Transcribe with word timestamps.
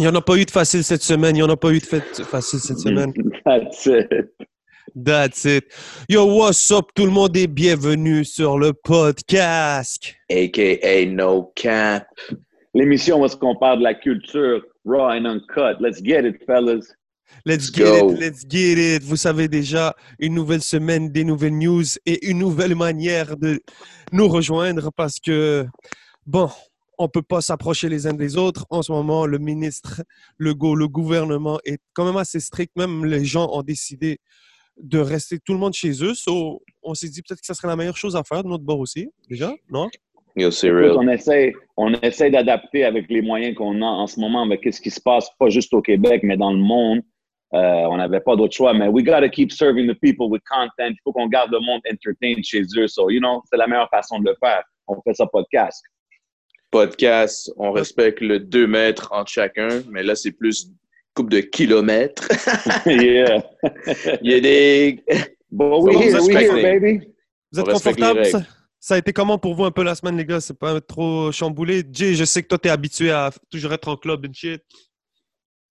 Il 0.00 0.04
n'y 0.04 0.08
en 0.08 0.14
a 0.14 0.22
pas 0.22 0.38
eu 0.38 0.46
de 0.46 0.50
facile 0.50 0.82
cette 0.82 1.02
semaine. 1.02 1.36
Il 1.36 1.40
n'y 1.40 1.42
en 1.42 1.50
a 1.50 1.58
pas 1.58 1.72
eu 1.72 1.78
de 1.78 1.84
facile 1.84 2.58
cette 2.58 2.78
semaine. 2.78 3.12
That's 3.44 3.84
it. 3.84 4.08
That's 4.96 5.44
it. 5.44 5.64
Yo, 6.08 6.24
what's 6.24 6.70
up? 6.70 6.86
Tout 6.94 7.04
le 7.04 7.10
monde 7.10 7.36
est 7.36 7.46
bienvenu 7.46 8.24
sur 8.24 8.58
le 8.58 8.72
podcast. 8.72 10.14
AKA 10.30 11.04
No 11.10 11.52
Cap. 11.54 12.06
L'émission 12.72 13.20
où 13.20 13.26
est-ce 13.26 13.36
qu'on 13.36 13.56
parle 13.56 13.80
de 13.80 13.84
la 13.84 13.92
culture 13.92 14.62
raw 14.86 15.10
and 15.10 15.26
uncut. 15.26 15.78
Let's 15.80 16.02
get 16.02 16.26
it, 16.26 16.36
fellas. 16.46 16.86
Let's 17.44 17.70
get 17.70 17.98
it, 17.98 18.18
let's 18.18 18.46
get 18.48 18.78
it. 18.78 19.02
Vous 19.02 19.16
savez 19.16 19.48
déjà, 19.48 19.94
une 20.18 20.32
nouvelle 20.32 20.62
semaine, 20.62 21.10
des 21.10 21.24
nouvelles 21.24 21.58
news 21.58 21.84
et 22.06 22.26
une 22.26 22.38
nouvelle 22.38 22.74
manière 22.74 23.36
de 23.36 23.60
nous 24.12 24.28
rejoindre 24.28 24.90
parce 24.96 25.20
que, 25.20 25.66
bon, 26.24 26.48
on 27.00 27.08
peut 27.08 27.22
pas 27.22 27.40
s'approcher 27.40 27.88
les 27.88 28.06
uns 28.06 28.12
des 28.12 28.36
autres. 28.36 28.66
En 28.68 28.82
ce 28.82 28.92
moment, 28.92 29.24
le 29.24 29.38
ministre, 29.38 30.02
le, 30.36 30.52
go, 30.52 30.74
le 30.74 30.86
gouvernement 30.86 31.58
est 31.64 31.78
quand 31.94 32.04
même 32.04 32.18
assez 32.18 32.40
strict. 32.40 32.72
Même 32.76 33.06
les 33.06 33.24
gens 33.24 33.48
ont 33.54 33.62
décidé 33.62 34.18
de 34.76 34.98
rester 34.98 35.38
tout 35.38 35.54
le 35.54 35.58
monde 35.58 35.72
chez 35.72 35.92
eux. 36.04 36.12
on 36.82 36.94
s'est 36.94 37.08
dit 37.08 37.22
peut-être 37.22 37.40
que 37.40 37.46
ça 37.46 37.54
serait 37.54 37.68
la 37.68 37.76
meilleure 37.76 37.96
chose 37.96 38.16
à 38.16 38.22
faire 38.22 38.44
de 38.44 38.48
notre 38.48 38.64
bord 38.64 38.80
aussi, 38.80 39.08
déjà, 39.30 39.50
non? 39.70 39.88
on 40.98 41.08
essaie, 41.08 41.54
on 41.78 41.94
essaie 41.94 42.30
d'adapter 42.30 42.84
avec 42.84 43.06
les 43.08 43.22
moyens 43.22 43.56
qu'on 43.56 43.80
a 43.80 43.86
en 43.86 44.06
ce 44.06 44.20
moment 44.20 44.42
avec 44.42 44.62
ce 44.70 44.80
qui 44.80 44.90
se 44.90 45.00
passe, 45.00 45.28
pas 45.38 45.48
juste 45.48 45.72
au 45.72 45.80
Québec, 45.80 46.20
mais 46.22 46.36
dans 46.36 46.52
le 46.52 46.58
monde. 46.58 47.00
Euh, 47.52 47.58
on 47.90 47.96
n'avait 47.96 48.20
pas 48.20 48.36
d'autre 48.36 48.54
choix, 48.54 48.72
mais 48.74 48.86
we 48.86 49.02
gotta 49.02 49.28
keep 49.28 49.50
serving 49.50 49.90
the 49.90 49.98
people 50.00 50.28
with 50.30 50.42
content. 50.48 50.90
Il 50.90 51.00
faut 51.02 51.12
qu'on 51.12 51.26
garde 51.26 51.50
le 51.50 51.58
monde 51.58 51.80
entertained 51.90 52.44
chez 52.44 52.62
eux. 52.76 52.86
So, 52.86 53.10
you 53.10 53.18
know, 53.18 53.42
c'est 53.50 53.56
la 53.56 53.66
meilleure 53.66 53.90
façon 53.90 54.20
de 54.20 54.28
le 54.28 54.36
faire. 54.40 54.62
On 54.86 55.00
fait 55.02 55.14
ça 55.14 55.26
podcast 55.26 55.82
podcast, 56.70 57.52
on 57.56 57.72
respecte 57.72 58.20
le 58.20 58.40
2 58.40 58.66
mètres 58.66 59.10
entre 59.12 59.30
chacun, 59.30 59.82
mais 59.90 60.02
là, 60.02 60.14
c'est 60.14 60.32
plus 60.32 60.70
coupe 61.14 61.30
de 61.30 61.40
kilomètres. 61.40 62.28
yeah. 62.86 63.42
Il 64.22 64.30
y 64.30 64.34
a 64.34 64.40
des. 64.40 65.04
Bon, 65.50 65.82
oui, 65.84 65.96
oui, 65.96 66.62
baby. 66.62 67.00
Vous 67.52 67.60
êtes 67.60 67.66
confortable? 67.66 68.22
Ça, 68.82 68.94
a 68.94 68.98
été 68.98 69.12
comment 69.12 69.36
pour 69.36 69.54
vous 69.54 69.64
un 69.64 69.70
peu 69.70 69.82
la 69.82 69.94
semaine, 69.94 70.16
les 70.16 70.24
gars? 70.24 70.40
C'est 70.40 70.58
pas 70.58 70.80
trop 70.80 71.30
chamboulé? 71.32 71.82
Jay, 71.92 72.14
je 72.14 72.24
sais 72.24 72.42
que 72.42 72.48
toi, 72.48 72.58
t'es 72.58 72.70
habitué 72.70 73.10
à 73.10 73.30
toujours 73.50 73.72
être 73.74 73.88
en 73.88 73.96
club 73.96 74.24
and 74.26 74.32
shit. 74.32 74.62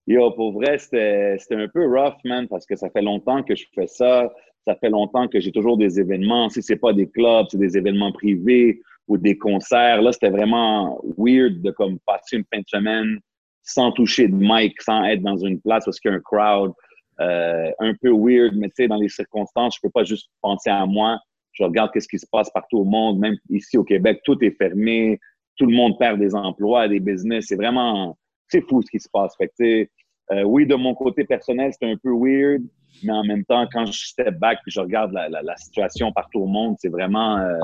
Yo, 0.06 0.30
pour 0.32 0.54
vrai, 0.54 0.78
c'était 0.78 1.38
un 1.52 1.68
peu 1.68 1.88
rough, 1.88 2.18
man, 2.26 2.48
parce 2.48 2.66
que 2.66 2.76
ça 2.76 2.90
fait 2.90 3.02
longtemps 3.02 3.42
que 3.42 3.56
je 3.56 3.66
fais 3.74 3.88
ça. 3.88 4.32
Ça 4.68 4.76
fait 4.76 4.90
longtemps 4.90 5.28
que 5.28 5.40
j'ai 5.40 5.52
toujours 5.52 5.78
des 5.78 6.00
événements. 6.00 6.50
Si 6.50 6.62
c'est 6.62 6.76
pas 6.76 6.94
des 6.94 7.08
clubs, 7.08 7.48
c'est 7.50 7.58
des 7.58 7.78
événements 7.78 8.12
privés 8.12 8.82
ou 9.10 9.18
des 9.18 9.38
concerts. 9.38 10.02
Là, 10.02 10.14
c'était 10.14 10.30
vraiment 10.30 11.02
weird 11.18 11.62
de 11.62 11.72
comme 11.72 12.00
passer 12.06 12.38
une 12.38 12.46
fin 12.54 12.60
de 12.60 12.68
semaine 12.68 13.20
sans 13.64 13.92
toucher 13.92 14.28
de 14.28 14.36
mic, 14.36 14.82
sans 14.82 15.04
être 15.04 15.22
dans 15.22 15.38
une 15.38 15.60
place 15.60 15.86
où 15.88 15.92
il 15.92 16.08
y 16.10 16.14
a 16.14 16.16
un 16.16 16.20
crowd. 16.22 16.72
Euh, 17.20 17.70
un 17.80 17.94
peu 18.02 18.12
weird, 18.12 18.56
mais 18.56 18.70
tu 18.70 18.76
sais, 18.78 18.88
dans 18.88 18.96
les 18.96 19.10
circonstances, 19.10 19.76
je 19.76 19.82
peux 19.84 19.90
pas 19.90 20.06
juste 20.06 20.30
penser 20.42 20.70
à 20.70 20.86
moi. 20.86 21.20
Je 21.52 21.64
regarde 21.64 21.92
qu'est-ce 21.92 22.08
qui 22.08 22.18
se 22.18 22.28
passe 22.32 22.50
partout 22.52 22.78
au 22.78 22.86
monde, 22.86 23.20
même 23.20 23.36
ici 23.50 23.78
au 23.78 23.84
Québec, 23.84 24.22
tout 24.24 24.38
est 24.42 24.56
fermé, 24.58 25.20
tout 25.58 25.66
le 25.66 25.76
monde 25.76 26.00
perd 26.00 26.18
des 26.18 26.34
emplois, 26.34 26.88
des 26.88 27.02
business. 27.02 27.48
C'est 27.50 27.58
vraiment, 27.58 28.18
c'est 28.48 28.62
fou 28.62 28.82
ce 28.82 28.90
qui 28.90 29.00
se 29.02 29.10
passe. 29.12 29.36
Fait 29.36 29.52
que, 29.60 29.88
euh, 30.32 30.44
oui, 30.44 30.66
de 30.66 30.76
mon 30.76 30.96
côté 30.96 31.26
personnel, 31.26 31.74
c'est 31.78 31.92
un 31.92 31.98
peu 31.98 32.12
weird, 32.14 32.64
mais 33.04 33.12
en 33.12 33.26
même 33.26 33.44
temps, 33.44 33.68
quand 33.74 33.86
je 33.86 33.92
step 33.92 34.36
back 34.36 34.60
et 34.66 34.72
je 34.72 34.80
regarde 34.80 35.12
la, 35.12 35.28
la, 35.30 35.58
situation 35.58 36.14
partout 36.14 36.40
au 36.40 36.48
monde, 36.48 36.78
c'est 36.80 36.90
vraiment 36.90 37.38
euh, 37.38 37.60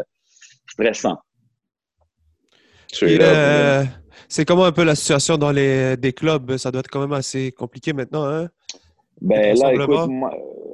stressant. 0.67 1.17
Euh, 3.03 3.83
c'est 4.27 4.45
comment 4.45 4.65
un 4.65 4.71
peu 4.71 4.83
la 4.83 4.95
situation 4.95 5.37
dans 5.37 5.51
les 5.51 5.97
des 5.97 6.13
clubs? 6.13 6.57
Ça 6.57 6.71
doit 6.71 6.79
être 6.79 6.89
quand 6.89 7.01
même 7.01 7.13
assez 7.13 7.51
compliqué 7.51 7.93
maintenant, 7.93 8.25
hein? 8.25 8.47
Ben 9.21 9.57
là, 9.57 9.73
écoute, 9.73 10.09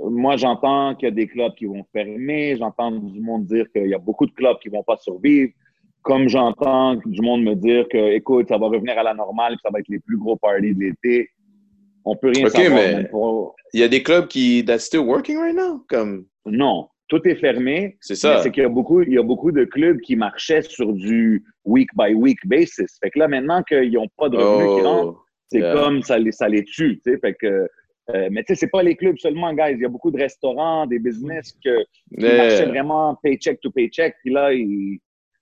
moi, 0.09 0.35
j'entends 0.37 0.95
qu'il 0.95 1.07
y 1.07 1.11
a 1.11 1.15
des 1.15 1.27
clubs 1.27 1.53
qui 1.55 1.65
vont 1.65 1.85
fermer. 1.93 2.55
J'entends 2.57 2.91
du 2.91 3.19
monde 3.21 3.45
dire 3.45 3.65
qu'il 3.71 3.87
y 3.87 3.93
a 3.93 3.99
beaucoup 3.99 4.25
de 4.25 4.31
clubs 4.31 4.57
qui 4.61 4.69
vont 4.69 4.83
pas 4.83 4.97
survivre. 4.97 5.51
Comme 6.01 6.27
j'entends 6.27 6.95
du 6.95 7.21
monde 7.21 7.43
me 7.43 7.53
dire 7.53 7.87
que, 7.87 8.13
écoute, 8.13 8.47
ça 8.49 8.57
va 8.57 8.67
revenir 8.67 8.97
à 8.97 9.03
la 9.03 9.13
normale, 9.13 9.55
ça 9.61 9.69
va 9.71 9.79
être 9.79 9.89
les 9.89 9.99
plus 9.99 10.17
gros 10.17 10.35
parties 10.35 10.73
de 10.73 10.79
l'été. 10.79 11.29
On 12.03 12.15
peut 12.15 12.31
rien 12.33 12.49
savoir. 12.49 12.71
mais 12.73 13.07
il 13.73 13.79
y 13.79 13.83
a 13.83 13.87
des 13.87 14.01
clubs 14.01 14.27
qui 14.27 14.65
that's 14.65 14.85
still 14.85 15.01
working 15.01 15.37
right 15.37 15.55
now, 15.55 15.85
comme? 15.87 16.25
Non, 16.47 16.87
tout 17.11 17.27
est 17.27 17.35
fermé. 17.35 17.97
C'est 17.99 18.15
ça. 18.15 18.41
C'est 18.41 18.51
qu'il 18.51 18.63
y 18.63 18.65
a 18.65 18.69
beaucoup, 18.69 19.01
il 19.01 19.11
y 19.11 19.17
a 19.17 19.21
beaucoup 19.21 19.51
de 19.51 19.65
clubs 19.65 19.99
qui 19.99 20.15
marchaient 20.15 20.61
sur 20.61 20.93
du 20.93 21.43
week 21.65 21.89
by 21.97 22.13
week 22.13 22.39
basis. 22.45 22.97
Fait 23.03 23.11
que 23.11 23.19
là, 23.19 23.27
maintenant 23.27 23.61
qu'ils 23.63 23.91
n'ont 23.91 24.07
pas 24.17 24.29
de 24.29 24.37
revenus 24.37 24.75
qui 24.75 24.81
oh, 24.81 24.89
rentrent, 24.89 25.25
c'est 25.49 25.59
comme 25.59 26.01
ça 26.03 26.17
les, 26.17 26.31
ça 26.31 26.47
les 26.47 26.63
tue. 26.63 27.01
Fait 27.03 27.33
que, 27.33 27.67
euh, 28.11 28.29
mais 28.31 28.45
tu 28.45 28.53
sais, 28.53 28.61
c'est 28.61 28.71
pas 28.71 28.81
les 28.81 28.95
clubs 28.95 29.17
seulement, 29.17 29.53
guys. 29.53 29.73
Il 29.73 29.81
y 29.81 29.85
a 29.85 29.89
beaucoup 29.89 30.09
de 30.09 30.17
restaurants, 30.17 30.87
des 30.87 30.99
business 30.99 31.53
que, 31.63 31.83
qui 32.17 32.23
marchaient 32.23 32.67
vraiment 32.67 33.19
paycheck 33.21 33.59
to 33.59 33.69
paycheck. 33.71 34.15
Puis 34.23 34.31
là, 34.31 34.53
ils, 34.53 34.97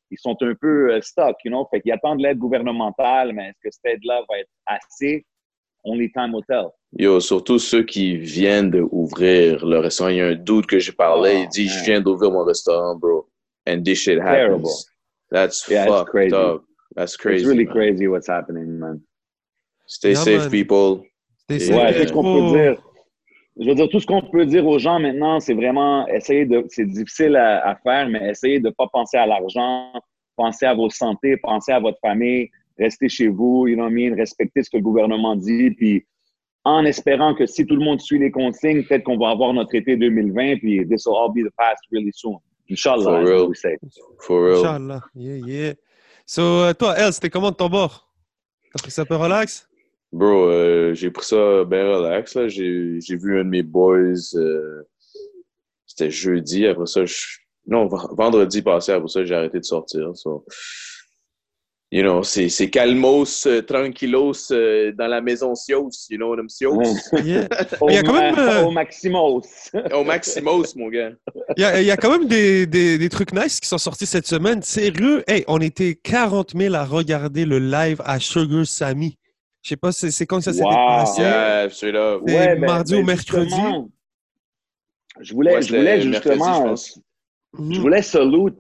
ils 0.09 0.17
sont 0.17 0.37
un 0.41 0.55
peu 0.59 0.91
euh, 0.91 1.01
stuck, 1.01 1.37
you 1.45 1.51
know. 1.51 1.67
Fait 1.69 1.81
qu'ils 1.81 1.91
attendent 1.91 2.21
l'aide 2.21 2.39
gouvernementale, 2.39 3.31
mais 3.31 3.49
est-ce 3.49 3.59
que 3.63 3.69
cette 3.69 3.93
aide-là 3.93 4.23
va 4.27 4.39
être 4.39 4.49
assez? 4.65 5.23
Only 5.83 6.11
time 6.11 6.33
will 6.33 6.43
tell. 6.49 6.69
Yo, 6.97 7.19
surtout 7.19 7.59
ceux 7.59 7.83
qui 7.83 8.17
viennent 8.17 8.71
d'ouvrir 8.71 9.63
le 9.65 9.77
restaurant. 9.79 10.09
Il 10.09 10.17
y 10.17 10.21
a 10.21 10.27
un 10.27 10.35
doute 10.35 10.65
que 10.65 10.79
j'ai 10.79 10.91
parlé, 10.91 11.41
il 11.43 11.49
dit 11.49 11.67
Je 11.67 11.83
viens 11.83 12.01
d'ouvrir 12.01 12.31
mon 12.31 12.43
restaurant, 12.43 12.95
bro. 12.95 13.27
And 13.67 13.83
this 13.83 13.99
shit 13.99 14.19
happens. 14.19 14.33
Terrible. 14.33 14.69
That's 15.31 15.67
yeah, 15.69 15.85
fucked 15.85 16.09
crazy. 16.09 16.35
up. 16.35 16.63
That's 16.95 17.15
crazy. 17.15 17.43
It's 17.43 17.47
really 17.47 17.67
crazy 17.67 18.07
what's 18.07 18.27
happening, 18.27 18.79
man. 18.79 19.01
Stay 19.85 20.15
safe, 20.15 20.49
people. 20.49 21.05
Stay 21.43 21.59
safe. 21.59 21.75
Ouais, 21.75 22.07
ce 22.07 22.11
qu'on 22.11 22.23
peut 22.23 22.57
dire. 22.57 22.81
Je 23.59 23.67
veux 23.67 23.75
dire, 23.75 23.89
tout 23.89 23.99
ce 23.99 24.07
qu'on 24.07 24.21
peut 24.21 24.45
dire 24.45 24.65
aux 24.65 24.79
gens 24.79 24.99
maintenant, 24.99 25.39
c'est 25.39 25.53
vraiment 25.53 26.07
essayer 26.07 26.45
de. 26.45 26.65
C'est 26.69 26.85
difficile 26.85 27.35
à, 27.35 27.69
à, 27.69 27.75
faire, 27.75 28.09
mais 28.09 28.29
essayer 28.29 28.59
de 28.59 28.69
ne 28.69 28.73
pas 28.73 28.87
penser 28.91 29.17
à 29.17 29.27
l'argent, 29.27 29.91
penser 30.35 30.65
à 30.65 30.73
vos 30.73 30.89
santé, 30.89 31.37
penser 31.37 31.71
à 31.71 31.79
votre 31.79 31.99
famille, 31.99 32.49
rester 32.79 33.09
chez 33.09 33.27
vous, 33.27 33.67
you 33.67 33.75
know 33.75 33.83
what 33.83 33.91
I 33.91 34.09
mean, 34.09 34.15
respecter 34.15 34.63
ce 34.63 34.69
que 34.71 34.77
le 34.77 34.83
gouvernement 34.83 35.35
dit, 35.35 35.71
puis 35.71 36.05
en 36.65 36.85
espérant 36.85 37.33
que 37.35 37.45
si 37.45 37.65
tout 37.65 37.75
le 37.75 37.83
monde 37.83 38.01
suit 38.01 38.19
les 38.19 38.31
consignes, 38.31 38.83
peut-être 38.83 39.03
qu'on 39.03 39.17
va 39.17 39.29
avoir 39.29 39.53
notre 39.53 39.75
été 39.75 39.95
2020, 39.95 40.57
puis 40.57 40.85
this 40.87 41.05
will 41.05 41.15
all 41.15 41.31
be 41.31 41.45
the 41.45 41.53
past 41.57 41.81
really 41.91 42.11
soon. 42.13 42.37
Inch'Allah, 42.69 43.03
For 43.03 43.23
real. 43.23 43.53
For 44.19 44.45
real. 44.45 44.59
Inch'Allah. 44.59 45.01
Yeah, 45.15 45.47
yeah. 45.47 45.73
So, 46.25 46.41
euh, 46.41 46.73
toi, 46.73 46.95
El, 46.97 47.11
c'était 47.11 47.29
comment 47.29 47.49
de 47.49 47.55
ton 47.55 47.69
bord? 47.69 48.07
T'as 48.71 48.81
pris 48.83 48.91
ça 48.91 49.01
un 49.01 49.05
peu 49.05 49.15
relax? 49.15 49.67
Bro, 50.11 50.49
euh, 50.49 50.93
j'ai 50.93 51.09
pris 51.09 51.25
ça 51.25 51.63
bien 51.65 51.87
relax. 51.87 52.37
J'ai, 52.47 52.99
j'ai 52.99 53.15
vu 53.15 53.39
un 53.39 53.43
de 53.43 53.49
mes 53.49 53.63
boys, 53.63 54.35
euh, 54.35 54.83
c'était 55.87 56.11
jeudi, 56.11 56.67
après 56.67 56.85
ça, 56.85 57.05
je... 57.05 57.15
non, 57.65 57.87
vendredi 57.87 58.61
passé, 58.61 58.91
après 58.91 59.07
ça, 59.07 59.25
j'ai 59.25 59.33
arrêté 59.33 59.59
de 59.59 59.65
sortir. 59.65 60.15
So 60.15 60.45
you 61.91 62.03
know, 62.03 62.21
c'est 62.23 62.69
calmos, 62.69 63.47
euh, 63.47 63.61
tranquillos 63.61 64.51
euh, 64.51 64.91
dans 64.91 65.07
la 65.07 65.21
maison 65.21 65.55
Sios, 65.55 66.07
you 66.09 66.17
know 66.17 66.29
what 66.29 66.37
I'm 66.37 66.49
Sios? 66.49 66.77
Yeah. 67.23 67.47
au, 67.81 67.89
il 67.89 67.95
y 67.95 67.97
a 67.97 68.03
quand 68.03 68.13
même, 68.13 68.37
euh, 68.37 68.65
au 68.65 68.71
Maximos. 68.71 69.71
au 69.93 70.03
Maximos, 70.03 70.75
mon 70.75 70.89
gars. 70.89 71.11
Il 71.57 71.61
y 71.61 71.65
a, 71.65 71.81
il 71.81 71.87
y 71.87 71.91
a 71.91 71.97
quand 71.97 72.11
même 72.11 72.27
des, 72.27 72.67
des, 72.67 72.97
des, 72.97 73.09
trucs 73.09 73.33
nice 73.33 73.59
qui 73.59 73.67
sont 73.67 73.77
sortis 73.77 74.05
cette 74.05 74.27
semaine. 74.27 74.61
Sérieux, 74.61 75.23
hey, 75.27 75.43
on 75.47 75.59
était 75.59 75.95
40 75.95 76.55
000 76.55 76.75
à 76.75 76.85
regarder 76.85 77.45
le 77.45 77.59
live 77.59 78.01
à 78.05 78.19
Sugar 78.19 78.65
Sammy. 78.65 79.17
Je 79.61 79.69
sais 79.69 79.77
pas, 79.77 79.91
c'est 79.91 80.25
quand 80.25 80.41
ça 80.41 80.53
s'est 80.53 80.63
wow. 80.63 80.69
dépassé. 80.69 81.21
Yeah, 81.21 81.65
up. 81.95 82.21
Ouais, 82.21 82.55
mardi 82.55 82.93
ben, 82.93 83.01
ou 83.01 83.05
mercredi? 83.05 83.55
Je 85.19 85.33
voulais, 85.33 85.55
ouais, 85.55 85.61
je 85.61 85.75
voulais 85.75 86.01
justement, 86.01 86.63
mercredi, 86.63 86.93
je, 87.57 87.73
je, 87.73 87.81
voulais 87.81 88.01
salute 88.01 88.55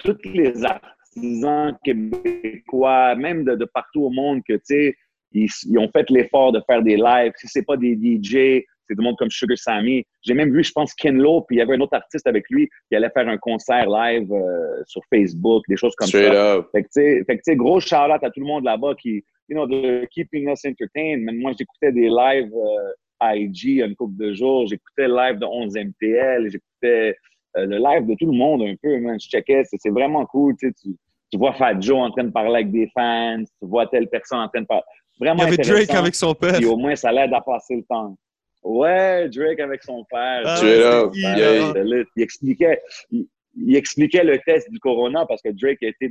toutes 0.00 0.24
les 0.24 0.64
artistes 0.64 0.99
artisans 1.20 1.76
québécois, 1.84 3.14
même 3.14 3.44
de, 3.44 3.64
partout 3.64 4.04
au 4.04 4.10
monde, 4.10 4.40
que, 4.46 4.54
tu 4.54 4.60
sais, 4.64 4.96
ils, 5.32 5.78
ont 5.78 5.88
fait 5.90 6.08
l'effort 6.10 6.52
de 6.52 6.60
faire 6.66 6.82
des 6.82 6.96
lives. 6.96 7.32
Si 7.36 7.48
c'est 7.48 7.64
pas 7.64 7.76
des 7.76 7.94
DJ, 7.94 8.64
c'est 8.86 8.96
du 8.96 9.02
monde 9.02 9.16
comme 9.16 9.30
Sugar 9.30 9.56
Sammy. 9.56 10.04
J'ai 10.22 10.34
même 10.34 10.52
vu, 10.52 10.64
je 10.64 10.72
pense, 10.72 10.92
Ken 10.94 11.16
Lo, 11.16 11.42
puis 11.42 11.56
il 11.56 11.58
y 11.60 11.62
avait 11.62 11.74
un 11.76 11.80
autre 11.80 11.94
artiste 11.94 12.26
avec 12.26 12.44
lui 12.50 12.68
qui 12.88 12.96
allait 12.96 13.10
faire 13.10 13.28
un 13.28 13.38
concert 13.38 13.88
live 13.88 14.32
euh, 14.32 14.82
sur 14.86 15.02
Facebook, 15.08 15.62
des 15.68 15.76
choses 15.76 15.94
comme 15.96 16.08
Straight 16.08 16.32
ça. 16.32 16.54
Up. 16.56 16.68
Fait 16.72 16.82
que, 16.82 16.88
tu 16.88 17.40
sais, 17.44 17.56
gros 17.56 17.78
shout-out 17.78 18.22
à 18.22 18.30
tout 18.30 18.40
le 18.40 18.46
monde 18.46 18.64
là-bas 18.64 18.94
qui, 19.00 19.22
you 19.48 19.56
know, 19.56 19.66
de 19.66 20.06
keeping 20.10 20.50
us 20.50 20.64
entertained. 20.64 21.22
Mais 21.22 21.32
moi, 21.32 21.52
j'écoutais 21.56 21.92
des 21.92 22.08
lives 22.08 22.52
euh, 22.52 23.34
IG 23.34 23.78
une 23.78 23.94
couple 23.94 24.16
de 24.16 24.32
jours. 24.32 24.66
J'écoutais 24.66 25.06
le 25.06 25.14
live 25.14 25.38
de 25.38 25.46
11 25.46 25.76
MTL. 25.76 26.50
J'écoutais 26.50 27.16
euh, 27.56 27.66
le 27.66 27.78
live 27.78 28.06
de 28.06 28.14
tout 28.14 28.26
le 28.26 28.36
monde 28.36 28.62
un 28.62 28.74
peu, 28.82 28.98
man. 28.98 29.18
Je 29.20 29.28
checkais, 29.28 29.62
c'est 29.64 29.90
vraiment 29.90 30.24
cool. 30.26 30.56
Tu, 30.58 30.72
sais, 30.76 30.90
tu, 31.30 31.38
vois 31.38 31.52
Fat 31.54 31.80
Joe 31.80 31.98
en 31.98 32.10
train 32.10 32.24
de 32.24 32.30
parler 32.30 32.56
avec 32.56 32.70
des 32.70 32.90
fans, 32.94 33.42
tu 33.42 33.68
vois 33.68 33.86
telle 33.86 34.08
personne 34.08 34.40
en 34.40 34.48
train 34.48 34.62
de 34.62 34.66
parler. 34.66 34.82
Vraiment 35.18 35.44
Il 35.44 35.50
y 35.50 35.54
avait 35.54 35.56
Drake 35.56 35.94
avec 35.94 36.14
son 36.14 36.34
père. 36.34 36.60
Et 36.60 36.64
au 36.64 36.76
moins, 36.76 36.96
ça 36.96 37.12
l'aide 37.12 37.32
à 37.32 37.40
passer 37.40 37.76
le 37.76 37.82
temps. 37.82 38.16
Ouais, 38.62 39.28
Drake 39.28 39.60
avec 39.60 39.82
son 39.82 40.04
père. 40.04 40.42
Ah, 40.44 40.60
il, 40.62 42.22
expliquait, 42.22 42.80
il, 43.10 43.26
il 43.56 43.76
expliquait 43.76 44.24
le 44.24 44.38
test 44.38 44.70
du 44.70 44.78
corona 44.78 45.26
parce 45.26 45.42
que 45.42 45.50
Drake 45.50 45.82
était 45.82 46.10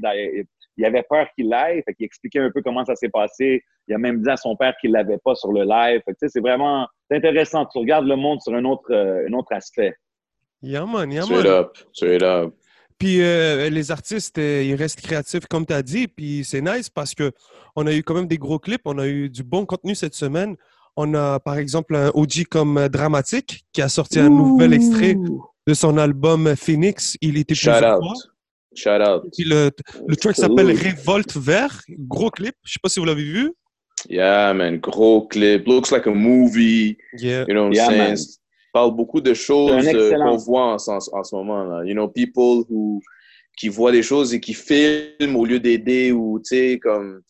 il 0.77 0.86
avait 0.86 1.04
peur 1.04 1.27
qu'il 1.36 1.50
l'aille, 1.50 1.83
fait 1.83 1.94
qu'il 1.94 2.06
expliquait 2.06 2.39
un 2.39 2.51
peu 2.51 2.62
comment 2.62 2.86
ça 2.86 2.95
s'est 2.95 3.10
passé. 3.10 3.62
Il 3.88 3.94
a 3.94 3.98
même 3.98 4.22
dit 4.22 4.30
à 4.30 4.38
son 4.38 4.56
père 4.56 4.74
qu'il 4.80 4.92
l'avait 4.92 5.18
pas 5.18 5.36
sur 5.36 5.51
le 5.51 5.63
live. 5.63 6.01
Fait 6.06 6.30
c'est 6.30 6.39
vraiment 6.39 6.88
intéressant. 7.12 7.65
Tu 7.65 7.80
regardes 7.80 8.07
le 8.07 8.15
monde 8.15 8.42
sur 8.42 8.54
un 8.54 8.63
autre, 8.63 8.92
euh, 8.92 9.27
un 9.27 9.33
autre 9.33 9.51
aspect. 9.51 9.94
Yeah 10.62 10.86
man, 10.86 11.12
yeah 11.12 11.24
Straight 11.24 11.45
up, 11.45 11.77
straight 11.94 12.24
up. 12.24 12.54
Puis 13.00 13.22
euh, 13.22 13.69
les 13.69 13.92
artistes, 13.92 14.38
euh, 14.38 14.62
ils 14.62 14.75
restent 14.75 15.00
créatifs 15.01 15.48
comme 15.50 15.66
tu 15.66 15.74
as 15.74 15.81
dit. 15.81 16.07
Puis 16.10 16.44
c'est 16.44 16.62
nice 16.62 16.90
parce 16.90 17.16
que 17.16 17.31
on 17.78 17.88
a 17.88 17.94
eu 17.94 18.04
quand 18.04 18.13
même 18.13 18.28
des 18.28 18.38
gros 18.38 18.60
clips, 18.60 18.81
on 18.86 19.00
a 19.00 19.07
eu 19.07 19.30
du 19.30 19.42
bon 19.42 19.66
contenu 19.66 19.96
cette 19.96 20.16
semaine. 20.16 20.57
On 20.98 21.13
a 21.13 21.40
par 21.40 21.57
exemple 21.57 21.96
un 21.96 22.12
OG 22.13 22.46
comme 22.51 22.90
Dramatique 22.90 23.63
qui 23.72 23.81
a 23.81 23.88
sorti 23.88 24.19
un 24.19 24.30
nouvel 24.30 24.74
extrait 24.74 25.16
de 25.66 25.74
son 25.74 25.98
album 25.98 26.56
Phoenix. 26.57 27.16
Il 27.22 27.38
était 27.38 27.56
Shout 27.56 27.69
out. 27.69 28.04
Shout 28.75 29.01
out. 29.01 29.24
le, 29.38 29.72
le 30.07 30.16
track 30.18 30.36
s'appelle 30.36 30.72
Révolte 30.72 31.38
Vert. 31.38 31.81
Gros 31.90 32.30
clip. 32.30 32.56
Je 32.63 32.74
sais 32.74 32.80
pas 32.84 32.90
si 32.90 33.00
vous 33.00 33.06
l'avez 33.06 33.24
vu. 33.24 33.54
Yeah, 34.10 34.54
man. 34.54 34.78
Gros 34.78 35.28
clip. 35.28 35.66
Looks 35.68 35.92
like 35.92 36.06
a 36.06 36.13
movie. 36.13 36.98
Yeah. 37.18 37.46
You 37.48 37.54
know 37.54 37.69
what 37.69 37.78
I'm 37.78 38.16
saying? 38.16 38.38
Parle 38.74 38.95
beaucoup 38.95 39.21
de 39.21 39.33
choses 39.33 39.88
euh, 39.88 40.18
qu'on 40.18 40.38
voit 40.38 40.74
en, 40.74 40.75
en, 40.75 41.24
ce 41.24 41.36
moment. 41.36 41.63
Là. 41.63 41.83
You 41.86 41.94
know, 41.94 42.07
people 42.07 42.63
who, 42.69 43.01
qui 43.57 43.68
voient 43.68 43.92
des 43.92 44.04
choses 44.04 44.33
et 44.33 44.39
qui 44.39 44.54
filment 44.54 45.36
au 45.36 45.45
lieu 45.45 45.60
d'aider 45.60 46.12
ou, 46.12 46.39
tu 46.39 46.56
sais, 46.56 46.80
comme 46.80 47.21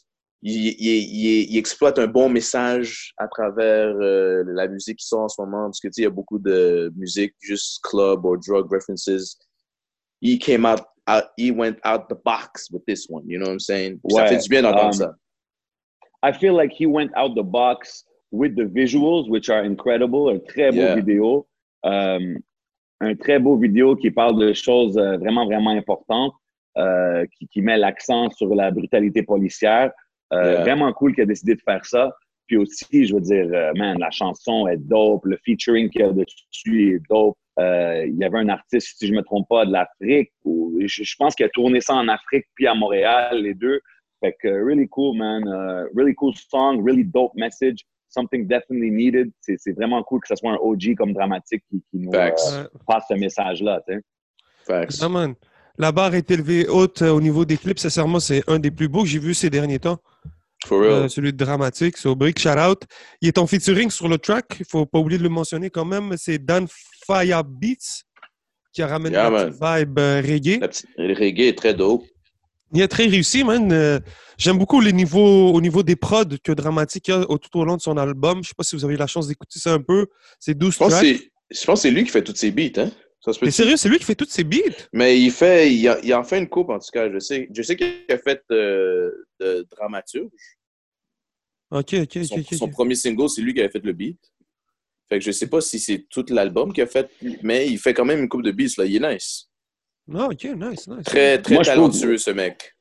il, 0.42 1.58
exploite 1.58 2.00
un 2.00 2.08
bon 2.08 2.30
message 2.30 3.14
à 3.18 3.28
travers 3.28 3.96
euh, 4.00 4.44
la 4.48 4.68
musique 4.68 4.98
qui 4.98 5.08
sort 5.08 5.22
en 5.22 5.30
ce 5.30 5.42
moment. 5.42 5.66
Parce 5.66 5.80
que, 5.80 5.88
tu 5.88 5.94
sais, 5.94 6.02
il 6.02 6.06
y 6.06 6.08
a 6.08 6.12
beaucoup 6.12 6.40
de 6.40 6.92
musique, 6.96 7.34
juste 7.40 7.80
club 7.84 8.26
or 8.26 8.38
drug 8.38 8.72
references. 8.72 9.38
He 10.22 10.38
came 10.38 10.66
out, 10.66 10.82
he 11.38 11.52
went 11.52 11.78
out 11.86 12.10
the 12.10 12.18
box 12.26 12.70
with 12.72 12.84
this 12.86 13.08
one. 13.10 13.24
You 13.26 13.40
know 13.40 13.46
what 13.46 13.54
I'm 13.54 13.60
saying? 13.60 14.00
Ouais, 14.04 14.22
ça 14.22 14.28
fait 14.28 14.38
du 14.38 14.50
bien 14.50 14.62
d'entendre 14.64 14.88
um, 14.88 14.94
ça. 14.94 15.16
I 16.22 16.34
feel 16.34 16.54
like 16.54 16.74
he 16.74 16.86
went 16.86 17.12
out 17.16 17.36
the 17.36 17.44
box 17.44 18.04
with 18.32 18.56
the 18.56 18.66
visuals, 18.66 19.30
which 19.30 19.50
are 19.50 19.64
incredible. 19.64 20.30
Un 20.30 20.40
très 20.40 20.72
beau 20.72 20.96
vidéo. 20.96 21.48
Um, 21.84 22.40
un 23.02 23.16
très 23.16 23.40
beau 23.40 23.56
vidéo 23.58 23.96
qui 23.96 24.12
parle 24.12 24.38
de 24.38 24.54
choses 24.54 24.98
euh, 24.98 25.18
vraiment, 25.18 25.46
vraiment 25.46 25.72
importantes, 25.72 26.34
euh, 26.78 27.26
qui, 27.38 27.48
qui 27.48 27.62
met 27.62 27.78
l'accent 27.78 28.30
sur 28.32 28.54
la 28.54 28.72
brutalité 28.72 29.24
policière. 29.24 29.92
Euh, 30.32 30.62
vraiment 30.62 30.94
cool 30.94 31.14
qu'il 31.14 31.24
a 31.24 31.26
décidé 31.26 31.56
de 31.56 31.62
faire 31.62 31.84
ça. 31.86 32.14
Puis 32.48 32.58
aussi, 32.58 33.06
je 33.06 33.14
veux 33.16 33.22
dire, 33.22 33.48
euh, 33.52 33.72
man, 33.76 33.98
la 34.00 34.12
chanson 34.12 34.68
est 34.68 34.78
dope, 34.78 35.26
le 35.26 35.38
featuring 35.44 35.90
qu'il 35.90 36.02
y 36.02 36.04
a 36.04 36.12
dessus 36.12 36.96
est 36.96 37.02
dope. 37.10 37.38
Euh, 37.60 38.06
il 38.08 38.16
y 38.16 38.24
avait 38.24 38.38
un 38.38 38.50
artiste, 38.50 38.98
si 38.98 39.08
je 39.08 39.14
me 39.14 39.22
trompe 39.22 39.48
pas, 39.50 39.66
de 39.66 39.72
l'Afrique. 39.72 40.32
Je, 40.46 41.04
je, 41.04 41.16
pense 41.18 41.36
qu'il 41.36 41.46
a 41.46 41.50
tourné 41.50 41.82
ça 41.82 41.96
en 41.96 42.08
Afrique 42.08 42.46
puis 42.56 42.68
à 42.68 42.74
Montréal, 42.74 43.42
les 43.42 43.54
deux. 43.54 43.82
Fait 44.22 44.36
que 44.42 44.48
really 44.48 44.88
cool, 44.88 45.18
man. 45.18 45.44
really 45.96 46.14
cool 46.16 46.34
song, 46.36 46.84
really 46.84 47.04
dope 47.04 47.34
message. 47.36 47.86
Something 48.10 48.48
definitely 48.48 48.92
needed. 48.92 49.32
C'est 49.42 49.72
vraiment 49.74 50.04
cool 50.04 50.22
que 50.22 50.28
ce 50.28 50.36
soit 50.36 50.52
un 50.52 50.58
OG 50.58 50.96
comme 50.98 51.14
dramatique 51.14 51.64
qui, 51.70 51.84
qui 51.92 52.00
nous 52.00 52.12
passe 52.12 53.06
ce 53.08 53.14
message-là. 53.14 53.82
Facts. 54.66 55.02
man. 55.10 55.36
La 55.78 55.94
barre 55.94 56.16
est 56.16 56.30
élevée 56.30 56.68
haute 56.68 57.02
au 57.04 57.22
niveau 57.22 57.46
des 57.46 57.56
clips. 57.56 57.80
Sincèrement, 57.80 58.20
c'est 58.20 58.44
un 58.50 58.60
des 58.60 58.72
plus 58.72 58.90
beaux 58.90 59.04
que 59.04 59.08
j'ai 59.08 59.20
vu 59.20 59.34
ces 59.34 59.50
derniers 59.50 59.80
temps. 59.80 60.00
Euh, 60.72 61.08
celui 61.08 61.32
de 61.32 61.38
Dramatique, 61.38 61.98
so 61.98 62.16
big 62.16 62.38
shout 62.38 62.60
out. 62.60 62.84
Il 63.22 63.28
est 63.28 63.38
en 63.38 63.48
featuring 63.48 63.90
sur 63.90 64.08
le 64.08 64.18
track, 64.18 64.58
il 64.60 64.66
faut 64.66 64.86
pas 64.86 65.00
oublier 65.00 65.18
de 65.18 65.24
le 65.24 65.30
mentionner 65.30 65.70
quand 65.70 65.86
même. 65.86 66.16
C'est 66.18 66.38
Dan 66.38 66.68
Fire 67.06 67.44
Beats 67.44 68.04
qui 68.74 68.82
a 68.82 68.88
ramené 68.88 69.16
la 69.16 69.32
petite 69.32 69.54
vibe 69.54 70.00
euh, 70.00 70.22
reggae. 70.22 70.60
Le 70.98 71.14
reggae 71.14 71.48
est 71.48 71.58
très 71.58 71.74
dope. 71.74 72.04
Il 72.74 72.82
est 72.82 72.88
très 72.88 73.06
réussi, 73.06 73.44
man. 73.44 73.72
Euh, 73.72 74.00
j'aime 74.38 74.58
beaucoup 74.58 74.80
les 74.82 74.94
niveaux, 74.94 75.52
au 75.52 75.62
niveau 75.62 75.84
des 75.84 75.96
prods 75.96 76.38
que 76.44 76.52
Dramatique 76.52 77.10
a 77.10 77.26
tout 77.26 77.60
au 77.60 77.66
long 77.66 77.78
de 77.78 77.82
son 77.82 77.98
album. 77.98 78.44
Je 78.44 78.50
sais 78.50 78.56
pas 78.56 78.64
si 78.64 78.76
vous 78.76 78.86
avez 78.86 78.94
eu 78.94 78.98
la 78.98 79.08
chance 79.08 79.28
d'écouter 79.28 79.60
ça 79.60 79.74
un 79.74 79.82
peu. 79.82 80.08
C'est 80.40 80.56
12 80.58 80.74
je 80.74 80.78
tracks. 80.78 81.06
Je 81.52 81.66
pense 81.66 81.80
que 81.80 81.82
c'est 81.82 81.92
lui 81.92 82.04
qui 82.04 82.12
fait 82.12 82.24
toutes 82.24 82.38
ses 82.38 82.52
beats, 82.52 82.80
hein? 82.80 82.92
Mais 83.42 83.52
sérieux, 83.52 83.76
c'est 83.76 83.90
lui 83.90 83.98
qui 83.98 84.06
fait 84.06 84.16
toutes 84.16 84.30
ses 84.32 84.44
beats? 84.44 84.88
Mais 84.94 85.20
il 85.20 85.32
fait, 85.32 85.74
il, 85.74 86.14
en 86.14 86.24
fait 86.24 86.40
une 86.40 86.48
coupe, 86.48 86.70
en 86.70 86.80
tout 86.80 86.90
cas. 86.92 87.12
Je 87.12 87.20
sais, 87.20 87.50
je 87.54 87.62
sais 87.62 87.76
qu'il 87.76 88.06
a 88.10 88.18
fait 88.18 88.42
euh, 88.52 89.12
de 89.40 89.68
dramaturge. 89.72 90.32
OK, 91.72 91.96
OK, 91.96 92.26
son, 92.26 92.40
OK. 92.40 92.54
Son 92.54 92.70
premier 92.70 92.96
single, 92.96 93.30
c'est 93.30 93.42
lui 93.42 93.54
qui 93.54 93.60
avait 93.60 93.70
fait 93.70 93.84
le 93.84 93.94
beat. 93.94 94.20
Fait 95.10 95.20
que 95.20 95.26
je 95.26 95.32
sais 95.32 95.48
pas 95.48 95.60
si 95.60 95.80
c'est 95.80 96.06
tout 96.10 96.26
l'album 96.30 96.72
qu'il 96.72 96.84
a 96.84 96.88
fait, 96.88 97.10
mais 97.44 97.68
il 97.68 97.78
fait 97.78 97.94
quand 97.94 98.06
même 98.06 98.20
une 98.20 98.30
coupe 98.30 98.44
de 98.44 98.52
beats, 98.52 98.78
là. 98.78 98.86
Il 98.86 99.04
est 99.04 99.14
nice. 99.14 99.49
Ah, 100.16 100.28
OK, 100.28 100.44
nice, 100.44 100.88
nice. 100.88 101.04
Très, 101.06 101.42
très 101.42 101.62
talentueux, 101.62 102.18
ce 102.18 102.32
mec. 102.32 102.76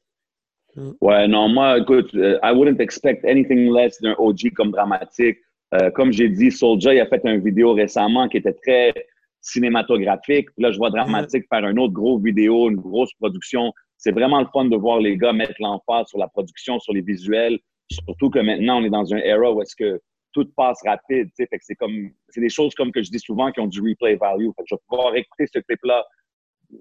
Ouais, 1.00 1.26
non, 1.26 1.48
moi, 1.48 1.78
écoute, 1.78 2.14
euh, 2.14 2.38
I 2.42 2.52
wouldn't 2.52 2.80
expect 2.80 3.24
anything 3.24 3.72
less 3.72 4.00
d'un 4.00 4.14
OG 4.18 4.52
comme 4.54 4.70
dramatique. 4.70 5.38
Euh, 5.74 5.90
comme 5.90 6.12
j'ai 6.12 6.28
dit, 6.28 6.50
Soulja, 6.50 6.94
il 6.94 7.00
a 7.00 7.06
fait 7.06 7.20
une 7.24 7.42
vidéo 7.42 7.74
récemment 7.74 8.28
qui 8.28 8.38
était 8.38 8.52
très 8.52 8.94
cinématographique. 9.40 10.48
là, 10.56 10.70
je 10.72 10.78
vois 10.78 10.90
Dramatique 10.90 11.44
faire 11.52 11.64
un 11.64 11.76
autre 11.76 11.92
gros 11.92 12.18
vidéo, 12.18 12.70
une 12.70 12.76
grosse 12.76 13.12
production. 13.14 13.72
C'est 13.96 14.12
vraiment 14.12 14.40
le 14.40 14.46
fun 14.52 14.66
de 14.66 14.76
voir 14.76 15.00
les 15.00 15.16
gars 15.16 15.32
mettre 15.32 15.54
l'emphase 15.60 16.06
sur 16.08 16.18
la 16.18 16.28
production, 16.28 16.78
sur 16.80 16.92
les 16.92 17.02
visuels. 17.02 17.58
Surtout 17.90 18.30
que 18.30 18.38
maintenant, 18.38 18.80
on 18.80 18.84
est 18.84 18.90
dans 18.90 19.12
un 19.12 19.18
era 19.18 19.52
où 19.52 19.60
est-ce 19.62 19.76
que 19.76 20.00
tout 20.32 20.46
passe 20.56 20.80
rapide. 20.84 21.28
Fait 21.36 21.46
que 21.46 21.56
c'est 21.60 21.74
comme, 21.74 22.10
c'est 22.28 22.40
des 22.40 22.48
choses 22.48 22.74
comme 22.74 22.92
que 22.92 23.02
je 23.02 23.10
dis 23.10 23.18
souvent 23.18 23.50
qui 23.50 23.60
ont 23.60 23.66
du 23.66 23.80
replay 23.80 24.16
value. 24.16 24.48
Fait 24.56 24.62
que 24.62 24.68
je 24.68 24.74
vais 24.74 24.80
pouvoir 24.88 25.16
écouter 25.16 25.46
ce 25.52 25.58
clip-là 25.60 26.04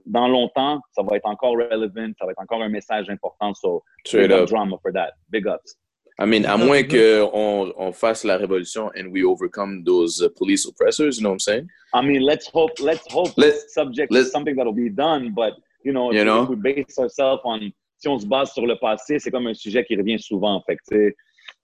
dans 0.05 0.27
longtemps. 0.27 0.81
Ça 0.91 1.01
va 1.03 1.17
être 1.17 1.25
encore 1.25 1.53
relevant. 1.53 2.11
Ça 2.19 2.25
va 2.25 2.31
être 2.31 2.41
encore 2.41 2.61
un 2.61 2.69
message 2.69 3.09
important. 3.09 3.53
So, 3.53 3.83
big 4.11 4.31
up 4.31 4.47
drama 4.47 4.77
for 4.81 4.91
that. 4.93 5.13
Big 5.29 5.47
ups. 5.47 5.77
I 6.19 6.25
mean, 6.25 6.45
à 6.45 6.57
moins 6.57 6.81
qu'on 6.83 7.73
on 7.77 7.91
fasse 7.91 8.23
la 8.23 8.37
révolution 8.37 8.89
and 8.95 9.11
we 9.11 9.23
overcome 9.23 9.83
those 9.83 10.19
uh, 10.19 10.29
police 10.35 10.65
oppressors, 10.65 11.17
you 11.17 11.21
know 11.21 11.29
what 11.29 11.35
I'm 11.35 11.39
saying? 11.39 11.67
I 11.93 12.01
mean, 12.01 12.23
let's 12.23 12.47
hope, 12.47 12.71
let's 12.79 13.05
hope 13.11 13.33
Let, 13.37 13.53
subject 13.69 14.11
is 14.15 14.31
something 14.31 14.55
that'll 14.55 14.73
be 14.73 14.89
done, 14.89 15.33
but, 15.35 15.53
you 15.83 15.93
know, 15.93 16.11
you 16.11 16.21
if, 16.21 16.25
know? 16.25 16.43
if 16.43 16.49
we 16.49 16.55
base 16.55 16.97
ourselves 16.97 17.41
on, 17.45 17.71
si 17.97 18.07
on 18.07 18.17
se 18.17 18.25
base 18.25 18.51
sur 18.51 18.65
le 18.65 18.75
passé, 18.79 19.19
c'est 19.19 19.29
comme 19.29 19.45
un 19.45 19.53
sujet 19.53 19.85
qui 19.85 19.95
revient 19.95 20.17
souvent. 20.19 20.59
Fait 20.65 20.77
que, 20.89 21.13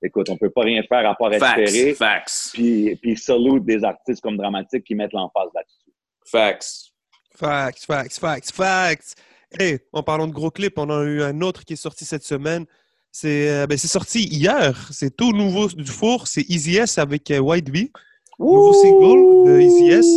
écoute, 0.03 0.29
on 0.29 0.37
peut 0.37 0.51
pas 0.51 0.61
rien 0.61 0.83
faire 0.83 1.09
à 1.09 1.15
part 1.15 1.33
espérer. 1.33 1.95
Facts. 1.95 2.51
Puis, 2.53 2.95
puis 3.01 3.17
salute 3.17 3.65
des 3.65 3.83
artistes 3.83 4.21
comme 4.21 4.37
Dramatique 4.37 4.83
qui 4.83 4.93
mettent 4.93 5.13
l'emphase 5.13 5.49
là-dessus. 5.55 5.91
Facts. 6.27 6.92
Facts, 7.35 7.85
facts, 7.85 8.19
facts, 8.19 8.51
facts. 8.51 9.15
Hey, 9.59 9.79
en 9.91 10.03
parlant 10.03 10.27
de 10.27 10.31
gros 10.33 10.51
clips, 10.51 10.77
on 10.77 10.89
a 10.89 11.03
eu 11.03 11.21
un 11.21 11.41
autre 11.41 11.65
qui 11.65 11.73
est 11.73 11.77
sorti 11.77 12.05
cette 12.05 12.23
semaine. 12.23 12.65
C'est 13.11 13.49
euh, 13.49 13.67
ben, 13.67 13.77
sorti 13.77 14.23
hier. 14.23 14.89
C'est 14.91 15.15
tout 15.15 15.31
nouveau 15.31 15.67
du 15.67 15.85
four. 15.85 16.27
C'est 16.27 16.47
Easy 16.49 16.77
S 16.77 16.97
avec 16.97 17.29
euh, 17.31 17.39
White 17.39 17.69
Bee. 17.69 17.91
Nouveau 18.39 18.73
single 18.73 19.47
de 19.47 19.61
Easy 19.61 19.89
S. 19.89 20.07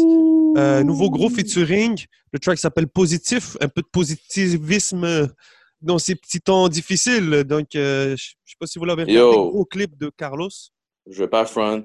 Euh, 0.59 0.83
nouveau 0.83 1.11
gros 1.11 1.29
featuring. 1.29 2.03
Le 2.33 2.39
track 2.39 2.59
s'appelle 2.59 2.89
Positif. 2.89 3.57
Un 3.61 3.69
peu 3.69 3.83
de 3.83 3.89
positivisme 3.93 5.29
dans 5.83 5.99
ces 5.99 6.15
petits 6.15 6.41
temps 6.41 6.69
difficiles. 6.69 7.45
Donc, 7.45 7.69
je 7.73 8.13
ne 8.13 8.17
sais 8.17 8.57
pas 8.59 8.67
si 8.67 8.79
vous 8.79 8.87
l'avez 8.87 9.05
regardé. 9.05 9.37
Gros 9.37 9.65
clip 9.67 9.97
de 9.99 10.11
Carlos. 10.17 10.49
Je 11.07 11.19
vais 11.23 11.29
pas 11.29 11.45
front. 11.45 11.85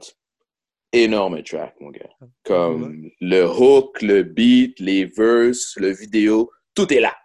Énorme 0.94 1.42
track, 1.44 1.76
mon 1.80 1.90
gars. 1.90 2.10
Ah, 2.22 2.26
Comme 2.44 3.10
le 3.22 3.46
hook, 3.46 4.02
le 4.02 4.24
beat, 4.24 4.80
les 4.80 5.06
verses, 5.06 5.76
le 5.78 5.92
vidéo, 5.92 6.52
tout 6.76 6.92
est 6.94 7.00
là. 7.00 7.16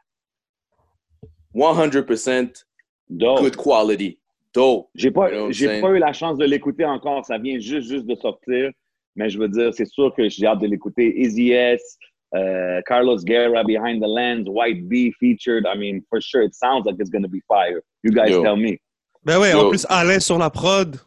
100% 1.54 2.64
Dope. 3.08 3.40
Good 3.40 3.56
quality. 3.56 4.18
Dope. 4.52 4.88
J'ai 4.94 5.10
pas, 5.10 5.50
j'ai 5.50 5.80
pas 5.80 5.90
eu 5.90 5.98
la 5.98 6.12
chance 6.12 6.38
de 6.38 6.44
l'écouter 6.44 6.84
encore. 6.84 7.24
Ça 7.24 7.38
vient 7.38 7.58
juste, 7.58 7.88
juste 7.88 8.06
de 8.06 8.14
sortir. 8.16 8.70
Mais 9.14 9.30
je 9.30 9.38
veux 9.38 9.48
dire, 9.48 9.72
c'est 9.72 9.86
sûr 9.86 10.12
que 10.14 10.28
j'ai 10.28 10.46
hâte 10.46 10.60
de 10.60 10.66
l'écouter. 10.66 11.20
Easy 11.20 11.52
S, 11.52 11.98
uh, 12.34 12.82
Carlos 12.86 13.18
Guerra, 13.24 13.64
Behind 13.64 14.02
the 14.02 14.08
Lens, 14.08 14.48
White 14.48 14.88
Bee 14.88 15.12
featured. 15.18 15.66
I 15.66 15.76
mean, 15.78 16.02
for 16.10 16.20
sure, 16.20 16.42
it 16.42 16.54
sounds 16.54 16.84
like 16.84 16.96
it's 16.98 17.10
going 17.10 17.22
to 17.22 17.28
be 17.28 17.40
fire. 17.48 17.82
You 18.02 18.12
guys 18.12 18.30
Yo. 18.30 18.42
tell 18.42 18.56
me. 18.56 18.78
Ben 19.24 19.40
ouais, 19.40 19.52
en 19.54 19.68
plus, 19.68 19.86
Alain 19.88 20.20
sur 20.20 20.38
la 20.38 20.50
prod. 20.50 21.00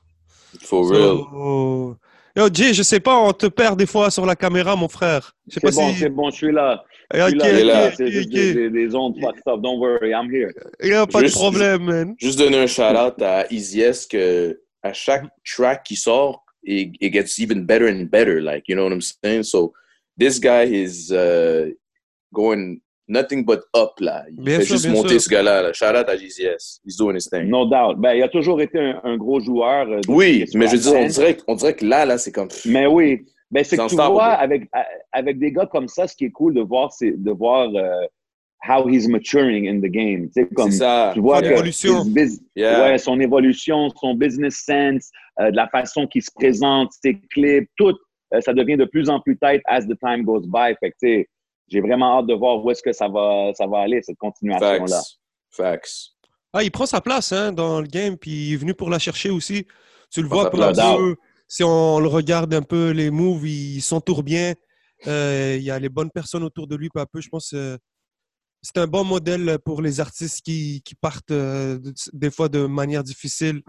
For 0.62 0.84
so, 0.86 0.92
real. 0.92 1.98
Yo, 2.40 2.48
Jay, 2.50 2.74
je 2.74 2.84
sais 2.84 3.02
pas, 3.02 3.18
on 3.20 3.34
te 3.34 3.48
perd 3.48 3.78
des 3.78 3.86
fois 3.86 4.10
sur 4.10 4.26
la 4.26 4.34
caméra, 4.34 4.74
mon 4.74 4.88
frère. 4.88 5.36
C'est 5.50 5.62
bon, 5.62 5.72
si... 5.72 6.00
c'est 6.00 6.10
bon, 6.10 6.30
je 6.30 6.36
suis 6.38 6.52
là. 6.54 6.82
Je 7.14 7.20
suis 7.28 7.36
okay, 7.36 7.64
là, 7.66 7.88
okay, 7.88 7.96
c'est 7.98 8.08
okay, 8.08 8.54
des, 8.54 8.70
des, 8.70 8.96
ondes 8.96 9.18
up. 9.26 9.36
Don't 9.62 9.78
worry, 9.78 10.12
I'm 10.12 10.34
here. 10.34 10.54
Il 10.82 10.92
n'y 10.92 10.96
a 10.96 11.06
pas 11.06 11.20
juste, 11.20 11.36
de 11.36 11.40
problème, 11.40 11.84
man. 11.84 12.16
Juste 12.18 12.40
donner 12.40 12.60
un 12.60 12.68
shout-out 12.68 13.22
à 13.22 13.46
Easy 13.52 13.82
S 13.82 14.06
que 14.06 14.58
à 14.84 14.94
chaque 14.94 15.26
track 15.44 15.84
qui 15.84 15.98
sort, 15.98 16.46
it, 16.64 16.96
it, 17.02 17.12
gets 17.12 17.40
even 17.40 17.66
better 17.66 17.90
and 17.90 18.06
better. 18.06 18.42
Like, 18.42 18.70
you 18.70 18.76
know 18.76 18.86
what 18.86 18.94
I'm 18.94 19.02
saying? 19.02 19.44
So, 19.44 19.74
this 20.18 20.40
guy 20.40 20.64
is 20.64 21.12
uh, 21.12 21.72
going 22.34 22.80
nothing 23.10 23.44
but 23.44 23.60
up, 23.76 23.92
là. 24.00 24.24
Il 24.30 24.44
bien 24.44 24.60
fait 24.60 24.66
sûr, 24.66 24.78
juste 24.78 24.90
monter 24.90 25.10
sûr. 25.10 25.22
ce 25.22 25.30
gars-là. 25.30 25.74
Shout 25.74 25.86
out 25.86 26.08
à 26.08 26.16
GZS. 26.16 26.80
He's 26.86 26.96
doing 26.98 27.16
his 27.16 27.28
thing. 27.30 27.50
No 27.50 27.66
doubt. 27.66 28.00
Ben, 28.00 28.14
il 28.14 28.24
a 28.24 28.30
toujours 28.30 28.62
été 28.62 28.80
un, 28.80 29.02
un 29.04 29.18
gros 29.18 29.40
joueur. 29.40 29.90
Euh, 29.90 30.00
oui, 30.08 30.46
mais 30.54 30.68
je 30.68 30.74
veux 30.74 30.78
dire, 30.78 30.96
on 30.96 31.08
dirait, 31.08 31.38
on 31.48 31.56
dirait 31.56 31.76
que 31.76 31.86
là, 31.86 32.06
là, 32.06 32.18
c'est 32.18 32.32
comme. 32.32 32.50
Mais 32.66 32.86
oui. 32.86 33.26
Ben, 33.52 33.64
c'est 33.64 33.78
que 33.78 33.90
tu 33.90 33.96
vois, 33.96 34.34
avec, 34.34 34.70
avec 35.12 35.40
des 35.40 35.52
gars 35.52 35.66
comme 35.66 35.88
ça, 35.88 36.08
ce 36.08 36.16
qui 36.16 36.26
est 36.26 36.32
cool 36.32 36.54
de 36.54 36.62
voir, 36.62 36.94
c'est 36.94 37.12
de 37.18 37.32
voir 37.32 37.70
euh, 37.76 38.06
how 38.68 38.88
he's 38.88 39.08
maturing 39.08 39.68
in 39.68 39.80
the 39.80 39.92
game. 39.92 40.30
Tu 40.36 40.46
comme 40.50 40.72
ça. 40.72 41.12
tu 41.16 41.22
vois 41.22 41.38
Son 41.38 41.42
que 41.42 41.54
évolution. 41.54 42.04
Yeah. 42.56 42.84
ouais, 42.84 42.98
son 42.98 43.20
évolution, 43.20 43.90
son 44.00 44.14
business 44.14 44.64
sense, 44.66 45.10
euh, 45.40 45.50
de 45.50 45.56
la 45.56 45.68
façon 45.68 46.06
qu'il 46.06 46.22
se 46.22 46.32
présente, 46.34 46.92
ses 47.02 47.20
clips, 47.32 47.70
tout, 47.76 47.96
euh, 48.34 48.42
ça 48.42 48.54
devient 48.54 48.78
de 48.78 48.86
plus 48.86 49.10
en 49.10 49.20
plus 49.20 49.38
tight 49.38 49.62
as 49.66 49.82
the 49.88 49.98
time 50.00 50.24
goes 50.24 50.46
by. 50.46 50.76
Fait 50.80 50.92
que, 50.92 50.96
tu 51.02 51.08
sais, 51.08 51.28
j'ai 51.70 51.82
vraiment 51.82 52.20
hâte 52.20 52.28
de 52.28 52.34
voir 52.34 52.64
où 52.64 52.70
est-ce 52.72 52.82
que 52.84 52.94
ça 52.94 53.08
va, 53.08 53.52
ça 53.56 53.68
va 53.68 53.80
aller, 53.80 54.02
cette 54.02 54.18
continuation-là. 54.18 55.02
Facts. 55.52 55.82
Facts. 55.82 56.10
Ah, 56.54 56.64
il 56.64 56.72
prend 56.72 56.86
sa 56.86 57.00
place 57.02 57.32
hein, 57.32 57.52
dans 57.52 57.80
le 57.82 57.88
game, 57.88 58.18
puis 58.18 58.32
il 58.50 58.54
est 58.54 58.58
venu 58.58 58.74
pour 58.74 58.90
la 58.90 58.98
chercher 59.00 59.30
aussi. 59.30 59.66
Tu 60.12 60.22
le 60.22 60.28
vois 60.28 60.46
sa 60.46 60.50
peu 60.50 60.64
à 60.64 60.72
place. 60.74 60.96
peu. 60.96 61.16
Si 61.48 61.64
on 61.64 62.00
le 62.00 62.08
regarde 62.08 62.54
un 62.54 62.62
peu, 62.62 62.90
les 62.92 63.10
moves, 63.12 63.48
il 63.48 63.82
s'entoure 63.82 64.24
bien. 64.24 64.54
Euh, 65.08 65.56
il 65.58 65.64
y 65.64 65.72
a 65.72 65.80
les 65.80 65.90
bonnes 65.90 66.12
personnes 66.12 66.44
autour 66.44 66.68
de 66.68 66.76
lui 66.76 66.90
peu 66.90 67.00
à 67.00 67.06
peu. 67.06 67.22
Je 67.22 67.30
pense 67.30 67.52
que 67.52 67.78
c'est 68.62 68.78
un 68.78 68.88
bon 68.88 69.04
modèle 69.04 69.58
pour 69.64 69.82
les 69.82 70.00
artistes 70.00 70.42
qui, 70.42 70.82
qui 70.84 70.96
partent 70.96 71.32
euh, 71.32 71.78
de- 71.80 71.94
des 72.14 72.30
fois 72.32 72.50
de 72.50 72.66
manière 72.66 73.04
difficile, 73.04 73.62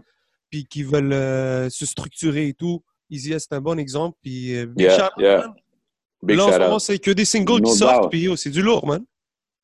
puis 0.50 0.64
qui 0.66 0.83
veulent 0.83 1.12
euh, 1.12 1.69
se 1.71 1.87
structurer 1.87 2.49
et 2.49 2.54
tout. 2.54 2.83
Easy 3.11 3.33
S, 3.33 3.47
c'est 3.49 3.54
un 3.57 3.61
bon 3.61 3.78
exemple. 3.78 4.16
Puis, 4.23 4.54
euh, 4.57 4.66
Yeah, 4.76 5.11
yeah. 5.19 5.54
Big 6.22 6.36
Là, 6.36 6.44
en 6.44 6.48
shout 6.48 6.54
ce 6.54 6.58
moment, 6.60 6.74
out. 6.76 6.80
c'est 6.80 6.98
que 6.98 7.10
des 7.12 7.24
singles 7.24 7.60
No 7.62 7.70
qui 7.70 7.76
sortent, 7.76 8.10
puis 8.10 8.20
yo, 8.22 8.36
c'est 8.36 8.50
du 8.50 8.62
lourd, 8.62 8.86
man. 8.86 9.04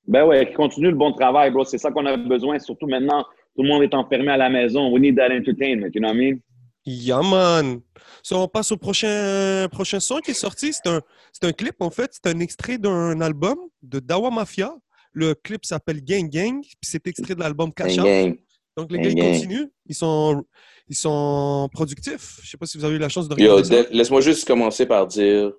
Ben 0.06 0.24
ouais, 0.24 0.52
continue 0.52 0.88
le 0.90 0.94
bon 0.96 1.12
travail, 1.12 1.50
bro. 1.50 1.64
C'est 1.64 1.78
ça 1.78 1.90
qu'on 1.90 2.06
a 2.06 2.16
besoin, 2.16 2.58
surtout 2.58 2.86
maintenant. 2.86 3.24
Tout 3.56 3.62
le 3.62 3.68
monde 3.68 3.82
est 3.82 3.94
enfermé 3.94 4.30
à 4.30 4.36
la 4.36 4.48
maison. 4.48 4.90
We 4.92 5.00
need 5.00 5.16
that 5.16 5.30
entertainment, 5.34 5.90
you 5.94 6.00
know 6.00 6.08
what 6.08 6.14
I 6.14 6.18
mean? 6.32 6.38
Yeah, 6.84 7.20
man. 7.22 7.80
So, 8.22 8.36
on 8.36 8.46
passe 8.48 8.70
au 8.70 8.76
prochain, 8.76 9.66
prochain 9.70 9.98
son 9.98 10.18
qui 10.20 10.30
est 10.30 10.34
sorti. 10.34 10.72
C'est 10.72 10.86
un, 10.88 11.00
c'est 11.32 11.44
un 11.44 11.52
clip, 11.52 11.74
en 11.80 11.90
fait. 11.90 12.10
C'est 12.12 12.30
un 12.32 12.38
extrait 12.38 12.78
d'un 12.78 13.20
album 13.20 13.56
de 13.82 13.98
Dawa 13.98 14.30
Mafia. 14.30 14.72
Le 15.12 15.34
clip 15.34 15.64
s'appelle 15.64 16.02
Gang 16.04 16.28
Gang. 16.28 16.60
Puis 16.62 16.76
c'est 16.82 17.04
extrait 17.08 17.34
de 17.34 17.40
l'album 17.40 17.72
Cash 17.72 17.96
Gang, 17.96 18.04
Out. 18.06 18.06
gang. 18.26 18.36
Donc, 18.76 18.92
les 18.92 18.98
Gang 18.98 19.14
gars, 19.14 19.24
ils 19.24 19.32
continuent. 19.32 19.66
Ils 19.86 19.94
sont, 19.96 20.44
ils 20.88 20.94
sont 20.94 21.68
productifs. 21.72 22.38
Je 22.42 22.50
sais 22.50 22.56
pas 22.56 22.66
si 22.66 22.78
vous 22.78 22.84
avez 22.84 22.94
eu 22.94 22.98
la 23.00 23.08
chance 23.08 23.28
de 23.28 23.34
Yo, 23.40 23.56
regarder 23.56 23.64
ça. 23.82 23.82
de- 23.90 23.96
laisse-moi 23.96 24.20
juste 24.20 24.46
commencer 24.46 24.86
par 24.86 25.06
dire 25.08 25.52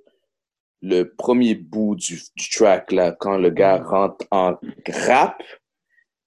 le 0.81 1.03
premier 1.03 1.55
bout 1.55 1.96
du, 1.96 2.22
du 2.36 2.50
track, 2.50 2.91
là, 2.91 3.12
quand 3.19 3.38
le 3.38 3.50
gars 3.50 3.77
rentre 3.84 4.25
en 4.31 4.55
rap, 5.07 5.41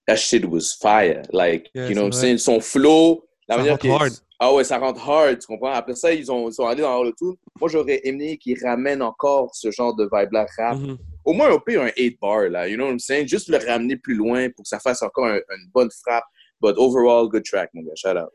that 0.07 0.17
shit 0.17 0.45
was 0.45 0.77
fire. 0.81 1.23
Like, 1.33 1.71
Yeah, 1.75 1.89
you 1.89 1.95
know 1.95 2.03
what 2.03 2.07
I'm 2.09 2.13
saying? 2.13 2.39
Son 2.39 2.61
flow, 2.61 3.25
la 3.49 3.55
Ça 3.55 3.59
manière 3.59 3.73
rentre 3.75 3.83
qu'il- 3.83 3.91
hard. 3.93 4.13
Ah 4.43 4.55
ouais, 4.55 4.65
ça 4.65 4.79
rentre 4.79 5.07
hard, 5.07 5.39
tu 5.39 5.47
comprends? 5.47 5.71
Après 5.73 5.95
ça, 5.95 6.13
ils, 6.15 6.33
ont, 6.33 6.49
ils 6.49 6.55
sont 6.55 6.65
allés 6.67 6.81
dans 6.81 7.03
le 7.03 7.13
tout. 7.13 7.37
Moi, 7.61 7.69
j'aurais 7.69 8.01
aimé 8.05 8.39
qu'ils 8.39 8.59
ramènent 8.65 9.03
encore 9.03 9.55
ce 9.55 9.71
genre 9.71 9.95
de 9.95 10.05
vibe-là 10.11 10.47
rap. 10.57 10.79
Mhm. 10.79 10.97
Au 11.27 11.33
moins, 11.35 11.53
on 11.53 11.61
peut 11.61 11.79
un 11.79 11.91
8 11.97 12.19
bar, 12.21 12.49
là, 12.49 12.67
you 12.67 12.77
know 12.77 12.87
what 12.87 12.93
I'm 12.93 12.99
saying? 12.99 13.29
Juste 13.29 13.49
le 13.51 13.59
ramener 13.59 13.97
plus 13.97 14.15
loin 14.15 14.49
pour 14.49 14.63
que 14.63 14.69
ça 14.69 14.81
fasse 14.81 15.03
encore 15.03 15.27
un- 15.27 15.37
une 15.37 15.69
bonne 15.75 15.91
frappe. 16.03 16.25
But 16.63 16.75
overall, 16.79 17.29
good 17.29 17.45
track, 17.45 17.69
mon 17.75 17.83
gars. 17.83 17.93
Shout 17.97 18.17
out. 18.17 18.31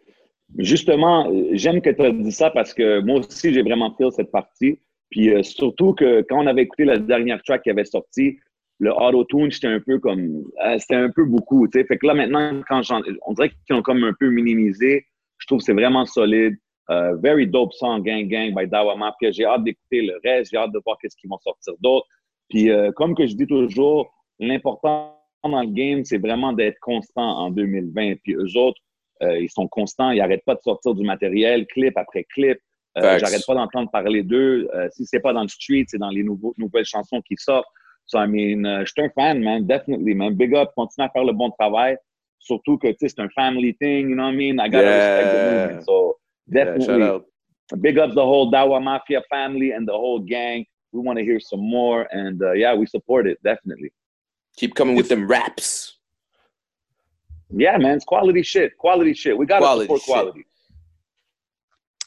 Justement, 0.59 1.27
j'aime 1.53 1.81
que 1.81 1.89
tu 1.89 2.01
as 2.03 2.11
dit 2.11 2.31
ça 2.31 2.51
parce 2.51 2.73
que 2.73 2.99
moi 3.01 3.19
aussi, 3.19 3.51
j'ai 3.53 3.63
vraiment 3.63 3.93
fait 3.97 4.09
cette 4.11 4.31
partie. 4.31 4.79
Puis 5.09 5.33
euh, 5.33 5.43
surtout 5.43 5.93
que 5.93 6.21
quand 6.23 6.43
on 6.43 6.47
avait 6.47 6.63
écouté 6.63 6.85
la 6.85 6.97
dernière 6.97 7.41
track 7.43 7.63
qui 7.63 7.69
avait 7.69 7.85
sorti, 7.85 8.37
le 8.79 8.91
auto-tune, 8.91 9.51
c'était 9.51 9.67
un 9.67 9.79
peu 9.79 9.99
comme. 9.99 10.43
euh, 10.65 10.77
c'était 10.79 10.95
un 10.95 11.09
peu 11.09 11.25
beaucoup, 11.25 11.67
tu 11.67 11.79
sais. 11.79 11.85
Fait 11.85 11.97
que 11.97 12.05
là, 12.05 12.13
maintenant, 12.13 12.61
quand 12.67 12.81
on 13.25 13.33
dirait 13.33 13.51
qu'ils 13.65 13.75
ont 13.75 13.81
comme 13.81 14.03
un 14.03 14.13
peu 14.19 14.29
minimisé. 14.29 15.05
Je 15.37 15.47
trouve 15.47 15.59
que 15.59 15.65
c'est 15.65 15.73
vraiment 15.73 16.05
solide. 16.05 16.55
Euh, 16.89 17.15
very 17.17 17.47
dope 17.47 17.73
song, 17.73 18.03
Gang 18.03 18.27
Gang 18.27 18.53
by 18.55 18.67
Dawa 18.67 18.95
Mafia. 18.95 19.31
J'ai 19.31 19.45
hâte 19.45 19.63
d'écouter 19.63 20.01
le 20.01 20.19
reste. 20.23 20.51
J'ai 20.51 20.57
hâte 20.57 20.71
de 20.71 20.79
voir 20.85 20.97
qu'est-ce 21.01 21.15
qu'ils 21.17 21.29
vont 21.29 21.39
sortir 21.39 21.73
d'autre. 21.79 22.05
Puis, 22.49 22.69
euh, 22.69 22.91
comme 22.91 23.15
que 23.15 23.25
je 23.25 23.35
dis 23.35 23.47
toujours, 23.47 24.13
l'important 24.39 25.17
dans 25.43 25.61
le 25.61 25.67
game, 25.67 26.03
c'est 26.05 26.17
vraiment 26.17 26.53
d'être 26.53 26.79
constant 26.79 27.37
en 27.37 27.49
2020. 27.51 28.15
Puis 28.23 28.33
eux 28.33 28.57
autres, 28.57 28.79
ils 29.21 29.49
sont 29.49 29.67
constants, 29.67 30.11
ils 30.11 30.17
n'arrêtent 30.17 30.43
pas 30.45 30.55
de 30.55 30.61
sortir 30.61 30.93
du 30.93 31.05
matériel, 31.05 31.65
clip 31.67 31.97
après 31.97 32.25
clip. 32.25 32.59
Euh. 32.97 33.19
J'arrête 33.19 33.45
pas 33.45 33.55
d'entendre 33.55 33.89
parler 33.91 34.23
d'eux. 34.23 34.69
Euh, 34.73 34.87
si 34.91 35.05
c'est 35.05 35.19
pas 35.19 35.33
dans 35.33 35.41
le 35.43 35.47
street, 35.49 35.85
c'est 35.87 35.97
dans 35.97 36.09
les 36.09 36.23
nouveaux, 36.23 36.53
nouvelles 36.57 36.85
chansons 36.85 37.21
qui 37.21 37.35
sortent. 37.37 37.67
So, 38.05 38.19
I 38.19 38.27
mean, 38.27 38.65
euh, 38.65 38.85
je 38.85 38.91
suis 38.91 39.01
un 39.01 39.09
fan, 39.09 39.41
man, 39.41 39.65
definitely, 39.65 40.13
man. 40.13 40.35
Big 40.35 40.53
up, 40.55 40.69
continue 40.75 41.05
à 41.05 41.09
faire 41.09 41.23
le 41.23 41.33
bon 41.33 41.49
travail. 41.51 41.97
Surtout 42.39 42.77
que, 42.77 42.87
tu 42.89 42.95
sais, 43.01 43.09
c'est 43.09 43.19
un 43.19 43.29
family 43.29 43.75
thing, 43.75 44.09
you 44.09 44.15
know 44.15 44.23
what 44.25 44.33
I 44.33 44.35
mean? 44.35 44.59
I 44.59 44.69
gotta 44.69 44.83
Yeah. 44.83 45.17
respect 45.17 45.31
the 45.33 45.51
movement. 45.51 45.85
So, 45.85 46.17
Yeah, 46.47 46.65
definitely. 46.65 47.03
out. 47.03 47.25
Big 47.81 47.97
up 47.97 48.11
the 48.13 48.21
whole 48.23 48.51
Dawa 48.51 48.79
Mafia 48.81 49.23
family 49.29 49.71
and 49.71 49.87
the 49.87 49.93
whole 49.93 50.19
gang. 50.19 50.65
We 50.93 51.01
want 51.01 51.17
to 51.17 51.25
hear 51.25 51.39
some 51.39 51.61
more. 51.67 52.07
And 52.11 52.39
uh, 52.43 52.51
yeah, 52.51 52.75
we 52.75 52.85
support 52.85 53.25
it, 53.27 53.39
definitely. 53.43 53.91
Keep 54.57 54.75
coming 54.75 54.95
with 54.95 55.09
them 55.09 55.27
raps. 55.27 55.97
Yeah, 57.49 57.77
man, 57.77 57.95
it's 57.95 58.05
quality 58.05 58.43
shit. 58.43 58.77
Quality 58.77 59.13
shit. 59.15 59.35
We 59.37 59.45
got 59.47 59.59
to 59.59 59.65
Quality 59.65 59.85
support 59.85 60.01
shit. 60.01 60.07
quality. 60.13 60.45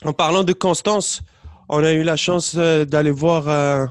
En 0.05 0.13
parlant 0.13 0.45
de 0.45 0.53
constance, 0.53 1.23
on 1.69 1.83
a 1.83 1.93
eu 1.93 2.03
la 2.03 2.17
chance 2.17 2.55
euh, 2.57 2.85
d'aller 2.85 3.11
voir 3.11 3.49
euh, 3.49 3.87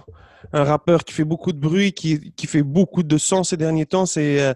un 0.54 0.64
rappeur 0.64 1.04
qui 1.04 1.14
fait 1.14 1.26
beaucoup 1.26 1.52
de 1.52 1.60
bruit, 1.60 1.92
qui, 1.92 2.32
qui 2.34 2.48
fait 2.48 2.64
beaucoup 2.64 3.04
de 3.04 3.18
son 3.18 3.44
ces 3.44 3.58
derniers 3.58 3.86
temps. 3.86 4.06
C'est 4.06 4.42
euh, 4.42 4.54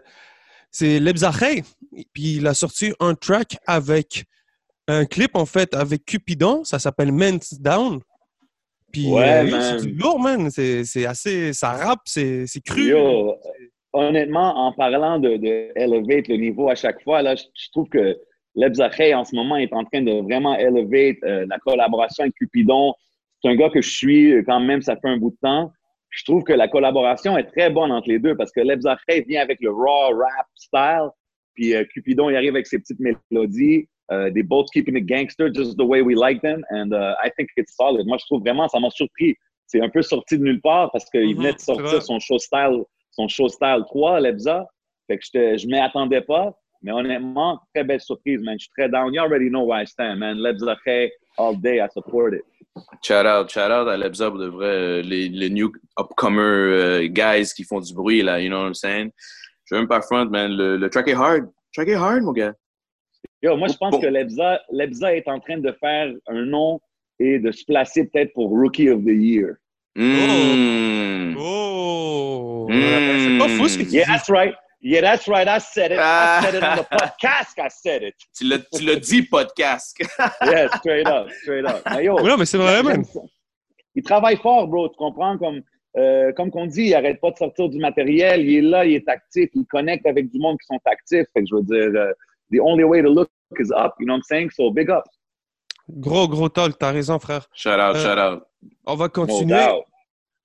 c'est. 0.72 1.01
Puis 2.13 2.36
il 2.38 2.48
a 2.48 2.53
sorti 2.53 2.93
un 3.00 3.15
track 3.15 3.58
avec 3.67 4.25
un 4.88 5.05
clip, 5.05 5.36
en 5.36 5.46
fait, 5.46 5.74
avec 5.74 6.05
Cupidon. 6.05 6.63
Ça 6.63 6.79
s'appelle 6.79 7.12
Men's 7.12 7.60
Down. 7.60 8.00
Puis 8.91 9.08
Ouais, 9.08 9.51
euh, 9.53 9.77
c'est 9.79 9.88
du 9.88 9.93
lourd, 9.93 10.20
man. 10.20 10.50
C'est 10.50 11.05
assez. 11.05 11.53
Ça 11.53 11.72
rappe, 11.72 12.01
c'est 12.05 12.48
c'est 12.48 12.62
cru. 12.62 12.89
Yo, 12.89 13.36
honnêtement, 13.93 14.67
en 14.67 14.74
parlant 14.74 15.20
de, 15.20 15.38
de 15.38 15.72
elevate 15.75 16.27
le 16.29 16.38
niveau 16.38 16.70
à 16.70 16.75
chaque 16.75 17.01
fois, 17.03 17.22
là, 17.22 17.36
je, 17.36 17.43
je 17.53 17.70
trouve 17.72 17.89
que 17.89 18.17
Lebzache, 18.55 19.13
en 19.13 19.24
ce 19.24 19.36
moment, 19.36 19.55
est 19.55 19.74
en 19.74 19.84
train 19.86 20.01
de 20.01 20.22
vraiment 20.22 20.55
elevate 20.55 21.17
euh, 21.24 21.46
la 21.50 21.58
collaboration 21.60 22.24
avec 22.24 22.36
Cupidon. 22.36 22.93
C'est 23.41 23.50
un 23.50 23.55
gars 23.55 23.70
que 23.70 23.81
je 23.81 23.89
suis 23.89 24.34
euh, 24.34 24.43
quand 24.46 24.60
même, 24.60 24.81
ça 24.81 24.96
fait 24.98 25.08
un 25.08 25.17
bout 25.17 25.31
de 25.31 25.38
temps. 25.41 25.72
Je 26.10 26.25
trouve 26.25 26.43
que 26.43 26.53
la 26.53 26.67
collaboration 26.67 27.38
est 27.38 27.46
très 27.46 27.70
bonne 27.70 27.91
entre 27.91 28.10
les 28.10 28.20
deux 28.20 28.36
parce 28.36 28.51
que 28.51 28.60
Lebzache 28.60 29.00
vient 29.27 29.41
avec 29.41 29.60
le 29.62 29.72
raw 29.72 30.10
rap 30.10 30.48
style, 30.55 31.10
puis 31.53 31.74
euh, 31.74 31.86
Cupidon, 31.86 32.29
il 32.29 32.36
arrive 32.36 32.55
avec 32.55 32.67
ses 32.67 32.79
petites 32.79 33.00
mélodies. 33.00 33.88
Uh, 34.12 34.29
they 34.34 34.43
both 34.43 34.70
keeping 34.74 34.98
it 34.98 35.05
gangster 35.05 35.48
just 35.48 35.77
the 35.77 35.86
way 35.86 36.01
we 36.01 36.13
like 36.13 36.41
them, 36.41 36.65
and 36.70 36.91
uh, 36.91 37.15
I 37.24 37.29
think 37.38 37.48
it's 37.55 37.74
solid. 37.77 38.05
Moi, 38.05 38.17
je 38.20 38.25
trouve 38.25 38.41
vraiment, 38.41 38.67
ça 38.67 38.77
m'a 38.77 38.89
surpris. 38.89 39.36
C'est 39.67 39.79
un 39.79 39.88
peu 39.88 40.01
sorti 40.01 40.38
de 40.38 40.43
nulle 40.43 40.60
part 40.60 40.91
parce 40.91 41.10
qu'il 41.10 41.29
Mhm, 41.29 41.38
venait 41.38 41.53
de 41.53 41.60
sortir 41.60 42.03
son 42.03 42.20
show 42.20 42.38
style, 42.38 42.84
son 43.12 43.29
show 43.29 43.48
style 43.48 43.84
3, 43.88 44.20
Lebza. 44.20 44.67
Fait 45.08 45.17
que 45.17 45.24
je 45.58 45.65
ne 45.65 45.72
m'y 45.72 45.79
attendais 45.79 46.20
pas, 46.20 46.53
mais 46.81 46.91
honnêtement, 46.91 47.59
très 47.73 47.83
belle 47.83 48.01
surprise, 48.01 48.41
man. 48.41 48.55
Je 48.59 48.63
suis 48.65 48.71
très 48.77 48.89
down. 48.89 49.13
You 49.13 49.21
already 49.21 49.50
know 49.50 49.63
where 49.65 49.81
I 49.81 49.85
stand, 49.88 50.17
man. 50.19 50.38
Lebza 50.38 50.75
K, 50.85 51.09
all 51.38 51.55
day, 51.55 51.79
I 51.81 51.88
support 51.93 52.33
it. 52.33 52.41
Shout 53.03 53.25
out, 53.25 53.50
shout 53.50 53.69
out 53.71 53.88
à 53.89 53.97
Lebza 53.97 54.29
pour 54.29 54.39
de 54.39 54.47
vrai, 54.47 54.65
euh, 54.67 55.01
les, 55.01 55.27
les 55.29 55.50
new 55.50 55.71
upcomer 56.00 56.41
euh, 56.41 57.07
guys 57.07 57.51
qui 57.55 57.63
font 57.65 57.79
du 57.81 57.93
bruit, 57.93 58.21
là, 58.21 58.39
you 58.39 58.47
know 58.50 58.59
what 58.61 58.67
I'm 58.67 58.73
saying? 58.73 59.11
Je 59.65 59.75
veux 59.75 59.81
même 59.81 59.88
pas 59.89 60.01
front, 60.01 60.25
man. 60.29 60.51
Le, 60.55 60.77
le 60.77 60.89
track 60.89 61.07
est 61.09 61.13
hard. 61.13 61.50
Track 61.73 61.88
est 61.89 61.95
hard, 61.95 62.21
mon 62.23 62.31
gars. 62.31 62.53
Yo, 63.43 63.57
moi, 63.57 63.67
je 63.67 63.75
pense 63.77 63.91
Bon. 63.91 64.00
que 64.01 64.07
Lebza, 64.07 64.61
Lebza 64.71 65.15
est 65.15 65.27
en 65.27 65.39
train 65.39 65.57
de 65.57 65.71
faire 65.79 66.13
un 66.27 66.45
nom 66.45 66.79
et 67.19 67.39
de 67.39 67.51
se 67.51 67.63
placer 67.65 68.07
peut-être 68.07 68.33
pour 68.33 68.50
Rookie 68.50 68.89
of 68.89 69.01
the 69.03 69.09
Year. 69.09 69.55
Mm. 69.95 71.35
Oh! 71.38 72.67
Mm. 72.69 72.81
C'est 73.19 73.38
pas 73.38 73.47
fou 73.50 73.67
ce 73.67 73.77
que 73.77 73.83
tu 73.83 73.89
Yeah, 73.91 74.05
dis. 74.05 74.11
that's 74.11 74.29
right. 74.29 74.53
Yeah, 74.83 75.01
that's 75.01 75.27
right. 75.27 75.47
I 75.47 75.59
said 75.59 75.91
it. 75.91 76.00
Ah. 76.01 76.39
I 76.39 76.43
said 76.43 76.55
it 76.55 76.63
on 76.63 76.77
the 76.77 76.83
podcast. 76.83 77.59
I 77.59 77.67
said 77.69 78.01
it. 78.01 78.15
Tu 78.35 78.45
l'as 78.45 78.59
tu 78.73 78.83
l'as 78.83 78.95
dit, 78.95 79.21
podcast. 79.23 79.95
Yeah, 80.43 80.69
straight 80.77 81.07
up, 81.07 81.29
straight 81.43 81.65
up. 81.65 81.83
Mais 81.85 82.05
yo, 82.05 82.19
non, 82.19 82.38
mais 82.38 82.45
c'est 82.45 82.57
vrai, 82.57 82.81
ça. 83.03 83.19
Il 83.93 84.03
travaille 84.03 84.38
fort, 84.38 84.67
bro. 84.67 84.89
Tu 84.89 84.95
comprends? 84.97 85.38
Comme, 85.38 85.61
euh, 85.97 86.31
comme 86.33 86.50
qu'on 86.50 86.65
dit, 86.65 86.85
il 86.85 86.95
arrête 86.95 87.19
pas 87.21 87.29
de 87.31 87.38
sortir 87.38 87.69
du 87.69 87.77
matériel. 87.77 88.41
Il 88.41 88.55
est 88.57 88.61
là, 88.61 88.85
il 88.85 88.95
est 88.95 89.07
actif. 89.07 89.50
Il 89.53 89.65
connecte 89.67 90.05
avec 90.07 90.31
du 90.31 90.39
monde 90.39 90.57
qui 90.57 90.65
sont 90.65 90.79
actifs. 90.85 91.27
Fait 91.33 91.41
que 91.41 91.47
je 91.50 91.55
veux 91.55 91.63
dire, 91.63 92.01
euh, 92.01 92.11
the 92.51 92.59
only 92.59 92.83
way 92.83 93.03
to 93.03 93.09
look 93.09 93.29
is 93.59 93.71
up. 93.75 93.93
You 94.00 94.05
know 94.07 94.13
what 94.13 94.17
I'm 94.17 94.23
saying? 94.23 94.50
So, 94.51 94.71
big 94.71 94.89
up. 94.89 95.03
Gros, 95.89 96.27
gros 96.27 96.50
talk. 96.50 96.79
T'as 96.79 96.91
raison, 96.91 97.19
frère. 97.19 97.47
Shout 97.53 97.69
out, 97.69 97.95
Euh, 97.95 98.03
shout 98.03 98.19
out. 98.19 98.43
On 98.88 98.95
va 98.95 99.09
continuer. 99.09 99.83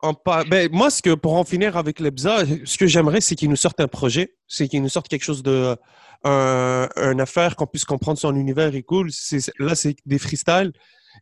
En 0.03 0.13
pa- 0.15 0.45
ben, 0.45 0.69
moi, 0.73 0.91
ce 0.91 1.01
que, 1.03 1.15
pour 1.15 1.35
en 1.37 1.45
finir 1.45 1.77
avec 1.77 2.01
Lebza, 2.01 2.45
ce 2.65 2.77
que 2.79 2.87
j'aimerais, 2.87 3.21
c'est 3.21 3.35
qu'il 3.35 3.49
nous 3.49 3.57
sorte 3.57 3.81
un 3.81 3.89
projet, 3.89 4.35
c'est 4.47 4.69
qu'il 4.69 4.83
nous 4.83 4.89
sorte 4.89 5.09
quelque 5.09 5.25
chose 5.25 5.43
de. 5.43 5.77
Un, 6.25 7.19
affaire 7.21 7.55
qu'on 7.57 7.67
puisse 7.67 7.85
comprendre 7.85 8.19
son 8.19 8.35
univers 8.35 8.75
est 8.75 8.83
cool. 8.83 9.11
C'est- 9.13 9.53
Là, 9.59 9.75
c'est 9.75 9.95
des 10.07 10.19
freestyles 10.19 10.73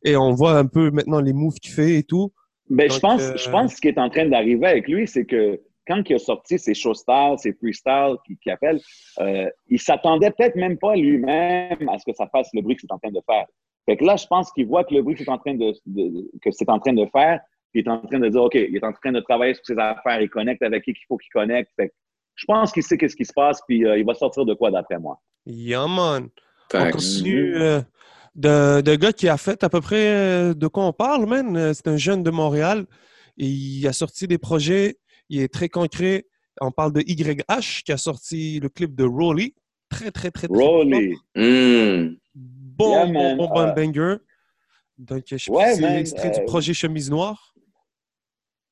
et 0.04 0.16
on 0.16 0.32
voit 0.32 0.56
un 0.56 0.66
peu 0.66 0.90
maintenant 0.90 1.20
les 1.20 1.32
moves 1.34 1.54
qu'il 1.56 1.72
fait 1.72 1.96
et 1.98 2.02
tout. 2.04 2.32
Ben, 2.70 2.90
je 2.90 2.98
pense, 3.00 3.20
euh, 3.20 3.36
je 3.36 3.50
pense 3.50 3.70
que 3.72 3.76
ce 3.76 3.80
qui 3.82 3.88
est 3.88 3.98
en 3.98 4.08
train 4.08 4.26
d'arriver 4.26 4.66
avec 4.66 4.88
lui, 4.88 5.06
c'est 5.06 5.26
que 5.26 5.60
quand 5.86 6.02
il 6.08 6.14
a 6.14 6.18
sorti 6.18 6.58
ses 6.58 6.72
show 6.74 6.94
styles, 6.94 7.34
ses 7.36 7.52
freestyles 7.52 8.16
qu'il 8.26 8.38
qu'il 8.38 8.50
appelle, 8.52 8.80
euh, 9.20 9.50
il 9.68 9.78
s'attendait 9.78 10.30
peut-être 10.30 10.56
même 10.56 10.78
pas 10.78 10.96
lui-même 10.96 11.88
à 11.90 11.98
ce 11.98 12.04
que 12.10 12.16
ça 12.16 12.26
fasse 12.28 12.48
le 12.54 12.62
bruit 12.62 12.74
que 12.76 12.80
c'est 12.82 12.92
en 12.92 12.98
train 12.98 13.10
de 13.12 13.20
faire. 13.28 13.44
Fait 13.86 13.98
que 13.98 14.04
là, 14.04 14.16
je 14.16 14.26
pense 14.26 14.50
qu'il 14.52 14.66
voit 14.66 14.84
que 14.84 14.94
le 14.94 15.02
bruit 15.02 15.14
que 15.16 15.24
c'est 15.24 15.30
en 15.30 15.36
train 15.38 15.52
de, 15.54 15.74
de- 15.84 16.30
que 16.42 16.50
c'est 16.50 16.70
en 16.70 16.78
train 16.78 16.94
de 16.94 17.04
faire, 17.12 17.40
il 17.74 17.86
est 17.86 17.90
en 17.90 17.98
train 17.98 18.18
de 18.18 18.28
dire, 18.28 18.42
OK, 18.42 18.54
il 18.54 18.76
est 18.76 18.84
en 18.84 18.92
train 18.92 19.12
de 19.12 19.20
travailler 19.20 19.54
sur 19.54 19.64
ses 19.66 19.78
affaires, 19.78 20.20
il 20.20 20.30
connecte 20.30 20.62
avec 20.62 20.84
qui 20.84 20.92
qu'il 20.92 21.04
faut 21.08 21.16
qu'il 21.16 21.30
connecte. 21.32 21.70
Fait 21.76 21.88
que 21.88 21.94
je 22.36 22.44
pense 22.46 22.72
qu'il 22.72 22.82
sait 22.82 22.96
qu'est-ce 22.96 23.16
qui 23.16 23.24
se 23.24 23.32
passe, 23.32 23.60
puis 23.66 23.84
euh, 23.84 23.98
il 23.98 24.04
va 24.04 24.14
sortir 24.14 24.44
de 24.44 24.54
quoi 24.54 24.70
d'après 24.70 24.98
moi. 24.98 25.20
Yeah, 25.46 25.86
man. 25.86 26.28
On 26.72 26.90
continue 26.90 27.56
euh, 27.56 27.82
de, 28.34 28.96
gars 28.96 29.12
qui 29.12 29.28
a 29.28 29.36
fait 29.36 29.62
à 29.62 29.68
peu 29.68 29.80
près 29.80 30.08
euh, 30.08 30.54
de 30.54 30.66
quoi 30.66 30.86
on 30.86 30.92
parle, 30.92 31.26
man. 31.26 31.74
C'est 31.74 31.88
un 31.88 31.96
jeune 31.96 32.22
de 32.22 32.30
Montréal. 32.30 32.86
Et 33.36 33.46
il 33.46 33.86
a 33.86 33.92
sorti 33.92 34.26
des 34.26 34.38
projets. 34.38 34.98
Il 35.28 35.40
est 35.40 35.52
très 35.52 35.68
concret. 35.68 36.26
On 36.60 36.70
parle 36.70 36.92
de 36.92 37.00
YH 37.00 37.82
qui 37.84 37.92
a 37.92 37.96
sorti 37.96 38.60
le 38.60 38.68
clip 38.68 38.94
de 38.94 39.04
Rolly. 39.04 39.54
Très, 39.88 40.10
très, 40.10 40.30
très, 40.30 40.48
très. 40.48 40.56
Rolly. 40.56 41.14
Hmm. 41.34 42.14
Bon, 42.34 43.06
bon, 43.12 43.36
bon, 43.36 43.48
bon 43.48 43.72
banger. 43.74 44.16
Donc, 44.98 45.24
je 45.26 45.36
sais 45.36 45.50
ouais, 45.50 45.74
c'est 45.74 45.96
l'extrait 45.96 46.30
du 46.30 46.44
projet 46.44 46.72
Chemise 46.72 47.10
Noire. 47.10 47.53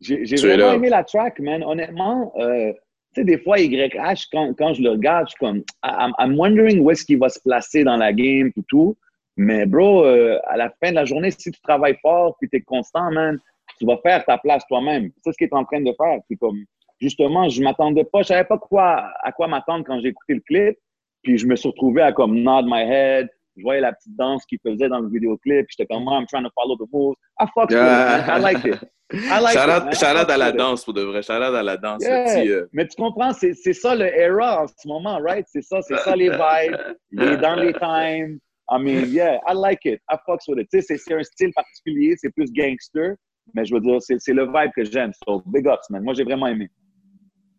J'ai 0.03 0.37
vraiment 0.37 0.75
aimé 0.75 0.89
la 0.89 1.05
track, 1.05 1.39
man. 1.41 1.63
Honnêtement, 1.63 2.33
euh, 2.37 2.73
tu 3.15 3.21
sais, 3.21 3.25
des 3.25 3.39
fois, 3.39 3.59
YH, 3.61 4.29
quand, 4.33 4.53
quand 4.57 4.75
je 4.75 4.83
le 4.83 4.91
regarde, 4.91 5.29
je 5.29 5.31
suis 5.31 5.39
comme, 5.39 5.63
I'm, 5.85 6.39
wondering 6.39 6.81
où 6.81 6.91
est-ce 6.91 7.05
qu'il 7.05 7.19
va 7.19 7.29
se 7.29 7.41
placer 7.41 7.85
dans 7.85 7.97
la 7.97 8.13
game 8.13 8.51
et 8.57 8.63
tout. 8.69 8.97
Mais 9.37 9.65
bro, 9.65 10.05
euh, 10.05 10.39
à 10.47 10.57
la 10.57 10.71
fin 10.83 10.91
de 10.91 10.97
la 10.97 11.05
journée, 11.05 11.31
si 11.31 11.51
tu 11.51 11.61
travailles 11.63 11.97
fort 12.03 12.37
puis 12.39 12.49
tu 12.51 12.57
es 12.57 12.61
constant, 12.61 13.11
man, 13.13 13.39
tu 13.79 13.87
vas 13.87 13.99
faire 13.99 14.25
ta 14.25 14.39
place 14.39 14.63
toi-même. 14.69 15.11
C'est 15.23 15.33
ce 15.33 15.37
qu'il 15.39 15.47
est 15.47 15.55
en 15.55 15.65
train 15.65 15.81
de 15.81 15.93
faire. 15.97 16.21
C'est 16.29 16.37
comme, 16.37 16.65
justement, 17.01 17.49
je 17.49 17.63
m'attendais 17.63 18.05
pas, 18.05 18.23
je 18.23 18.29
savais 18.29 18.45
pas 18.45 18.59
quoi, 18.59 19.11
à 19.23 19.33
quoi 19.33 19.49
m'attendre 19.49 19.85
quand 19.87 20.01
j'ai 20.01 20.09
écouté 20.09 20.35
le 20.35 20.41
clip. 20.41 20.79
Puis 21.23 21.39
je 21.39 21.47
me 21.47 21.57
suis 21.57 21.69
retrouvé 21.69 22.03
à 22.03 22.13
comme 22.13 22.41
nod 22.41 22.67
my 22.67 22.83
head, 22.83 23.29
je 23.57 23.63
voyais 23.63 23.81
la 23.81 23.93
petite 23.93 24.17
danse 24.17 24.45
qu'il 24.47 24.59
faisait 24.65 24.89
dans 24.89 25.01
le 25.01 25.09
vidéoclip. 25.09 25.67
J'étais 25.69 25.87
comme, 25.87 26.05
I'm 26.05 26.27
trying 26.27 26.45
to 26.45 26.51
follow 26.55 26.77
the 26.77 26.89
moves. 26.93 27.17
I 27.41 27.47
fuck 27.55 27.71
with 27.71 27.79
it, 27.79 28.29
I 28.29 28.41
like 28.41 28.65
it. 28.65 28.79
I 29.13 29.41
like 29.41 29.55
it, 29.55 29.99
shout 29.99 30.17
out 30.17 30.31
à 30.31 30.39
la 30.39 30.53
danse, 30.53 30.85
pour 30.85 30.95
de 30.95 31.03
vrai. 31.03 31.23
Shout 31.23 31.35
out 31.35 31.55
à 31.55 31.63
la 31.63 31.77
danse. 31.77 32.03
Euh. 32.07 32.67
Mais 32.73 32.89
tu 32.89 32.97
comprends, 32.97 33.33
c'est 33.33 33.55
ça 33.55 33.95
le 33.95 34.07
era 34.07 34.63
en 34.63 34.67
ce 34.67 34.89
moment, 34.89 35.19
right? 35.19 35.47
C'est 35.49 35.63
ça, 35.63 35.83
c'est 35.83 35.99
ça 35.99 36.17
les 36.17 36.31
vibes. 36.31 36.77
Il 37.11 37.23
est 37.23 37.37
dans 37.37 37.57
les 37.57 37.73
times. 37.75 38.39
I 38.71 38.79
mean, 38.79 39.09
yeah, 39.09 39.39
I 39.47 39.55
like 39.55 39.85
it. 39.85 40.01
I 40.11 40.17
fucks 40.25 40.49
with 40.49 40.59
it. 40.61 40.69
Tu 40.73 40.81
sais, 40.81 40.97
c'est 40.97 41.15
un 41.15 41.23
style 41.23 41.53
particulier, 41.55 42.15
c'est 42.17 42.31
plus 42.31 42.51
gangster. 42.53 43.17
Mais 43.55 43.67
je 43.67 43.75
veux 43.75 43.81
dire, 43.81 43.99
c'est 44.01 44.33
le 44.33 44.47
vibe 44.47 44.71
que 44.75 44.85
j'aime. 44.85 45.13
So, 45.27 45.43
big 45.47 45.67
ups, 45.67 45.91
man. 45.91 46.03
Moi, 46.03 46.15
j'ai 46.15 46.25
vraiment 46.25 46.47
aimé. 46.47 46.71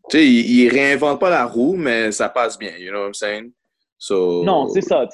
Tu 0.09 0.17
sais, 0.17 0.25
il, 0.25 0.61
il 0.61 0.69
réinvente 0.69 1.19
pas 1.19 1.29
la 1.29 1.45
roue, 1.45 1.75
mais 1.75 2.11
ça 2.11 2.29
passe 2.29 2.57
bien. 2.57 2.71
You 2.77 2.91
know 2.91 3.01
what 3.01 3.07
I'm 3.07 3.13
saying? 3.13 3.51
Non, 4.11 4.67
c'est 4.67 4.81
ça. 4.81 5.07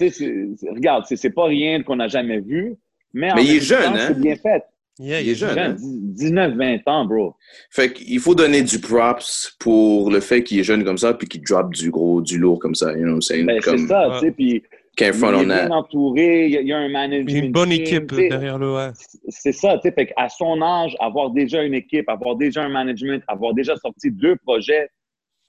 regarde, 0.76 1.06
c'est 1.08 1.30
pas 1.30 1.46
rien 1.46 1.84
qu'on 1.84 1.98
n'a 1.98 2.08
jamais 2.08 2.40
vu. 2.40 2.76
Mais, 3.14 3.30
mais 3.36 3.44
il 3.44 3.56
est 3.58 3.62
jeune, 3.62 3.96
hein? 3.96 4.06
C'est 4.10 4.20
bien 4.20 4.36
fait. 4.36 4.64
il 5.00 5.12
est 5.12 5.36
jeune. 5.36 5.76
19-20 6.16 6.62
hein? 6.62 6.82
ans, 6.86 7.06
bro. 7.06 7.36
Fait 7.72 7.92
qu'il 7.92 8.20
faut 8.20 8.36
donner 8.36 8.62
du 8.62 8.80
props 8.80 9.56
pour 9.60 10.12
le 10.12 10.20
fait 10.20 10.44
qu'il 10.44 10.60
est 10.60 10.64
jeune 10.64 10.84
comme 10.84 10.98
ça 10.98 11.14
puis 11.14 11.28
qu'il 11.28 11.42
drop 11.42 11.74
du 11.74 11.90
gros, 11.90 12.22
du 12.22 12.38
lourd 12.38 12.60
comme 12.60 12.76
ça. 12.76 12.96
You 12.96 13.06
know, 13.06 13.20
c'est 13.20 13.44
ben, 13.44 13.60
comme... 13.62 13.88
ça, 13.88 14.12
tu 14.20 14.28
sais. 14.28 14.32
Puis 14.32 14.64
il 15.00 15.08
est 15.08 15.46
bien 15.46 15.72
entouré, 15.72 16.48
il 16.48 16.68
y, 16.68 16.74
a, 16.74 16.78
un 16.78 16.90
management. 16.90 17.46
Une 17.46 17.52
bonne 17.52 17.72
équipe 17.72 18.14
derrière 18.14 18.58
le 18.58 18.74
ouais. 18.74 18.90
C'est 19.30 19.52
ça, 19.52 19.76
tu 19.76 19.88
sais. 19.88 19.92
Fait 19.94 20.08
qu'à 20.08 20.30
son 20.30 20.62
âge, 20.62 20.96
avoir 21.00 21.32
déjà 21.32 21.64
une 21.64 21.74
équipe, 21.74 22.10
avoir 22.10 22.36
déjà 22.36 22.64
un 22.64 22.70
management, 22.70 23.24
avoir 23.28 23.54
déjà 23.54 23.76
sorti 23.78 24.12
deux 24.12 24.36
projets, 24.36 24.90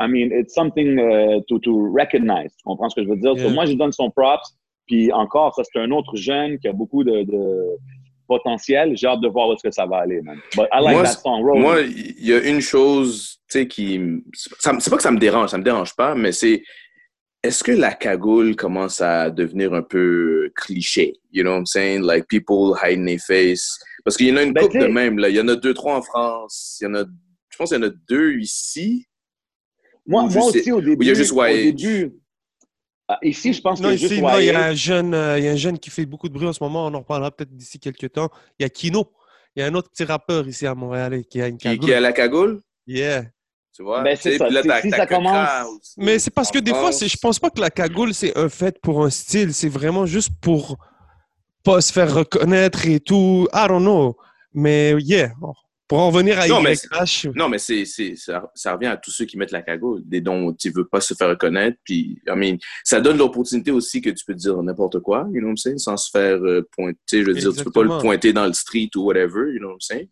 I 0.00 0.09
mean, 0.09 0.33
it's 0.33 0.54
something 0.54 0.99
uh, 0.99 1.40
to, 1.47 1.59
to 1.61 1.92
recognize. 1.92 2.57
Tu 2.57 2.64
comprends 2.64 2.88
ce 2.88 2.97
que 2.97 3.04
je 3.04 3.09
veux 3.11 3.16
dire? 3.16 3.35
moi, 3.50 3.66
je 3.66 3.75
donne 3.75 3.92
son 3.92 4.11
props. 4.11 4.57
Puis 4.87 5.12
encore, 5.12 5.54
ça, 5.54 5.62
c'est 5.62 5.78
un 5.78 5.90
autre 5.92 6.16
jeune 6.16 6.59
qui 6.59 6.66
a 6.66 6.73
beaucoup 6.73 7.04
de, 7.04 7.25
potentiel. 8.26 8.97
J'ai 8.97 9.07
hâte 9.07 9.21
de 9.21 9.28
voir 9.28 9.49
où 9.49 9.52
est-ce 9.52 9.62
que 9.62 9.71
ça 9.73 9.87
va 9.87 9.99
aller, 9.99 10.21
man. 10.23 10.38
But 10.57 10.69
I 10.73 10.80
like 10.80 10.95
moi, 10.95 11.02
that 11.02 11.21
song. 11.21 11.42
Moi, 11.42 11.80
il 11.83 12.26
y 12.26 12.33
a 12.33 12.40
une 12.49 12.61
chose, 12.61 13.40
tu 13.49 13.59
sais, 13.59 13.69
qui... 13.69 14.00
C'est 14.33 14.90
pas 14.90 14.97
que 14.97 15.02
ça 15.02 15.11
me 15.11 15.19
dérange, 15.19 15.50
ça 15.50 15.59
me 15.59 15.64
dérange 15.64 15.95
pas, 15.95 16.14
mais 16.14 16.33
c'est... 16.33 16.62
Est-ce 17.42 17.64
que 17.64 17.73
la 17.73 17.92
cagoule 17.92 18.54
commence 18.54 19.00
à 19.00 19.30
devenir 19.30 19.73
un 19.75 19.83
peu 19.83 20.50
cliché? 20.54 21.14
You 21.33 21.42
know 21.42 21.52
what 21.52 21.59
I'm 21.59 21.66
saying? 21.66 22.02
Like, 22.02 22.26
people 22.28 22.76
hiding 22.80 23.07
their 23.07 23.19
face. 23.19 23.79
Parce 24.05 24.16
qu'il 24.16 24.29
y 24.29 24.33
en 24.33 24.37
a 24.37 24.42
une 24.42 24.53
ben, 24.53 24.62
couple 24.62 24.81
de 24.81 24.87
même, 24.87 25.18
là. 25.18 25.29
Il 25.29 25.37
y 25.37 25.40
en 25.40 25.48
a 25.48 25.57
deux, 25.57 25.74
trois 25.74 25.96
en 25.96 26.03
France. 26.03 26.79
Il 26.81 26.85
y 26.85 26.87
en 26.88 26.94
a... 26.94 27.05
Je 27.48 27.57
pense 27.57 27.70
qu'il 27.70 27.79
y 27.79 27.85
en 27.85 27.88
a 27.88 27.92
deux 28.09 28.38
ici. 28.38 29.07
Moi, 30.11 30.29
moi 30.29 30.46
aussi, 30.46 30.73
au 30.73 30.81
début, 30.81 31.05
il 31.05 31.09
y 31.09 31.11
a 31.12 31.14
juste 31.14 31.33
au 31.33 31.46
début, 31.46 32.12
ah, 33.12 33.18
ici, 33.23 33.53
je 33.53 33.61
pense 33.61 33.81
qu'il 33.81 33.88
y 33.88 33.92
a 33.92 33.96
juste 33.96 34.12
il 34.12 34.44
y 34.44 34.51
a 34.51 34.66
un 34.66 34.75
jeune, 34.75 35.14
euh, 35.14 35.37
il 35.37 35.44
y 35.44 35.49
a 35.49 35.51
un 35.51 35.57
jeune 35.57 35.81
qui 35.81 35.90
fait 35.90 36.07
beaucoup 36.07 36.29
de 36.29 36.33
bruit 36.33 36.46
en 36.46 36.53
ce 36.53 36.62
moment. 36.62 36.87
On 36.87 36.94
en 36.94 37.01
reparlera 37.01 37.33
peut-être 37.33 37.57
d'ici 37.57 37.81
quelques 37.81 38.12
temps. 38.12 38.29
Il 38.57 38.62
y 38.62 38.66
a 38.66 38.68
Kino. 38.68 39.12
Il 39.57 39.61
y 39.61 39.62
a 39.64 39.66
un 39.66 39.75
autre 39.75 39.90
petit 39.90 40.05
rappeur 40.05 40.46
ici 40.46 40.64
à 40.64 40.77
Montréal 40.77 41.25
qui 41.29 41.42
a 41.42 41.49
une 41.49 41.59
cagoule. 41.59 41.88
Qui, 41.88 41.92
a 41.92 41.99
la 41.99 42.12
cagoule? 42.12 42.61
Yeah. 42.87 43.25
Tu 43.75 43.83
vois? 43.83 44.03
Ben, 44.03 44.16
c'est 44.16 44.38
ça. 44.38 44.49
Là, 44.49 44.62
si 44.81 44.90
ça 44.90 45.07
commence... 45.07 45.96
Mais 45.96 46.20
c'est 46.20 46.31
parce 46.31 46.53
que 46.53 46.61
des 46.61 46.70
fois, 46.70 46.92
je 46.92 47.16
pense 47.20 47.40
pas 47.40 47.51
que 47.51 47.61
la 47.61 47.70
cagoule, 47.70 48.14
c'est 48.14 48.37
un 48.38 48.49
fait 48.49 48.79
pour 48.81 49.05
un 49.05 49.11
style. 49.11 49.53
C'est 49.55 49.68
vraiment 49.68 50.07
juste 50.07 50.31
pour 50.40 50.77
pas 51.64 51.81
se 51.81 51.92
faire 51.92 52.14
reconnaître 52.14 52.87
et 52.87 53.01
tout. 53.01 53.49
I 53.53 53.66
don't 53.66 53.83
know. 53.83 54.16
Mais 54.55 54.94
yeah, 55.01 55.33
pour 55.90 55.98
en 55.98 56.11
venir 56.12 56.38
à 56.38 56.46
non, 56.46 56.62
mais, 56.62 56.74
Non, 57.35 57.48
mais 57.48 57.59
c'est, 57.59 57.85
ça, 58.14 58.48
ça, 58.55 58.74
revient 58.74 58.87
à 58.87 58.96
tous 58.96 59.11
ceux 59.11 59.24
qui 59.24 59.37
mettent 59.37 59.50
la 59.50 59.61
cagoule, 59.61 60.03
des 60.05 60.20
dont 60.20 60.53
tu 60.53 60.70
veux 60.70 60.87
pas 60.87 61.00
se 61.00 61.14
faire 61.14 61.31
reconnaître. 61.31 61.79
Puis, 61.83 62.22
I 62.29 62.37
mean, 62.37 62.59
ça 62.85 63.00
donne 63.00 63.18
l'opportunité 63.18 63.72
aussi 63.72 64.00
que 64.00 64.11
tu 64.11 64.24
peux 64.24 64.35
dire 64.35 64.62
n'importe 64.62 65.00
quoi, 65.00 65.26
you 65.33 65.40
know 65.40 65.48
what 65.48 65.55
I'm 65.55 65.57
saying, 65.57 65.79
sans 65.79 65.96
se 65.96 66.09
faire 66.09 66.37
euh, 66.44 66.64
pointer. 66.70 66.96
Je 67.11 67.24
veux 67.24 67.35
dire, 67.35 67.53
tu 67.53 67.64
peux 67.64 67.72
pas 67.72 67.83
le 67.83 67.98
pointer 68.00 68.33
dans 68.33 68.46
le 68.46 68.53
street 68.53 68.90
ou 68.94 69.00
whatever, 69.00 69.53
you 69.53 69.59
know 69.59 69.70
what 69.70 69.74
I'm 69.74 69.81
saying. 69.81 70.09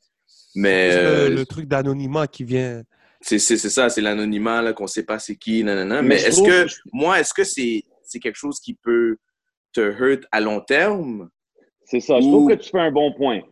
Mais. 0.56 0.90
Euh, 0.94 1.28
le 1.28 1.46
truc 1.46 1.68
d'anonymat 1.68 2.26
qui 2.26 2.42
vient. 2.42 2.82
C'est, 3.20 3.38
c'est, 3.38 3.56
ça, 3.56 3.88
c'est 3.88 4.00
l'anonymat, 4.00 4.62
là, 4.62 4.72
qu'on 4.72 4.88
sait 4.88 5.04
pas 5.04 5.20
c'est 5.20 5.36
qui, 5.36 5.62
nanana. 5.62 6.02
Mais, 6.02 6.08
mais 6.08 6.22
est-ce 6.22 6.42
que, 6.42 6.66
moi, 6.92 7.20
est-ce 7.20 7.32
que 7.32 7.44
c'est, 7.44 7.84
c'est 8.02 8.18
quelque 8.18 8.34
chose 8.34 8.58
qui 8.58 8.74
peut 8.74 9.16
te 9.72 9.80
hurt 9.80 10.24
à 10.32 10.40
long 10.40 10.60
terme? 10.60 11.28
C'est 11.84 12.00
ça. 12.00 12.20
Je 12.20 12.26
trouve 12.26 12.50
que 12.50 12.56
tu 12.56 12.68
fais 12.68 12.80
un 12.80 12.90
bon 12.90 13.12
point. 13.12 13.42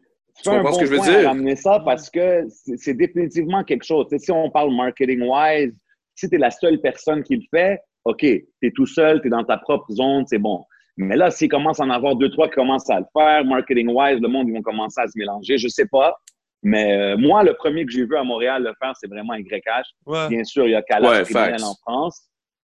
Tu 0.42 0.50
bon 0.50 0.72
ce 0.72 0.80
que 0.80 0.86
je 0.86 0.90
veux 0.92 1.00
dire? 1.00 1.28
ramener 1.28 1.56
ça 1.56 1.80
parce 1.84 2.10
que 2.10 2.46
c'est 2.76 2.94
définitivement 2.94 3.64
quelque 3.64 3.84
chose. 3.84 4.06
si 4.16 4.30
on 4.30 4.50
parle 4.50 4.74
marketing-wise, 4.74 5.78
si 6.14 6.28
tu 6.28 6.36
es 6.36 6.38
la 6.38 6.50
seule 6.50 6.80
personne 6.80 7.22
qui 7.22 7.36
le 7.36 7.42
fait, 7.50 7.80
OK, 8.04 8.20
tu 8.20 8.46
es 8.62 8.70
tout 8.70 8.86
seul, 8.86 9.20
tu 9.20 9.26
es 9.26 9.30
dans 9.30 9.44
ta 9.44 9.58
propre 9.58 9.90
zone, 9.92 10.24
c'est 10.26 10.38
bon. 10.38 10.64
Mais 10.98 11.16
là, 11.16 11.30
s'il 11.30 11.48
commence 11.48 11.78
à 11.80 11.84
en 11.84 11.90
avoir 11.90 12.16
deux, 12.16 12.30
trois 12.30 12.48
qui 12.48 12.54
commencent 12.54 12.88
à 12.88 13.00
le 13.00 13.06
faire, 13.12 13.44
marketing-wise, 13.44 14.18
le 14.20 14.28
monde, 14.28 14.48
ils 14.48 14.54
vont 14.54 14.62
commencer 14.62 15.00
à 15.00 15.06
se 15.06 15.18
mélanger. 15.18 15.58
Je 15.58 15.68
sais 15.68 15.86
pas. 15.86 16.16
Mais 16.62 16.96
euh, 16.96 17.16
moi, 17.18 17.42
le 17.42 17.54
premier 17.54 17.84
que 17.84 17.92
j'ai 17.92 18.06
vu 18.06 18.16
à 18.16 18.24
Montréal 18.24 18.62
le 18.62 18.72
faire, 18.80 18.92
c'est 18.98 19.08
vraiment 19.08 19.34
YH. 19.34 20.28
Bien 20.28 20.44
sûr, 20.44 20.66
il 20.66 20.70
y 20.70 20.74
a 20.74 20.82
Kalash 20.82 21.30
ouais, 21.30 21.62
en 21.62 21.74
France. 21.82 22.22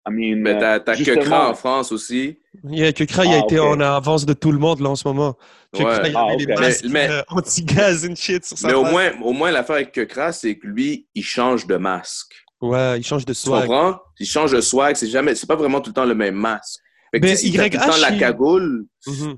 I 0.07 0.11
mean, 0.11 0.37
mais 0.37 0.59
t'as 0.59 0.79
euh, 0.79 1.05
Kekra 1.05 1.51
en 1.51 1.55
France 1.55 1.91
aussi. 1.91 2.39
Yeah, 2.63 2.93
Kekra, 2.93 3.25
il 3.25 3.33
a 3.33 3.37
ah, 3.37 3.45
été 3.45 3.59
en 3.59 3.81
avance 3.81 4.27
de 4.27 4.35
tout 4.35 4.53
le 4.53 4.59
monde 4.59 4.81
là 4.81 4.91
en 4.91 4.97
ce 4.97 5.09
moment. 5.09 5.37
Kekra, 5.73 6.09
il 6.09 6.17
avait 6.17 6.37
des 6.37 6.47
masques 6.55 6.85
mais, 6.91 7.09
euh, 7.09 7.23
anti-gaz 7.29 8.07
and 8.07 8.15
shit 8.15 8.45
sur 8.45 8.59
sa 8.59 8.69
Mais 8.69 8.75
au 8.75 8.85
moins, 8.85 9.13
au 9.23 9.33
moins 9.33 9.51
l'affaire 9.51 9.77
avec 9.77 9.93
Kekra, 9.93 10.33
c'est 10.33 10.59
que 10.59 10.67
lui, 10.67 11.09
il 11.15 11.25
change 11.25 11.67
de 11.67 11.77
masque. 11.77 12.35
Ouais, 12.61 12.99
il 12.99 13.05
change 13.05 13.25
de 13.25 13.33
swag. 13.33 13.63
Tu 13.63 13.69
comprends? 13.69 13.99
Il 14.21 14.27
change 14.27 14.53
de 14.53 14.61
swag, 14.61 14.95
c'est 14.97 15.09
jamais, 15.09 15.35
c'est 15.35 15.47
pas 15.47 15.57
vraiment 15.57 15.81
tout 15.81 15.91
le 15.91 15.95
temps 15.95 16.05
le 16.05 16.15
même 16.15 16.35
masque. 16.35 16.81
Fait 17.11 17.21
que, 17.21 17.27
mais 17.27 17.35
YH, 17.35 17.71
tout 17.71 17.79
le 17.79 17.93
temps 17.93 18.01
la 18.01 18.13
cagoule. 18.19 18.87
Mm 19.07 19.13
-hmm. 19.13 19.37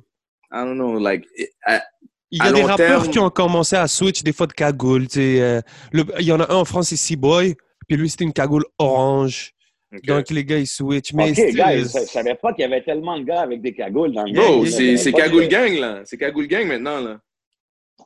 I 0.52 0.64
don't 0.64 0.74
know, 0.74 0.98
like. 0.98 1.26
il 2.30 2.38
y 2.38 2.40
a 2.40 2.52
des 2.52 2.62
rappeurs 2.62 3.08
qui 3.08 3.18
ont 3.18 3.30
commencé 3.30 3.76
à 3.76 3.86
switch 3.86 4.22
des 4.22 4.32
fois 4.32 4.46
de 4.48 4.52
cagoule. 4.52 5.06
Euh, 5.16 5.60
il 5.92 6.26
y 6.26 6.32
en 6.32 6.40
a 6.40 6.52
un 6.52 6.56
en 6.56 6.64
France, 6.64 6.88
c'est 6.88 6.96
C-Boy. 6.96 7.54
Puis 7.86 7.96
lui, 7.96 8.10
c'était 8.10 8.24
une 8.24 8.32
cagoule 8.32 8.64
orange. 8.78 9.55
Donc, 10.04 10.30
les 10.30 10.44
gars, 10.44 10.58
ils 10.58 10.66
switchent. 10.66 11.12
Mais 11.12 11.30
OK, 11.30 11.54
gars, 11.54 11.76
je 11.78 11.84
savais 11.84 12.34
pas 12.34 12.52
qu'il 12.52 12.62
y 12.62 12.64
avait 12.64 12.82
tellement 12.82 13.18
de 13.18 13.24
gars 13.24 13.42
avec 13.42 13.60
des 13.62 13.72
cagoules 13.72 14.12
dans 14.12 14.24
le 14.24 14.32
Bro, 14.32 14.66
c'est 14.66 15.12
cagoule 15.12 15.48
gang, 15.48 15.78
là. 15.78 16.02
C'est 16.04 16.16
cagoule 16.16 16.46
gang 16.46 16.66
maintenant, 16.66 17.00
là. 17.00 17.18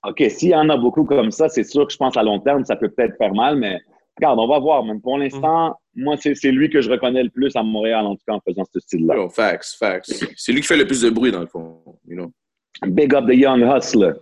OK, 0.06 0.22
s'il 0.30 0.50
y 0.50 0.54
en 0.54 0.68
a 0.70 0.76
beaucoup 0.76 1.04
comme 1.04 1.30
ça, 1.30 1.48
c'est 1.48 1.64
sûr 1.64 1.86
que 1.86 1.92
je 1.92 1.98
pense 1.98 2.16
à 2.16 2.22
long 2.22 2.40
terme, 2.40 2.64
ça 2.64 2.76
peut 2.76 2.88
peut-être 2.88 3.16
faire 3.18 3.34
mal, 3.34 3.56
mais 3.56 3.78
regarde, 4.16 4.38
on 4.38 4.48
va 4.48 4.58
voir. 4.58 4.84
Même 4.84 5.00
pour 5.00 5.18
l'instant, 5.18 5.76
mm. 5.94 6.02
moi, 6.02 6.16
c'est 6.16 6.50
lui 6.50 6.70
que 6.70 6.80
je 6.80 6.90
reconnais 6.90 7.22
le 7.22 7.30
plus 7.30 7.54
à 7.54 7.62
Montréal, 7.62 8.06
en 8.06 8.14
tout 8.14 8.22
cas, 8.26 8.34
en 8.34 8.40
faisant 8.40 8.64
ce 8.72 8.80
style-là. 8.80 9.16
Oh, 9.18 9.28
facts, 9.28 9.76
facts. 9.78 10.12
C'est 10.36 10.52
lui 10.52 10.62
qui 10.62 10.66
fait 10.66 10.76
le 10.76 10.86
plus 10.86 11.02
de 11.02 11.10
bruit, 11.10 11.32
dans 11.32 11.40
le 11.40 11.46
fond. 11.46 11.82
You 12.06 12.16
know? 12.16 12.32
Big 12.86 13.14
up 13.14 13.26
the 13.26 13.34
young 13.34 13.62
hustler. 13.62 14.12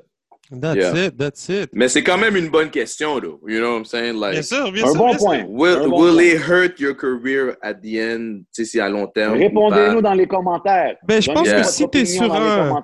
That's 0.51 0.97
it, 0.97 1.17
that's 1.17 1.49
it. 1.49 1.71
Mais 1.73 1.89
c'est 1.89 2.03
quand 2.03 2.17
même 2.19 2.37
une 2.37 2.49
bonne 2.49 2.71
question, 2.71 3.21
though. 3.21 3.41
You 3.47 3.59
know 3.59 3.73
what 3.73 3.79
I'm 3.79 3.85
saying? 3.85 4.19
Like, 4.19 4.33
bien 4.33 4.43
sûr, 4.43 4.73
bien 4.73 4.85
un 4.85 4.93
sûr. 4.93 4.97
Bon 4.97 5.17
point. 5.17 5.45
Will, 5.49 5.77
un 5.77 5.89
bon 5.89 6.03
will 6.03 6.15
point. 6.15 6.23
it 6.23 6.39
hurt 6.39 6.81
your 6.81 6.95
career 6.97 7.57
at 7.63 7.75
the 7.75 7.99
end, 7.99 8.45
si 8.53 8.81
à 8.81 8.89
long 8.89 9.07
terme? 9.07 9.39
Répondez-nous 9.39 10.01
dans 10.01 10.15
les 10.15 10.27
commentaires. 10.27 10.97
Ben, 11.07 11.21
je 11.21 11.31
pense 11.31 11.49
que 11.49 11.63
si 11.65 11.89
tu 11.91 11.99
es 11.99 12.05
sur 12.07 12.33
un... 12.35 12.83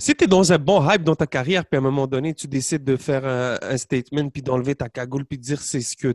Si 0.00 0.14
tu 0.14 0.24
es 0.24 0.26
dans 0.28 0.52
un 0.52 0.58
bon 0.58 0.88
hype 0.88 1.02
dans 1.02 1.16
ta 1.16 1.26
carrière, 1.26 1.64
puis 1.66 1.76
à 1.76 1.78
un 1.78 1.82
moment 1.82 2.06
donné, 2.06 2.32
tu 2.32 2.46
décides 2.46 2.84
de 2.84 2.96
faire 2.96 3.24
un, 3.26 3.58
un 3.60 3.76
statement, 3.76 4.28
puis 4.28 4.42
d'enlever 4.42 4.76
ta 4.76 4.88
cagoule, 4.88 5.24
puis 5.24 5.38
de 5.38 5.42
dire 5.42 5.60
c'est 5.60 5.80
ce 5.80 5.96
que 5.96 6.14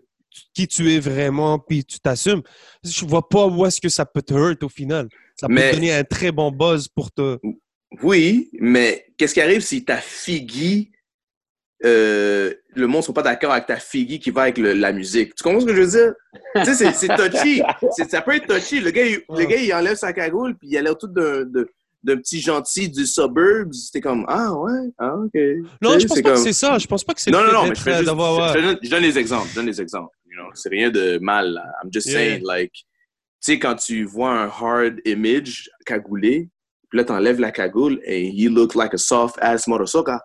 qui 0.53 0.67
tu 0.67 0.91
es 0.91 0.99
vraiment, 0.99 1.59
puis 1.59 1.83
tu 1.85 1.99
t'assumes, 1.99 2.41
je 2.83 3.05
vois 3.05 3.27
pas 3.27 3.45
où 3.45 3.65
est-ce 3.65 3.79
que 3.79 3.89
ça 3.89 4.05
peut 4.05 4.21
te 4.21 4.33
hurt 4.33 4.63
au 4.63 4.69
final. 4.69 5.07
Ça 5.35 5.47
peut 5.47 5.55
te 5.55 5.75
donner 5.75 5.93
un 5.93 6.03
très 6.03 6.31
bon 6.31 6.51
buzz 6.51 6.87
pour 6.87 7.11
te... 7.11 7.37
Oui, 8.01 8.49
mais 8.53 9.05
qu'est-ce 9.17 9.33
qui 9.33 9.41
arrive 9.41 9.61
si 9.61 9.85
ta 9.85 9.97
figure 9.97 10.85
euh, 11.85 12.53
le 12.75 12.87
monde 12.87 13.01
ne 13.01 13.05
sont 13.05 13.13
pas 13.13 13.21
d'accord 13.21 13.51
avec 13.51 13.65
ta 13.65 13.75
figure 13.75 14.17
qui 14.19 14.31
va 14.31 14.43
avec 14.43 14.57
la 14.57 14.93
musique? 14.93 15.35
Tu 15.35 15.43
comprends 15.43 15.59
ce 15.59 15.65
que 15.65 15.75
je 15.75 15.81
veux 15.81 15.87
dire? 15.87 16.13
tu 16.63 16.73
sais, 16.73 16.91
c'est 16.93 17.09
touchy. 17.09 17.61
Ça 18.09 18.21
peut 18.21 18.35
être 18.35 18.47
touchy. 18.47 18.79
Le 18.79 18.91
gars, 18.91 19.05
il, 19.05 19.21
le 19.29 19.45
gars, 19.45 19.57
il 19.57 19.73
enlève 19.73 19.95
sa 19.95 20.13
cagoule, 20.13 20.55
puis 20.57 20.69
il 20.71 20.77
a 20.77 20.81
l'air 20.81 20.97
tout 20.97 21.07
d'un 21.07 22.17
petit 22.17 22.39
gentil 22.39 22.89
du 22.89 23.05
suburbs. 23.05 23.73
C'était 23.73 24.01
comme, 24.01 24.25
ah 24.29 24.53
ouais, 24.53 24.91
ah 24.97 25.15
ok. 25.15 25.41
Non, 25.81 25.99
je 25.99 26.07
pense 26.07 26.21
pas 26.21 26.31
que 26.31 26.37
c'est 26.37 26.53
ça. 26.53 26.77
Je 26.77 26.87
pense 26.87 27.03
pas 27.03 27.13
que 27.13 27.21
c'est 27.21 27.31
Non, 27.31 27.43
non, 27.43 27.51
non, 27.51 27.67
mais 27.67 27.75
je, 27.75 27.81
fais 27.81 27.97
juste, 27.97 28.09
je, 28.09 28.61
donne, 28.61 28.77
je, 28.81 28.89
donne, 28.89 29.03
les 29.03 29.19
exemples. 29.19 29.49
Je 29.49 29.55
donne 29.55 29.65
les 29.65 29.81
exemples. 29.81 30.15
You 30.25 30.37
know? 30.37 30.49
C'est 30.53 30.69
rien 30.69 30.89
de 30.89 31.19
mal. 31.19 31.61
I'm 31.83 31.91
just 31.91 32.09
saying, 32.09 32.43
like, 32.45 32.71
tu 32.71 32.85
sais, 33.41 33.59
quand 33.59 33.75
tu 33.75 34.05
vois 34.05 34.31
un 34.31 34.47
hard 34.47 35.01
image 35.03 35.69
cagoulé, 35.85 36.49
puis 36.93 36.99
là, 36.99 37.05
t'enlèves 37.05 37.39
la 37.39 37.51
cagoule 37.51 37.99
et 38.05 38.29
he 38.29 38.47
look 38.47 38.75
like 38.75 38.93
a 38.93 38.99
soft 38.99 39.39
ass 39.41 39.67
motorcycle. 39.67 40.19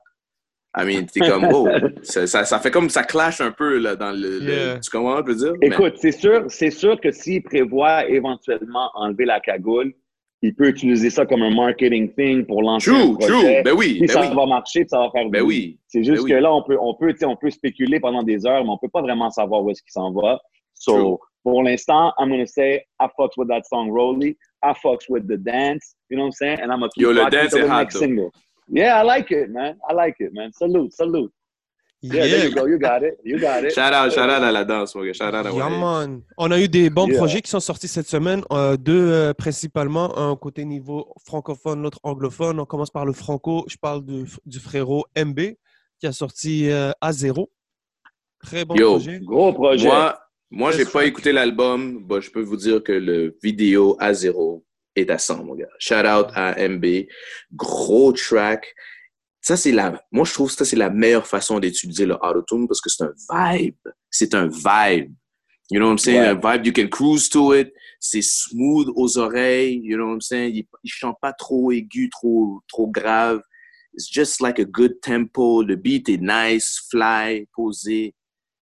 I 0.76 0.85
mean, 0.85 1.07
t'es 1.07 1.20
comme, 1.20 1.48
oh, 1.50 1.66
ça, 2.02 2.26
ça, 2.26 2.59
fait 2.59 2.70
comme 2.70 2.90
ça 2.90 3.04
clash 3.04 3.40
un 3.40 3.52
peu 3.52 3.78
là, 3.78 3.96
dans 3.96 4.12
le. 4.12 4.78
tu 4.78 4.90
comprends, 4.90 5.22
je 5.26 5.33
veux 5.33 5.35
dire? 5.35 5.54
Écoute, 5.62 5.94
c'est 5.96 6.12
sûr, 6.12 6.44
c'est 6.48 6.70
sûr 6.70 7.00
que 7.00 7.11
s'il 7.11 7.42
prévoit 7.42 8.07
éventuellement 8.07 8.90
enlever 8.92 9.24
la 9.24 9.40
cagoule, 9.40 9.94
il 10.42 10.54
peut 10.54 10.68
utiliser 10.68 11.09
ça 11.09 11.24
comme 11.24 11.40
un 11.40 11.54
marketing 11.54 12.12
thing 12.12 12.44
pour 12.44 12.61
lancer 12.61 12.90
true, 12.90 13.00
un 13.00 13.14
projet. 13.14 13.28
True, 13.28 13.62
ben 13.64 13.74
oui. 13.74 14.00
Ben 14.00 14.09
ça 14.09 14.20
va 14.35 14.44
marcher, 14.44 14.85
ça 14.87 14.98
va 14.98 15.11
faire 15.11 15.26
Ben 15.31 15.42
oui. 15.42 15.78
C'est 15.87 16.04
juste 16.04 16.24
ben 16.24 16.35
que 16.35 16.35
là, 16.35 16.52
on 16.52 16.62
peut, 16.62 16.76
on, 16.78 16.94
peut, 16.96 17.14
on 17.22 17.37
peut 17.37 17.48
spéculer 17.48 17.98
pendant 17.98 18.22
des 18.22 18.44
heures, 18.44 18.62
mais 18.62 18.70
on 18.70 18.76
peut 18.76 18.90
pas 18.92 19.00
vraiment 19.00 19.31
savoir 19.31 19.64
où 19.64 19.70
est-ce 19.70 19.81
qu'il 19.81 19.92
s'en 19.92 20.12
va. 20.12 20.38
So, 20.74 21.18
pour 21.42 21.62
l'instant, 21.62 22.12
I'm 22.18 22.28
going 22.28 22.44
to 22.44 22.46
say, 22.46 22.85
I 23.00 23.09
fucks 23.16 23.38
with 23.38 23.48
that 23.48 23.62
song 23.64 23.90
Rolly. 23.90 24.37
I 24.62 24.72
fucks 24.72 25.08
with 25.08 25.28
the 25.28 25.36
dance. 25.36 25.94
You 26.10 26.16
know 26.16 26.24
what 26.24 26.28
I'm 26.28 26.32
saying? 26.32 26.60
And 26.60 26.72
I'm 26.72 26.80
to 26.80 26.88
keep 26.94 27.02
Yo, 27.02 27.12
le 27.12 27.30
dance 27.30 27.54
est 27.54 27.66
hot, 27.66 27.92
single. 27.92 28.32
Yeah, 28.68 28.98
I 28.98 29.02
like 29.02 29.30
it, 29.30 29.50
man. 29.50 29.78
I 29.88 29.94
like 29.94 30.16
it, 30.18 30.32
man. 30.32 30.52
Salute, 30.52 30.92
salute. 30.92 31.32
Yeah, 32.00 32.24
yeah, 32.24 32.30
there 32.30 32.48
you 32.48 32.54
go. 32.54 32.66
You 32.66 32.78
got 32.78 33.02
it. 33.02 33.18
You 33.24 33.40
got 33.40 33.64
it. 33.64 33.72
Shout 33.72 33.92
out, 33.92 34.12
shout 34.12 34.30
out 34.30 34.42
à 34.42 34.52
la 34.52 34.64
danse, 34.64 34.94
mon 34.94 35.04
gars. 35.04 35.14
Shout 35.14 35.34
out 35.34 35.46
à 35.46 35.50
yeah, 35.50 35.68
man. 35.68 36.22
On 36.36 36.50
a 36.52 36.60
eu 36.60 36.68
des 36.68 36.90
bons 36.90 37.08
projets 37.08 37.40
qui 37.40 37.50
sont 37.50 37.60
sortis 37.60 37.88
cette 37.88 38.06
semaine. 38.06 38.42
Euh, 38.52 38.76
deux 38.76 39.10
euh, 39.10 39.34
principalement, 39.34 40.16
un 40.16 40.36
côté 40.36 40.64
niveau 40.64 41.12
francophone, 41.26 41.82
l'autre 41.82 41.98
anglophone. 42.04 42.60
On 42.60 42.66
commence 42.66 42.90
par 42.90 43.04
le 43.04 43.12
franco. 43.12 43.64
Je 43.68 43.76
parle 43.76 44.04
du, 44.04 44.26
du 44.46 44.60
frérot 44.60 45.06
MB 45.16 45.40
qui 45.98 46.06
a 46.06 46.12
sorti 46.12 46.70
euh, 46.70 46.92
A0. 47.02 47.46
Très 48.44 48.64
bon 48.64 48.76
Yo, 48.76 48.90
projet. 48.90 49.18
Gros 49.20 49.52
projet. 49.52 49.88
Moi, 49.88 50.16
moi 50.50 50.72
j'ai 50.72 50.84
pas 50.84 51.04
écouté 51.04 51.32
l'album. 51.32 52.04
Bah, 52.04 52.20
je 52.20 52.30
peux 52.30 52.40
vous 52.40 52.56
dire 52.56 52.82
que 52.82 52.92
le 52.92 53.37
vidéo 53.42 53.96
A0 54.00 54.62
est 54.96 55.11
à 55.11 55.18
100, 55.18 55.44
mon 55.44 55.54
gars. 55.54 55.68
Shout 55.78 56.06
out 56.06 56.28
à 56.34 56.68
MB. 56.68 56.84
Gros 57.54 58.12
track. 58.12 58.74
Ça, 59.40 59.56
c'est 59.56 59.72
la, 59.72 60.02
moi, 60.11 60.24
je 60.24 60.32
trouve 60.32 60.50
que 60.50 60.56
ça, 60.56 60.64
c'est 60.64 60.76
la 60.76 60.90
meilleure 60.90 61.26
façon 61.26 61.61
d'utiliser 61.61 62.06
le 62.06 62.14
autotune 62.14 62.66
parce 62.66 62.80
que 62.80 62.90
c'est 62.90 63.04
un 63.04 63.14
vibe. 63.30 63.76
C'est 64.11 64.34
un 64.34 64.48
vibe. 64.48 65.14
You 65.70 65.78
know 65.78 65.87
what 65.87 65.92
I'm 65.92 65.98
saying? 65.98 66.22
A 66.22 66.34
vibe, 66.34 66.66
you 66.66 66.72
can 66.72 66.88
cruise 66.88 67.28
to 67.30 67.54
it. 67.54 67.72
C'est 68.00 68.22
smooth 68.22 68.90
aux 68.96 69.18
oreilles. 69.18 69.80
You 69.82 69.96
know 69.96 70.06
what 70.06 70.14
I'm 70.14 70.20
saying? 70.20 70.54
Il, 70.54 70.64
il 70.82 70.90
chante 70.90 71.16
pas 71.20 71.32
trop 71.32 71.70
aigu, 71.72 72.08
trop, 72.08 72.61
trop 72.68 72.88
grave. 72.88 73.40
It's 73.92 74.08
just 74.11 74.40
like 74.40 74.58
a 74.58 74.64
good 74.64 75.00
tempo. 75.02 75.62
Le 75.62 75.76
beat 75.76 76.08
est 76.08 76.20
nice, 76.20 76.87
fly, 76.90 77.46
posé. 77.54 78.14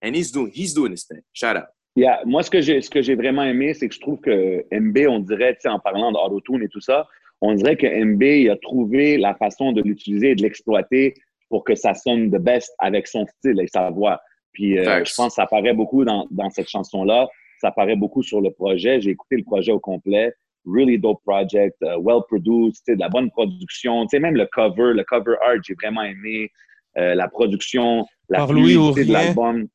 And 0.02 0.14
he's 0.14 0.30
doing, 0.32 0.50
he's 0.54 0.74
doing 0.74 0.92
his 0.92 1.04
thing. 1.04 1.22
Shout 1.32 1.56
out. 1.56 1.73
Yeah. 1.96 2.20
Moi, 2.24 2.42
ce 2.42 2.50
que 2.50 2.60
j'ai, 2.60 2.82
ce 2.82 2.90
que 2.90 3.02
j'ai 3.02 3.14
vraiment 3.14 3.44
aimé, 3.44 3.72
c'est 3.74 3.88
que 3.88 3.94
je 3.94 4.00
trouve 4.00 4.20
que 4.20 4.64
MB, 4.72 4.98
on 5.08 5.20
dirait, 5.20 5.56
en 5.66 5.78
parlant 5.78 6.10
d'autotune 6.10 6.62
et 6.62 6.68
tout 6.68 6.80
ça, 6.80 7.06
on 7.40 7.54
dirait 7.54 7.76
que 7.76 7.86
MB 7.86 8.50
a 8.50 8.56
trouvé 8.56 9.16
la 9.16 9.34
façon 9.34 9.72
de 9.72 9.82
l'utiliser 9.82 10.30
et 10.30 10.34
de 10.34 10.42
l'exploiter 10.42 11.14
pour 11.48 11.62
que 11.62 11.74
ça 11.74 11.94
sonne 11.94 12.30
de 12.30 12.38
best 12.38 12.72
avec 12.78 13.06
son 13.06 13.26
style 13.26 13.60
et 13.60 13.68
sa 13.68 13.90
voix. 13.90 14.20
Puis 14.52 14.78
euh, 14.78 15.04
je 15.04 15.14
pense 15.14 15.28
que 15.28 15.34
ça 15.34 15.46
paraît 15.46 15.74
beaucoup 15.74 16.04
dans, 16.04 16.26
dans 16.30 16.50
cette 16.50 16.68
chanson-là. 16.68 17.28
Ça 17.60 17.70
paraît 17.70 17.96
beaucoup 17.96 18.22
sur 18.22 18.40
le 18.40 18.50
projet. 18.50 19.00
J'ai 19.00 19.10
écouté 19.10 19.36
le 19.36 19.44
projet 19.44 19.72
au 19.72 19.80
complet. 19.80 20.32
Really 20.66 20.98
dope 20.98 21.20
project, 21.24 21.76
uh, 21.82 21.98
well 21.98 22.22
produced, 22.26 22.82
de 22.88 22.98
la 22.98 23.08
bonne 23.08 23.30
production. 23.30 24.08
sais, 24.08 24.18
même 24.18 24.34
le 24.34 24.46
cover, 24.46 24.94
le 24.94 25.04
cover 25.04 25.34
art, 25.42 25.58
j'ai 25.62 25.74
vraiment 25.74 26.02
aimé. 26.02 26.50
Euh, 26.96 27.14
la 27.14 27.28
production, 27.28 28.06
la 28.28 28.46
fluidité 28.46 29.04
de 29.04 29.12
l'album. 29.12 29.66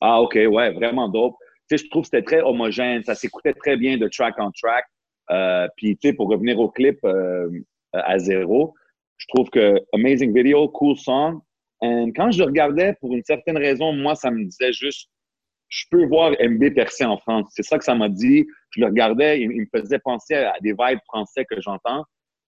Ah, 0.00 0.20
OK, 0.20 0.34
ouais, 0.34 0.72
vraiment 0.72 1.08
dope 1.08 1.36
sais, 1.70 1.84
je 1.84 1.88
trouve 1.90 2.02
que 2.02 2.08
c'était 2.08 2.22
très 2.22 2.40
homogène. 2.40 3.02
Ça 3.04 3.14
s'écoutait 3.14 3.54
très 3.54 3.76
bien 3.76 3.96
de 3.96 4.08
track 4.08 4.38
en 4.38 4.50
track. 4.52 4.84
Euh, 5.30 5.68
puis, 5.76 5.96
tu 5.96 6.08
sais, 6.08 6.14
pour 6.14 6.28
revenir 6.28 6.58
au 6.58 6.68
clip 6.68 6.98
euh, 7.04 7.48
à 7.92 8.18
zéro, 8.18 8.74
je 9.16 9.26
trouve 9.28 9.48
que 9.50 9.76
amazing 9.92 10.34
video, 10.34 10.68
cool 10.68 10.96
song. 10.96 11.40
Et 11.82 12.12
quand 12.14 12.30
je 12.30 12.38
le 12.38 12.44
regardais, 12.44 12.94
pour 13.00 13.14
une 13.14 13.22
certaine 13.24 13.58
raison, 13.58 13.92
moi, 13.92 14.14
ça 14.14 14.30
me 14.30 14.44
disait 14.44 14.72
juste, 14.72 15.10
je 15.68 15.84
peux 15.90 16.06
voir 16.06 16.32
MB 16.40 16.74
percer 16.74 17.04
en 17.04 17.18
France. 17.18 17.48
C'est 17.50 17.64
ça 17.64 17.78
que 17.78 17.84
ça 17.84 17.94
m'a 17.94 18.08
dit. 18.08 18.46
Je 18.70 18.80
le 18.80 18.86
regardais, 18.86 19.40
il, 19.40 19.50
me 19.50 19.66
faisait 19.74 19.98
penser 19.98 20.34
à 20.34 20.54
des 20.60 20.72
vibes 20.72 21.00
français 21.06 21.44
que 21.44 21.60
j'entends. 21.60 22.04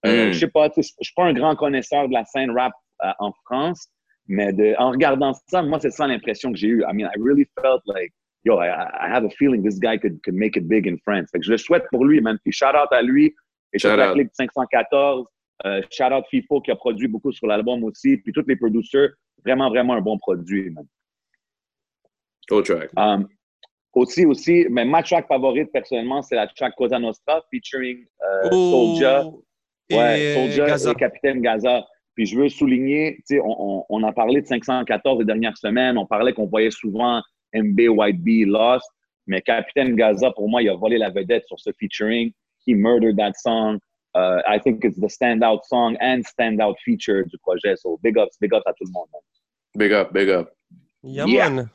Euh, 0.07 0.28
mm. 0.28 0.33
Je 0.33 0.38
sais 0.38 0.48
pas, 0.48 0.70
je 0.76 0.83
suis 0.83 1.14
pas 1.16 1.24
un 1.24 1.33
grand 1.33 1.57
connaisseur 1.57 2.09
de 2.09 2.14
la 2.14 2.24
scène 2.24 2.50
rap 2.50 2.72
en 3.18 3.33
France, 3.44 3.88
mais 4.26 4.52
de, 4.52 4.74
en 4.78 4.90
regardant 4.90 5.33
ça, 5.48 5.62
moi, 5.62 5.78
c'est 5.81 5.90
ça 5.90 6.07
l'impression 6.07 6.52
que 6.52 6.59
j'ai 6.59 6.68
eue. 6.68 6.83
I 6.83 6.92
mean, 6.92 7.07
I 7.07 7.18
really 7.18 7.46
felt 7.61 7.83
like 7.87 8.12
yo, 8.44 8.59
I, 8.59 9.07
I, 9.07 9.09
have 9.09 9.24
a 9.24 9.31
feeling 9.31 9.62
this 9.62 9.79
guy 9.79 9.96
could, 9.96 10.22
could 10.22 10.35
make 10.35 10.57
it 10.57 10.68
big 10.68 10.87
in 10.87 10.96
France. 10.98 11.31
Fait 11.31 11.38
que 11.38 11.44
je 11.44 11.53
le 11.53 11.59
souhaite 11.59 11.85
pour 11.90 12.05
lui, 12.05 12.20
man. 12.20 12.38
Puis 12.42 12.53
shout 12.53 12.74
out 12.74 12.92
à 12.92 13.03
lui. 13.03 13.35
Et 13.72 13.79
shout 13.79 13.88
out 13.88 14.14
Click 14.14 14.29
514. 14.33 15.27
Uh, 15.64 15.83
shout 15.90 16.12
out 16.12 16.24
FIFO 16.31 16.61
qui 16.61 16.70
a 16.70 16.77
produit 16.77 17.09
beaucoup 17.09 17.33
sur 17.33 17.46
l'album 17.46 17.83
aussi. 17.85 18.16
Puis 18.18 18.33
tous 18.33 18.44
les 18.46 18.57
producers. 18.57 19.11
Vraiment, 19.44 19.68
vraiment 19.70 19.94
un 19.94 20.01
bon 20.01 20.18
produit, 20.18 20.70
man. 20.70 20.87
Cool 22.48 22.62
track. 22.62 22.90
Um, 22.96 23.29
aussi, 23.94 24.24
aussi, 24.24 24.66
mais 24.70 24.85
ma 24.85 25.03
track 25.03 25.27
favorite 25.29 25.70
personnellement, 25.72 26.22
c'est 26.22 26.37
la 26.37 26.46
track 26.46 26.74
Cosa 26.77 26.98
Nostra 26.98 27.42
featuring 27.53 28.05
uh, 28.20 28.48
oh, 28.51 28.94
Soulja. 28.96 29.24
Ouais, 29.90 30.35
Soulja 30.35 30.90
et 30.90 30.94
Capitaine 30.94 31.40
Gaza. 31.40 31.85
Puis 32.14 32.27
je 32.27 32.38
veux 32.38 32.48
souligner, 32.48 33.16
tu 33.18 33.37
sais, 33.37 33.40
on, 33.40 33.79
on, 33.81 33.85
on, 33.88 34.03
a 34.03 34.12
parlé 34.12 34.42
de 34.42 34.46
514 34.46 35.20
les 35.20 35.24
dernières 35.24 35.57
semaines. 35.57 35.96
On 35.98 36.07
parlait 36.07 36.33
qu'on 36.33 36.46
voyait 36.46 36.70
souvent 36.70 37.22
MB 37.54 37.88
White 37.90 38.22
B 38.22 38.46
Lost. 38.46 38.88
Mais 39.26 39.42
Capitaine 39.42 39.94
Gaza, 39.94 40.30
pour 40.30 40.48
moi, 40.48 40.62
il 40.62 40.68
a 40.68 40.74
volé 40.74 40.96
la 40.98 41.11
vedette 41.11 41.46
sur 41.46 41.61
ce 41.61 41.70
featuring. 41.78 42.32
He 42.66 42.74
murdered 42.74 43.16
that 43.18 43.32
song. 43.37 43.78
Uh, 44.14 44.40
I 44.46 44.58
think 44.58 44.84
it's 44.84 44.98
the 44.98 45.08
standout 45.08 45.61
song 45.64 45.96
and 46.00 46.22
standout 46.24 46.76
feature 46.84 47.24
du 47.24 47.38
projet. 47.38 47.76
So 47.76 47.98
big 48.02 48.16
ups, 48.18 48.37
big 48.40 48.54
ups 48.54 48.66
à 48.66 48.72
tout 48.72 48.84
le 48.84 48.92
monde. 48.92 49.08
Big 49.76 49.92
up, 49.92 50.12
big 50.12 50.30
up. 50.30 50.50
Yeah, 51.02 51.26
yeah. 51.26 51.66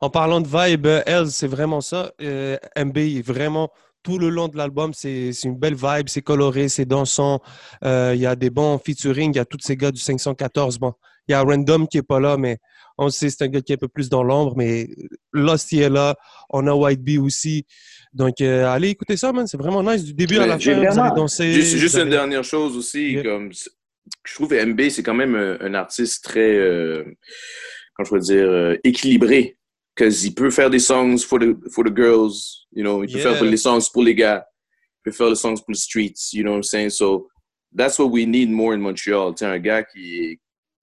En 0.00 0.08
parlant 0.08 0.40
de 0.40 0.48
vibe, 0.48 0.86
Elle, 1.04 1.30
c'est 1.30 1.46
vraiment 1.46 1.82
ça. 1.82 2.12
Euh, 2.22 2.56
MB, 2.76 3.22
vraiment, 3.22 3.70
tout 4.02 4.18
le 4.18 4.30
long 4.30 4.48
de 4.48 4.56
l'album, 4.56 4.94
c'est 4.94 5.30
une 5.44 5.58
belle 5.58 5.74
vibe, 5.74 6.08
c'est 6.08 6.22
coloré, 6.22 6.68
c'est 6.68 6.86
dansant. 6.86 7.40
Euh, 7.84 8.12
il 8.14 8.20
y 8.20 8.26
a 8.26 8.34
des 8.34 8.48
bons 8.48 8.78
featuring, 8.78 9.32
il 9.34 9.36
y 9.36 9.40
a 9.40 9.44
tous 9.44 9.58
ces 9.60 9.76
gars 9.76 9.90
du 9.90 10.00
514. 10.00 10.78
Bon, 10.78 10.94
il 11.28 11.32
y 11.32 11.34
a 11.34 11.42
Random 11.42 11.86
qui 11.86 11.98
est 11.98 12.02
pas 12.02 12.18
là, 12.18 12.38
mais 12.38 12.58
on 13.00 13.08
sait 13.08 13.30
c'est 13.30 13.42
un 13.42 13.48
gars 13.48 13.62
qui 13.62 13.72
est 13.72 13.76
un 13.76 13.78
peu 13.78 13.88
plus 13.88 14.10
dans 14.10 14.22
l'ombre, 14.22 14.54
mais 14.56 14.88
Lost 15.32 15.72
est 15.72 15.88
là. 15.88 16.16
On 16.50 16.66
a 16.66 16.74
White 16.74 17.02
Bee 17.02 17.18
aussi. 17.18 17.64
Donc, 18.12 18.40
euh, 18.40 18.66
allez 18.66 18.90
écouter 18.90 19.16
ça, 19.16 19.32
man. 19.32 19.46
C'est 19.46 19.56
vraiment 19.56 19.82
nice. 19.82 20.04
Du 20.04 20.12
début 20.12 20.36
à 20.36 20.46
la 20.46 20.58
fin, 20.58 20.74
vous 20.74 21.00
allez 21.00 21.16
danser. 21.16 21.52
Juste, 21.52 21.76
juste 21.78 21.96
une 21.96 22.10
dernière 22.10 22.44
chose 22.44 22.76
aussi. 22.76 23.18
Comme, 23.22 23.50
je 23.52 24.34
trouve 24.34 24.52
MB, 24.52 24.90
c'est 24.90 25.02
quand 25.02 25.14
même 25.14 25.34
un, 25.34 25.74
artiste 25.74 26.22
très, 26.24 26.56
euh, 26.56 27.04
comment 27.94 28.04
je 28.04 28.10
peux 28.10 28.20
dire, 28.20 28.48
euh, 28.48 28.76
équilibré. 28.84 29.56
Parce 29.96 30.20
qu'il 30.20 30.34
peut 30.34 30.50
faire 30.50 30.70
des 30.70 30.78
songs 30.78 31.18
for 31.18 31.38
the, 31.38 31.56
for 31.72 31.84
the 31.84 31.94
girls, 31.94 32.66
you 32.72 32.82
know. 32.82 33.02
Il 33.02 33.12
peut 33.12 33.18
faire 33.18 33.42
des 33.42 33.56
songs 33.56 33.90
pour 33.92 34.02
les 34.02 34.14
gars. 34.14 34.44
Il 34.98 35.10
peut 35.10 35.16
faire 35.16 35.30
des 35.30 35.36
songs 35.36 35.56
pour 35.56 35.70
les 35.70 35.78
streets, 35.78 36.32
you 36.34 36.42
know 36.42 36.52
what 36.52 36.58
I'm 36.58 36.62
saying? 36.62 36.90
So, 36.90 37.28
that's 37.74 37.98
what 37.98 38.10
we 38.10 38.26
need 38.26 38.50
more 38.50 38.74
in 38.74 38.78
Montreal. 38.78 39.34
Tu 39.34 39.44
un 39.44 39.58
gars 39.58 39.84
qui 39.84 40.38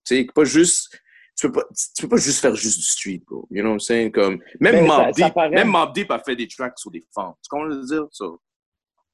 tu 0.08 0.16
sais, 0.16 0.28
pas 0.34 0.46
juste 0.46 0.98
tu 1.38 1.48
peux 1.48 1.54
pas, 1.54 1.68
tu 1.96 2.02
peux 2.02 2.10
pas 2.10 2.18
juste 2.18 2.42
faire 2.42 2.56
juste 2.56 2.80
du 2.80 2.86
street, 2.86 3.22
bro. 3.28 3.48
You 3.52 3.62
know 3.62 3.70
what 3.70 3.76
I'm 3.76 3.80
saying? 3.80 4.12
Comme, 4.12 4.40
même, 4.60 4.86
Mob, 4.86 5.12
Deep, 5.14 5.36
même 5.52 5.68
Mob 5.68 5.94
Deep 5.94 6.10
a 6.10 6.20
fait 6.20 6.36
des 6.36 6.48
tracks 6.48 6.78
sur 6.78 6.90
des 6.90 7.06
fans. 7.14 7.38
Tu 7.44 7.50
comprends 7.50 7.70
ce 7.72 7.76
que 7.76 7.76
je 7.76 7.80
veux 7.80 8.02
dire? 8.02 8.08
So, 8.12 8.42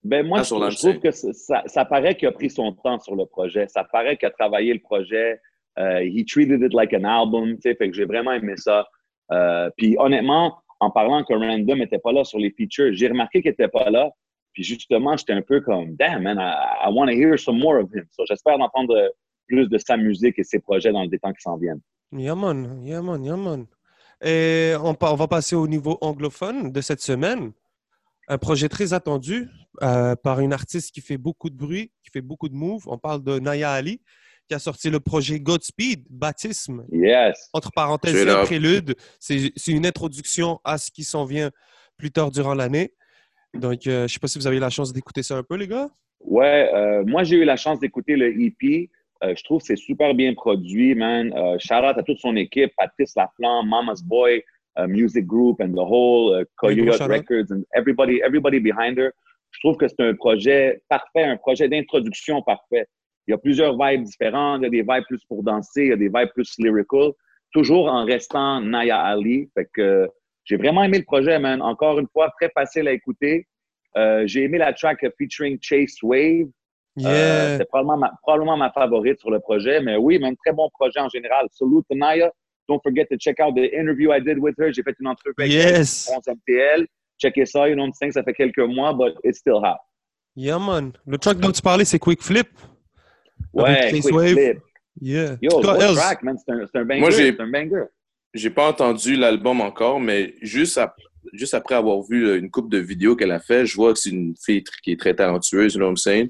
ben 0.03 0.25
moi, 0.25 0.39
je, 0.39 0.43
je, 0.43 0.77
trouve 0.77 0.99
que 0.99 1.11
ça, 1.11 1.63
ça 1.65 1.85
paraît 1.85 2.15
qu'il 2.15 2.27
a 2.27 2.31
pris 2.31 2.49
son 2.49 2.73
temps 2.73 2.99
sur 2.99 3.15
le 3.15 3.25
projet. 3.25 3.67
Ça 3.67 3.83
paraît 3.83 4.17
qu'il 4.17 4.27
a 4.27 4.31
travaillé 4.31 4.73
le 4.73 4.79
projet. 4.79 5.39
Uh, 5.77 6.01
he 6.03 6.23
treated 6.25 6.61
it 6.61 6.73
like 6.73 6.93
an 6.93 7.03
album. 7.03 7.57
Fait 7.61 7.75
que 7.75 7.93
j'ai 7.93 8.05
vraiment 8.05 8.31
aimé 8.31 8.53
ça. 8.55 8.87
Uh, 9.31 9.69
puis 9.77 9.97
honnêtement, 9.97 10.57
en 10.79 10.91
parlant 10.91 11.23
que 11.23 11.33
Random 11.33 11.79
n'était 11.79 11.99
pas 11.99 12.11
là 12.11 12.23
sur 12.23 12.39
les 12.39 12.51
features, 12.51 12.93
j'ai 12.93 13.07
remarqué 13.07 13.41
qu'il 13.41 13.51
n'était 13.51 13.67
pas 13.67 13.89
là. 13.89 14.09
Puis 14.53 14.63
justement, 14.63 15.17
j'étais 15.17 15.33
un 15.33 15.41
peu 15.41 15.61
comme, 15.61 15.95
damn, 15.95 16.23
man, 16.23 16.37
I, 16.37 16.87
I 16.87 16.93
want 16.93 17.07
to 17.07 17.13
hear 17.13 17.37
some 17.37 17.59
more 17.59 17.79
of 17.79 17.89
him. 17.93 18.05
So 18.11 18.23
j'espère 18.27 18.57
d'entendre 18.57 19.13
plus 19.47 19.67
de 19.67 19.77
sa 19.77 19.97
musique 19.97 20.37
et 20.39 20.43
ses 20.43 20.59
projets 20.59 20.91
dans 20.91 21.03
les 21.03 21.19
temps 21.19 21.33
qui 21.33 21.41
s'en 21.41 21.57
viennent. 21.57 21.81
Yaman, 22.19 22.83
Yaman, 22.83 23.23
Yaman. 23.23 23.65
Et 24.23 24.73
on, 24.81 24.95
on, 24.99 25.15
va 25.15 25.27
passer 25.27 25.55
au 25.55 25.67
niveau 25.67 25.97
anglophone 26.01 26.71
de 26.71 26.81
cette 26.81 27.01
semaine. 27.01 27.51
Un 28.27 28.37
projet 28.37 28.69
très 28.69 28.93
attendu 28.93 29.49
euh, 29.81 30.15
par 30.15 30.39
une 30.39 30.53
artiste 30.53 30.93
qui 30.93 31.01
fait 31.01 31.17
beaucoup 31.17 31.49
de 31.49 31.57
bruit, 31.57 31.91
qui 32.03 32.11
fait 32.11 32.21
beaucoup 32.21 32.47
de 32.47 32.55
moves. 32.55 32.83
On 32.87 32.97
parle 32.97 33.21
de 33.23 33.39
Naya 33.39 33.71
Ali, 33.71 34.01
qui 34.47 34.53
a 34.53 34.59
sorti 34.59 34.89
le 34.89 34.99
projet 34.99 35.39
Godspeed, 35.39 36.05
Baptisme. 36.09 36.85
Yes. 36.91 37.49
Entre 37.53 37.71
parenthèses, 37.71 38.21
un 38.21 38.25
là. 38.25 38.43
prélude. 38.43 38.95
C'est 39.19 39.51
c'est 39.55 39.71
une 39.71 39.85
introduction 39.85 40.59
à 40.63 40.77
ce 40.77 40.89
qui 40.89 41.03
s'en 41.03 41.25
vient 41.25 41.51
plus 41.97 42.11
tard 42.11 42.31
durant 42.31 42.53
l'année. 42.53 42.93
Donc, 43.53 43.85
euh, 43.85 43.99
je 43.99 44.03
ne 44.03 44.07
sais 44.07 44.19
pas 44.19 44.27
si 44.27 44.39
vous 44.39 44.47
avez 44.47 44.57
eu 44.57 44.61
la 44.61 44.69
chance 44.69 44.93
d'écouter 44.93 45.21
ça 45.21 45.37
un 45.37 45.43
peu, 45.43 45.55
les 45.55 45.67
gars. 45.67 45.89
Ouais, 46.23 46.71
euh, 46.73 47.03
moi 47.05 47.23
j'ai 47.23 47.35
eu 47.37 47.43
la 47.43 47.57
chance 47.57 47.79
d'écouter 47.79 48.15
le 48.15 48.41
EP. 48.41 48.89
Euh, 49.23 49.33
je 49.37 49.43
trouve 49.43 49.61
que 49.61 49.67
c'est 49.67 49.75
super 49.75 50.13
bien 50.13 50.33
produit, 50.33 50.95
man. 50.95 51.33
Euh, 51.35 51.57
shout 51.59 51.75
out 51.75 51.97
à 51.97 52.03
toute 52.03 52.19
son 52.19 52.35
équipe, 52.35 52.71
Patrice 52.77 53.15
Laflamme, 53.15 53.69
Mama's 53.69 54.03
Boy, 54.03 54.43
uh, 54.77 54.87
Music 54.87 55.25
Group 55.25 55.61
and 55.61 55.73
the 55.73 55.85
whole 55.85 56.41
uh, 56.41 56.45
Coyote. 56.57 56.99
Records 57.07 57.51
and 57.51 57.63
everybody, 57.73 58.21
everybody 58.21 58.59
behind 58.59 58.97
her. 58.97 59.13
Je 59.51 59.59
trouve 59.59 59.77
que 59.77 59.87
c'est 59.87 60.01
un 60.01 60.15
projet 60.15 60.81
parfait, 60.89 61.23
un 61.23 61.37
projet 61.37 61.69
d'introduction 61.69 62.41
parfait. 62.41 62.85
Il 63.27 63.31
y 63.31 63.33
a 63.33 63.37
plusieurs 63.37 63.77
vibes 63.77 64.03
différentes. 64.03 64.61
Il 64.61 64.63
y 64.63 64.67
a 64.67 64.69
des 64.69 64.81
vibes 64.81 65.05
plus 65.07 65.23
pour 65.25 65.43
danser, 65.43 65.83
il 65.83 65.89
y 65.89 65.93
a 65.93 65.95
des 65.95 66.09
vibes 66.09 66.31
plus 66.33 66.55
lyrical, 66.57 67.11
toujours 67.53 67.87
en 67.87 68.03
restant 68.03 68.59
Naya 68.61 68.99
Ali. 68.99 69.49
Fait 69.53 69.69
que 69.73 69.81
euh, 69.81 70.07
j'ai 70.43 70.57
vraiment 70.57 70.83
aimé 70.83 70.97
le 70.97 71.05
projet, 71.05 71.39
man. 71.39 71.61
Encore 71.61 71.99
une 71.99 72.07
fois, 72.11 72.31
très 72.39 72.49
facile 72.49 72.87
à 72.87 72.91
écouter. 72.91 73.47
Euh, 73.95 74.23
j'ai 74.25 74.43
aimé 74.43 74.57
la 74.57 74.73
track 74.73 75.05
featuring 75.17 75.57
Chase 75.61 75.95
Wave. 76.01 76.47
Euh, 76.99 77.01
Yeah. 77.01 77.57
c'est 77.57 77.65
probablement 77.65 77.97
ma, 77.97 78.11
probablement 78.21 78.57
ma 78.57 78.71
favorite 78.71 79.19
sur 79.19 79.31
le 79.31 79.39
projet. 79.39 79.81
Mais 79.81 79.95
oui, 79.95 80.19
mais 80.19 80.27
un 80.27 80.35
très 80.35 80.53
bon 80.53 80.69
projet 80.69 80.99
en 80.99 81.09
général. 81.09 81.47
Salute 81.51 81.85
to 81.89 81.95
Naya. 81.97 82.31
Don't 82.69 82.79
forget 82.83 83.05
to 83.07 83.17
check 83.17 83.39
out 83.39 83.55
the 83.55 83.73
interview 83.73 84.11
I 84.13 84.21
did 84.21 84.37
with 84.37 84.55
her. 84.59 84.71
J'ai 84.71 84.83
fait 84.83 84.95
une 84.99 85.07
entrevue 85.07 85.33
avec 85.39 85.51
Yes. 85.51 86.09
elle, 86.09 86.17
11 86.17 86.27
MTL. 86.47 86.87
Checkez 87.19 87.45
ça, 87.45 87.67
you 87.67 87.73
know 87.75 87.83
what 87.83 87.87
I'm 87.89 87.93
saying? 87.93 88.11
Ça 88.13 88.23
fait 88.23 88.33
quelques 88.33 88.59
mois, 88.59 88.93
but 88.93 89.15
it's 89.23 89.39
still 89.39 89.55
hot. 89.63 89.77
Yeah, 90.35 90.59
man. 90.59 90.93
Le 91.07 91.17
track 91.17 91.37
dont 91.39 91.51
tu 91.51 91.61
parlais, 91.61 91.85
c'est 91.85 91.99
Quick 91.99 92.21
Flip. 92.21 92.47
Ouais, 93.53 93.89
quick 93.91 94.05
Wave. 94.13 94.31
flip. 94.33 94.59
Yeah. 95.01 95.35
Yo, 95.41 95.59
Els, 95.61 95.95
track, 95.95 96.23
man? 96.23 96.37
C'est 96.37 96.53
un, 96.53 96.65
c'est 96.71 96.79
un 96.79 96.85
banger. 96.85 96.99
Moi, 97.01 97.09
j'ai- 97.11 97.31
C'est 97.35 97.41
un 97.41 97.47
banger. 97.49 97.83
J'ai 98.33 98.49
pas 98.49 98.67
entendu 98.69 99.15
l'album 99.15 99.61
encore, 99.61 99.99
mais 99.99 100.33
juste, 100.41 100.79
juste 101.33 101.53
après 101.53 101.75
avoir 101.75 102.01
vu 102.03 102.25
euh, 102.27 102.37
une 102.39 102.49
coupe 102.49 102.71
de 102.71 102.79
vidéos 102.79 103.15
qu'elle 103.15 103.31
a 103.31 103.39
fait, 103.39 103.65
je 103.65 103.75
vois 103.75 103.93
que 103.93 103.99
c'est 103.99 104.09
une 104.09 104.33
fille 104.43 104.63
qui 104.83 104.91
est 104.91 104.99
très 104.99 105.13
talentueuse, 105.15 105.73
you 105.73 105.79
know 105.79 105.85
what 105.87 105.91
I'm 105.91 105.97
saying? 105.97 106.29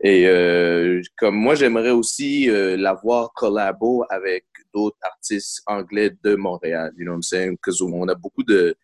Et 0.00 0.26
euh, 0.26 1.02
comme 1.16 1.34
moi, 1.34 1.54
j'aimerais 1.54 1.90
aussi 1.90 2.48
euh, 2.48 2.76
la 2.76 2.94
voir 2.94 3.32
collabo 3.32 4.04
avec 4.10 4.44
d'autres 4.72 4.98
artistes 5.02 5.62
anglais 5.66 6.12
de 6.22 6.36
Montréal, 6.36 6.92
you 6.96 7.04
know 7.04 7.12
what 7.12 7.16
I'm 7.16 7.22
saying? 7.22 7.58
Qu'on 7.58 8.08
a 8.08 8.14
beaucoup 8.14 8.44
de 8.44 8.76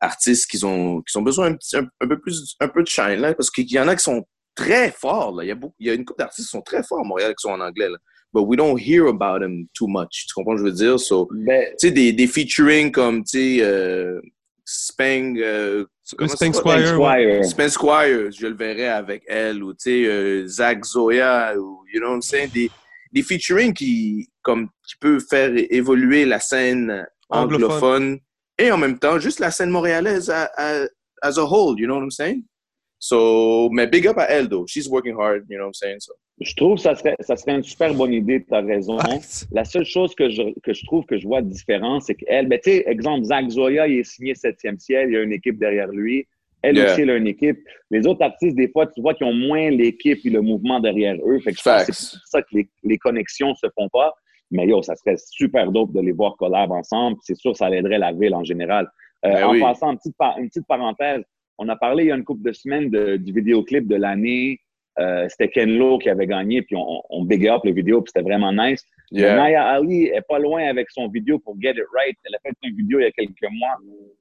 artistes 0.00 0.50
qui 0.50 0.64
ont, 0.64 1.00
qui 1.02 1.16
ont 1.16 1.22
besoin 1.22 1.46
un, 1.46 1.54
petit, 1.54 1.76
un, 1.76 1.88
un 2.00 2.08
peu 2.08 2.20
plus, 2.20 2.56
un 2.60 2.68
peu 2.68 2.82
de 2.82 2.88
shine, 2.88 3.20
là, 3.20 3.34
parce 3.34 3.50
qu'il 3.50 3.70
y 3.70 3.78
en 3.78 3.88
a 3.88 3.96
qui 3.96 4.02
sont 4.02 4.24
très 4.54 4.90
forts, 4.90 5.32
là. 5.36 5.44
Il 5.44 5.48
y 5.48 5.52
a, 5.52 5.54
beaucoup, 5.54 5.74
il 5.78 5.86
y 5.86 5.90
a 5.90 5.94
une 5.94 6.04
couple 6.04 6.18
d'artistes 6.20 6.48
qui 6.48 6.50
sont 6.50 6.62
très 6.62 6.82
forts 6.82 7.00
à 7.00 7.04
Montréal 7.04 7.34
qui 7.36 7.42
sont 7.42 7.50
en 7.50 7.60
anglais, 7.60 7.88
là. 7.88 7.98
But 8.34 8.46
we 8.46 8.56
don't 8.56 8.78
hear 8.78 9.08
about 9.08 9.40
them 9.40 9.66
too 9.74 9.86
much. 9.86 10.26
Tu 10.26 10.34
comprends 10.34 10.56
ce 10.56 10.62
que 10.62 10.68
je 10.68 10.72
veux 10.72 10.76
dire? 10.76 10.98
So, 10.98 11.28
Ben, 11.32 11.66
tu 11.78 11.88
sais, 11.88 11.90
des, 11.90 12.12
des 12.12 12.26
featuring 12.26 12.90
comme, 12.90 13.24
tu 13.24 13.58
sais, 13.58 13.62
euh, 13.62 14.20
Spang, 14.64 15.36
euh, 15.38 15.84
c'est- 16.28 16.36
Squire. 16.86 17.00
ouais. 17.28 17.42
Squire. 17.70 18.30
Je 18.30 18.46
le 18.46 18.54
verrais 18.54 18.88
avec 18.88 19.22
elle, 19.26 19.62
ou, 19.62 19.72
tu 19.72 19.78
sais, 19.80 20.04
euh, 20.06 20.46
Zach 20.46 20.84
Zoya, 20.84 21.54
ou, 21.58 21.84
you 21.92 22.00
know 22.00 22.08
what 22.10 22.14
I'm 22.16 22.22
saying? 22.22 22.50
Des, 22.52 22.70
des 23.12 23.22
featuring 23.22 23.72
qui, 23.74 24.28
comme, 24.42 24.68
qui 24.86 24.96
peuvent 25.00 25.24
faire 25.28 25.50
évoluer 25.70 26.24
la 26.24 26.40
scène 26.40 27.06
Anglophone. 27.30 27.64
anglophone, 27.64 28.18
et 28.58 28.70
en 28.72 28.78
même 28.78 28.98
temps, 28.98 29.18
juste 29.18 29.38
la 29.40 29.50
scène 29.50 29.70
montréalaise 29.70 30.30
à- 30.30 30.50
à- 30.56 30.86
as 31.22 31.38
a 31.38 31.42
whole, 31.44 31.78
you 31.78 31.86
know 31.86 31.96
what 31.96 32.02
I'm 32.04 32.10
saying? 32.10 32.44
So, 32.98 33.68
mais 33.70 33.86
big 33.86 34.06
up 34.06 34.18
à 34.18 34.24
elle, 34.28 34.48
though. 34.48 34.66
She's 34.66 34.88
working 34.88 35.16
hard, 35.18 35.44
you 35.48 35.56
know 35.56 35.64
what 35.64 35.70
I'm 35.70 35.74
saying? 35.74 36.00
So. 36.00 36.12
Je 36.44 36.54
trouve 36.56 36.74
que 36.76 36.80
ça 36.82 36.94
serait, 36.94 37.16
ça 37.20 37.36
serait 37.36 37.54
une 37.56 37.62
super 37.62 37.94
bonne 37.94 38.12
idée, 38.12 38.42
tu 38.42 38.54
as 38.54 38.60
raison. 38.60 38.96
La 39.52 39.64
seule 39.64 39.84
chose 39.84 40.14
que 40.14 40.28
je, 40.30 40.42
que 40.62 40.72
je 40.72 40.84
trouve 40.84 41.04
que 41.06 41.18
je 41.18 41.26
vois 41.26 41.42
différent, 41.42 42.00
c'est 42.00 42.14
qu'elle, 42.14 42.48
ben, 42.48 42.58
tu 42.62 42.70
sais, 42.70 42.84
exemple, 42.86 43.24
Zach 43.24 43.48
Zoya, 43.48 43.86
il 43.88 43.98
est 44.00 44.04
signé 44.04 44.34
7e 44.34 44.78
ciel, 44.78 45.08
il 45.10 45.14
y 45.14 45.16
a 45.16 45.22
une 45.22 45.32
équipe 45.32 45.58
derrière 45.58 45.88
lui. 45.88 46.26
Elle 46.64 46.76
Yeah. 46.76 46.92
aussi, 46.92 47.00
elle 47.02 47.10
a 47.10 47.16
une 47.16 47.26
équipe. 47.26 47.58
Les 47.90 48.06
autres 48.06 48.22
artistes, 48.22 48.54
des 48.56 48.68
fois, 48.68 48.86
tu 48.86 49.00
vois 49.00 49.14
qu'ils 49.14 49.26
ont 49.26 49.32
moins 49.34 49.68
l'équipe 49.70 50.18
et 50.24 50.30
le 50.30 50.40
mouvement 50.42 50.78
derrière 50.78 51.16
eux. 51.26 51.40
Fait 51.40 51.50
que 51.52 51.58
je 51.58 51.62
pense 51.64 51.82
c'est 51.86 52.18
pour 52.18 52.26
ça 52.28 52.42
que 52.42 52.48
les, 52.52 52.68
les 52.84 52.98
connexions 52.98 53.52
se 53.56 53.66
font 53.76 53.88
pas. 53.88 54.14
Mais 54.52 54.66
yo, 54.68 54.80
ça 54.82 54.94
serait 54.94 55.16
super 55.16 55.72
dope 55.72 55.92
de 55.92 56.00
les 56.00 56.12
voir 56.12 56.36
collab 56.36 56.70
ensemble. 56.70 57.16
C'est 57.22 57.34
sûr, 57.36 57.56
ça 57.56 57.68
aiderait 57.70 57.98
la 57.98 58.12
ville 58.12 58.34
en 58.34 58.44
général. 58.44 58.86
Euh, 59.24 59.32
Ben 59.32 59.44
en 59.46 59.52
oui. 59.52 59.60
passant, 59.60 59.90
une 59.92 59.98
petite, 59.98 60.16
par- 60.16 60.38
une 60.38 60.48
petite 60.48 60.66
parenthèse, 60.68 61.22
on 61.58 61.68
a 61.68 61.74
parlé 61.76 62.04
il 62.04 62.08
y 62.08 62.12
a 62.12 62.16
une 62.16 62.24
couple 62.24 62.42
de 62.42 62.52
semaines 62.52 62.90
de- 62.90 63.16
du 63.16 63.32
vidéoclip 63.32 63.88
de 63.88 63.96
l'année. 63.96 64.60
Euh, 64.98 65.26
c'était 65.28 65.48
Ken 65.48 65.76
Lo 65.78 65.98
qui 65.98 66.10
avait 66.10 66.26
gagné, 66.26 66.60
puis 66.62 66.76
on, 66.76 67.02
on 67.08 67.24
big 67.24 67.46
up 67.48 67.62
le 67.64 67.72
vidéo, 67.72 68.02
puis 68.02 68.12
c'était 68.14 68.24
vraiment 68.28 68.52
nice. 68.52 68.84
Yeah. 69.10 69.36
Naya 69.36 69.64
Ali 69.64 70.04
est 70.06 70.22
pas 70.28 70.38
loin 70.38 70.64
avec 70.64 70.90
son 70.90 71.08
vidéo 71.08 71.38
pour 71.38 71.56
Get 71.60 71.70
It 71.72 71.84
Right. 71.94 72.16
Elle 72.24 72.34
a 72.34 72.38
fait 72.42 72.54
une 72.62 72.76
vidéo 72.76 72.98
il 72.98 73.02
y 73.04 73.06
a 73.06 73.10
quelques 73.10 73.52
mois. 73.52 73.76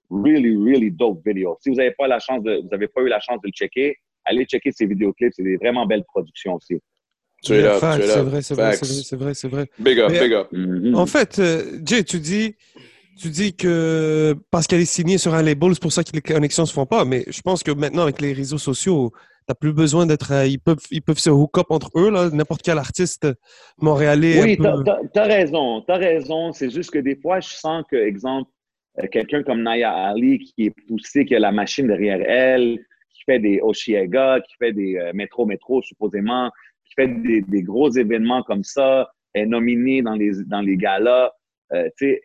Really, 0.10 0.56
really 0.58 0.92
dope 0.92 1.22
vidéo. 1.26 1.58
Si 1.62 1.70
vous 1.70 1.76
n'avez 1.76 1.92
pas 1.92 2.08
la 2.08 2.20
chance 2.20 2.44
de, 2.44 2.62
vous 2.62 2.74
avez 2.74 2.88
pas 2.88 3.02
eu 3.02 3.08
la 3.08 3.20
chance 3.20 3.40
de 3.42 3.48
le 3.48 3.52
checker, 3.52 3.96
allez 4.26 4.46
checker 4.46 4.72
ses 4.72 4.86
vidéoclips. 4.86 5.34
C'est 5.34 5.44
des 5.44 5.58
vraiment 5.58 5.86
belles 5.86 6.04
productions 6.04 6.56
aussi. 6.56 6.80
C'est 7.44 7.62
vrai, 7.62 7.80
c'est 8.02 8.22
vrai, 8.22 8.42
c'est 8.42 8.54
vrai, 8.54 8.76
c'est 8.76 9.16
vrai, 9.16 9.34
c'est 9.34 9.48
vrai. 9.48 9.66
Big 9.80 10.00
up, 10.00 10.12
Mais- 10.12 10.20
big 10.20 10.34
up. 10.34 10.48
Mhm. 10.52 10.96
En 10.96 11.06
fait, 11.06 11.40
euh, 11.40 11.80
Jay, 11.84 12.04
tu 12.04 12.20
dis, 12.20 12.56
tu 13.20 13.30
dis 13.30 13.56
que 13.56 14.36
parce 14.52 14.68
qu'elle 14.68 14.82
est 14.82 14.86
signée 14.86 15.18
sur 15.18 15.34
un 15.34 15.42
label, 15.42 15.74
c'est 15.74 15.82
pour 15.82 15.92
ça 15.92 16.04
que 16.04 16.12
les 16.14 16.22
connexions 16.22 16.66
se 16.66 16.74
font 16.74 16.86
pas. 16.86 17.04
Mais 17.06 17.24
je 17.28 17.42
pense 17.42 17.64
que 17.64 17.72
maintenant, 17.72 18.04
avec 18.04 18.22
les 18.22 18.34
réseaux 18.34 18.58
sociaux, 18.60 19.12
t'as 19.48 19.54
plus 19.56 19.74
besoin 19.74 20.06
d'être. 20.06 20.32
euh, 20.32 20.46
ils 20.46 20.60
peuvent, 20.60 20.86
ils 20.92 21.02
peuvent 21.02 21.20
se 21.20 21.30
hook 21.30 21.58
up 21.58 21.68
entre 21.70 21.90
eux 21.98 22.10
là. 22.12 22.30
N'importe 22.32 22.62
quel 22.62 22.78
artiste 22.78 23.28
montréalais. 23.78 24.42
Oui, 24.42 24.58
peu- 24.58 24.84
t'as- 24.84 25.00
t'as 25.14 25.26
raison, 25.26 25.82
t'as 25.82 25.98
raison. 25.98 26.52
C'est 26.54 26.70
juste 26.70 26.92
que 26.92 27.00
des 27.00 27.16
fois, 27.16 27.40
je 27.40 27.50
sens 27.50 27.84
que, 27.90 27.96
exemple, 27.96 28.50
euh, 29.00 29.08
quelqu'un 29.12 29.44
comme 29.44 29.64
Naya 29.64 29.92
Ali 29.92 30.40
qui 30.40 30.66
est 30.68 30.76
poussé, 30.88 31.26
qui 31.26 31.36
a 31.36 31.40
la 31.40 31.52
machine 31.52 31.88
derrière 31.88 32.22
elle, 32.28 32.80
qui 33.14 33.24
fait 33.26 33.40
des 33.40 33.60
Oshiega, 33.62 34.40
qui 34.42 34.54
fait 34.58 34.74
des 34.74 34.98
euh, 34.98 35.12
métro 35.14 35.46
métro 35.46 35.82
supposément, 35.82 36.50
qui 36.86 36.94
fait 36.96 37.08
des, 37.08 37.42
des 37.42 37.64
gros 37.64 37.90
événements 37.92 38.44
comme 38.44 38.64
ça, 38.64 39.10
est 39.34 39.46
nominé 39.46 40.02
dans 40.02 40.16
les 40.16 40.32
dans 40.46 40.62
les 40.62 40.76
galas. 40.78 41.32
Euh, 41.74 41.88
tu 41.98 42.08
sais, 42.10 42.22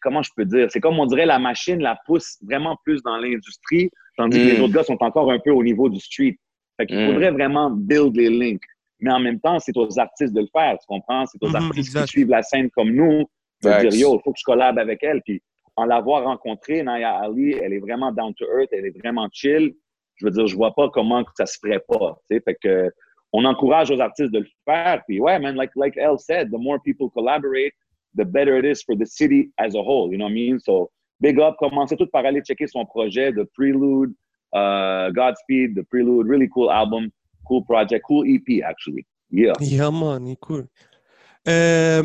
comment 0.00 0.22
je 0.22 0.30
peux 0.36 0.44
dire? 0.44 0.70
C'est 0.70 0.80
comme 0.80 0.98
on 0.98 1.06
dirait 1.06 1.26
la 1.26 1.38
machine 1.40 1.80
la 1.80 1.98
pousse 2.06 2.38
vraiment 2.42 2.76
plus 2.84 3.02
dans 3.02 3.16
l'industrie, 3.16 3.90
tandis 4.16 4.38
que 4.38 4.54
les 4.54 4.60
autres 4.60 4.72
gars 4.74 4.84
sont 4.84 5.02
encore 5.02 5.30
un 5.32 5.38
peu 5.40 5.50
au 5.50 5.62
niveau 5.64 5.88
du 5.88 5.98
street. 6.00 6.38
Fait 6.76 6.86
qu'il 6.86 6.98
Mm. 6.98 7.06
faudrait 7.06 7.30
vraiment 7.30 7.70
build 7.70 8.16
les 8.16 8.28
links. 8.30 8.62
Mais 9.00 9.10
en 9.12 9.20
même 9.20 9.40
temps, 9.40 9.58
c'est 9.58 9.76
aux 9.76 9.98
artistes 9.98 10.32
de 10.32 10.40
le 10.40 10.48
faire, 10.52 10.78
tu 10.78 10.86
comprends? 10.86 11.26
C'est 11.26 11.42
aux 11.42 11.48
Mhm, 11.48 11.56
artistes 11.56 11.78
exact. 11.88 12.04
qui 12.06 12.08
suivent 12.12 12.28
la 12.30 12.42
scène 12.42 12.70
comme 12.70 12.90
nous 12.90 13.24
de 13.62 13.68
Facts. 13.70 13.88
dire 13.88 13.94
Yo, 14.00 14.16
il 14.16 14.20
faut 14.24 14.32
que 14.32 14.38
je 14.38 14.44
collab 14.44 14.78
avec 14.78 15.02
elle. 15.02 15.20
Puis 15.22 15.42
en 15.76 15.84
l'avoir 15.84 16.24
rencontrée, 16.24 16.82
Naya 16.82 17.16
Ali, 17.18 17.52
elle 17.52 17.72
est 17.74 17.78
vraiment 17.78 18.10
down 18.12 18.32
to 18.34 18.44
earth, 18.58 18.68
elle 18.72 18.86
est 18.86 18.98
vraiment 18.98 19.28
chill. 19.32 19.74
Je 20.16 20.24
veux 20.26 20.30
dire, 20.30 20.46
je 20.46 20.56
vois 20.56 20.74
pas 20.74 20.88
comment 20.90 21.22
que 21.24 21.30
ça 21.36 21.44
se 21.46 21.58
ferait 21.58 21.82
pas. 21.86 22.18
tu 22.30 22.36
sais. 22.36 22.42
Fait 22.42 22.56
que 22.62 22.90
on 23.32 23.44
encourage 23.44 23.90
aux 23.90 24.00
artistes 24.00 24.32
de 24.32 24.38
le 24.38 24.46
faire. 24.64 25.02
Puis 25.06 25.20
ouais, 25.20 25.38
man, 25.38 25.56
like, 25.56 25.72
like 25.76 25.94
Elle 25.96 26.18
said, 26.18 26.50
the 26.50 26.58
more 26.58 26.78
people 26.82 27.10
collaborate, 27.10 27.72
the 28.16 28.24
better 28.24 28.56
it 28.58 28.64
is 28.64 28.82
for 28.82 28.96
the 28.96 29.04
city 29.04 29.50
as 29.58 29.74
a 29.74 29.82
whole. 29.82 30.10
You 30.10 30.16
know 30.16 30.24
what 30.26 30.30
I 30.30 30.34
mean? 30.52 30.58
So 30.60 30.90
big 31.20 31.38
up, 31.38 31.56
commencez 31.58 31.96
tout 31.96 32.06
par 32.10 32.24
aller 32.24 32.40
checker 32.42 32.66
son 32.66 32.86
projet, 32.86 33.32
The 33.32 33.44
Prelude, 33.54 34.14
uh, 34.54 35.10
Godspeed, 35.12 35.74
The 35.76 35.82
Prelude, 35.90 36.26
really 36.26 36.48
cool 36.48 36.70
album, 36.70 37.10
cool 37.46 37.64
project, 37.64 38.04
cool 38.06 38.26
EP 38.26 38.62
actually. 38.62 39.06
Yeah. 39.30 39.54
Yeah, 39.60 39.90
man, 39.90 40.36
cool. 40.36 40.66
Euh, 41.48 42.02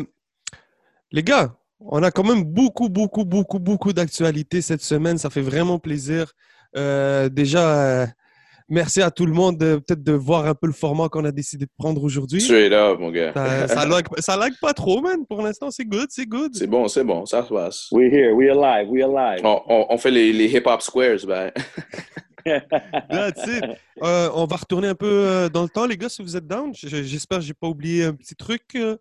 les 1.10 1.22
gars, 1.22 1.54
on 1.80 2.02
a 2.02 2.10
quand 2.10 2.24
même 2.24 2.44
beaucoup, 2.44 2.88
beaucoup, 2.88 3.24
beaucoup, 3.24 3.58
beaucoup 3.58 3.92
d'actualités 3.92 4.62
cette 4.62 4.82
semaine. 4.82 5.18
Ça 5.18 5.30
fait 5.30 5.40
vraiment 5.40 5.78
plaisir. 5.78 6.32
Euh, 6.76 7.28
déjà, 7.28 8.02
euh, 8.02 8.06
merci 8.68 9.02
à 9.02 9.10
tout 9.10 9.26
le 9.26 9.32
monde 9.32 9.58
de 9.58 9.76
peut-être 9.76 10.02
de 10.02 10.12
voir 10.12 10.46
un 10.46 10.54
peu 10.54 10.66
le 10.66 10.72
format 10.72 11.08
qu'on 11.08 11.24
a 11.24 11.32
décidé 11.32 11.66
de 11.66 11.70
prendre 11.76 12.02
aujourd'hui. 12.02 12.40
Straight 12.40 12.72
up, 12.72 12.98
mon 12.98 13.10
gars. 13.10 13.32
Ça, 13.34 13.68
ça, 13.68 13.86
lag, 13.86 14.06
ça 14.18 14.36
lag 14.36 14.52
pas 14.60 14.72
trop, 14.72 15.00
man. 15.00 15.26
Pour 15.26 15.42
l'instant, 15.42 15.70
c'est 15.70 15.84
good, 15.84 16.06
c'est 16.10 16.26
good. 16.26 16.54
C'est 16.54 16.66
bon, 16.66 16.88
c'est 16.88 17.04
bon, 17.04 17.26
ça 17.26 17.44
se 17.44 17.52
passe. 17.52 17.88
We 17.92 18.12
here, 18.12 18.32
we 18.32 18.48
alive, 18.48 18.88
we 18.88 19.02
alive. 19.02 19.44
On, 19.44 19.60
on, 19.68 19.86
on 19.90 19.98
fait 19.98 20.10
les, 20.10 20.32
les 20.32 20.46
hip-hop 20.56 20.80
squares, 20.82 21.26
ben. 21.26 21.50
That's 23.10 23.46
it. 23.46 23.64
Euh, 24.02 24.30
on 24.34 24.46
va 24.46 24.56
retourner 24.56 24.88
un 24.88 24.94
peu 24.94 25.06
euh, 25.10 25.48
dans 25.48 25.62
le 25.62 25.68
temps, 25.68 25.86
les 25.86 25.96
gars, 25.96 26.08
si 26.08 26.22
vous 26.22 26.36
êtes 26.36 26.46
down. 26.46 26.72
J'espère 26.74 27.38
que 27.38 27.44
j'ai 27.44 27.54
pas 27.54 27.68
oublié 27.68 28.04
un 28.04 28.14
petit 28.14 28.34
truc 28.34 28.62
euh, 28.76 28.96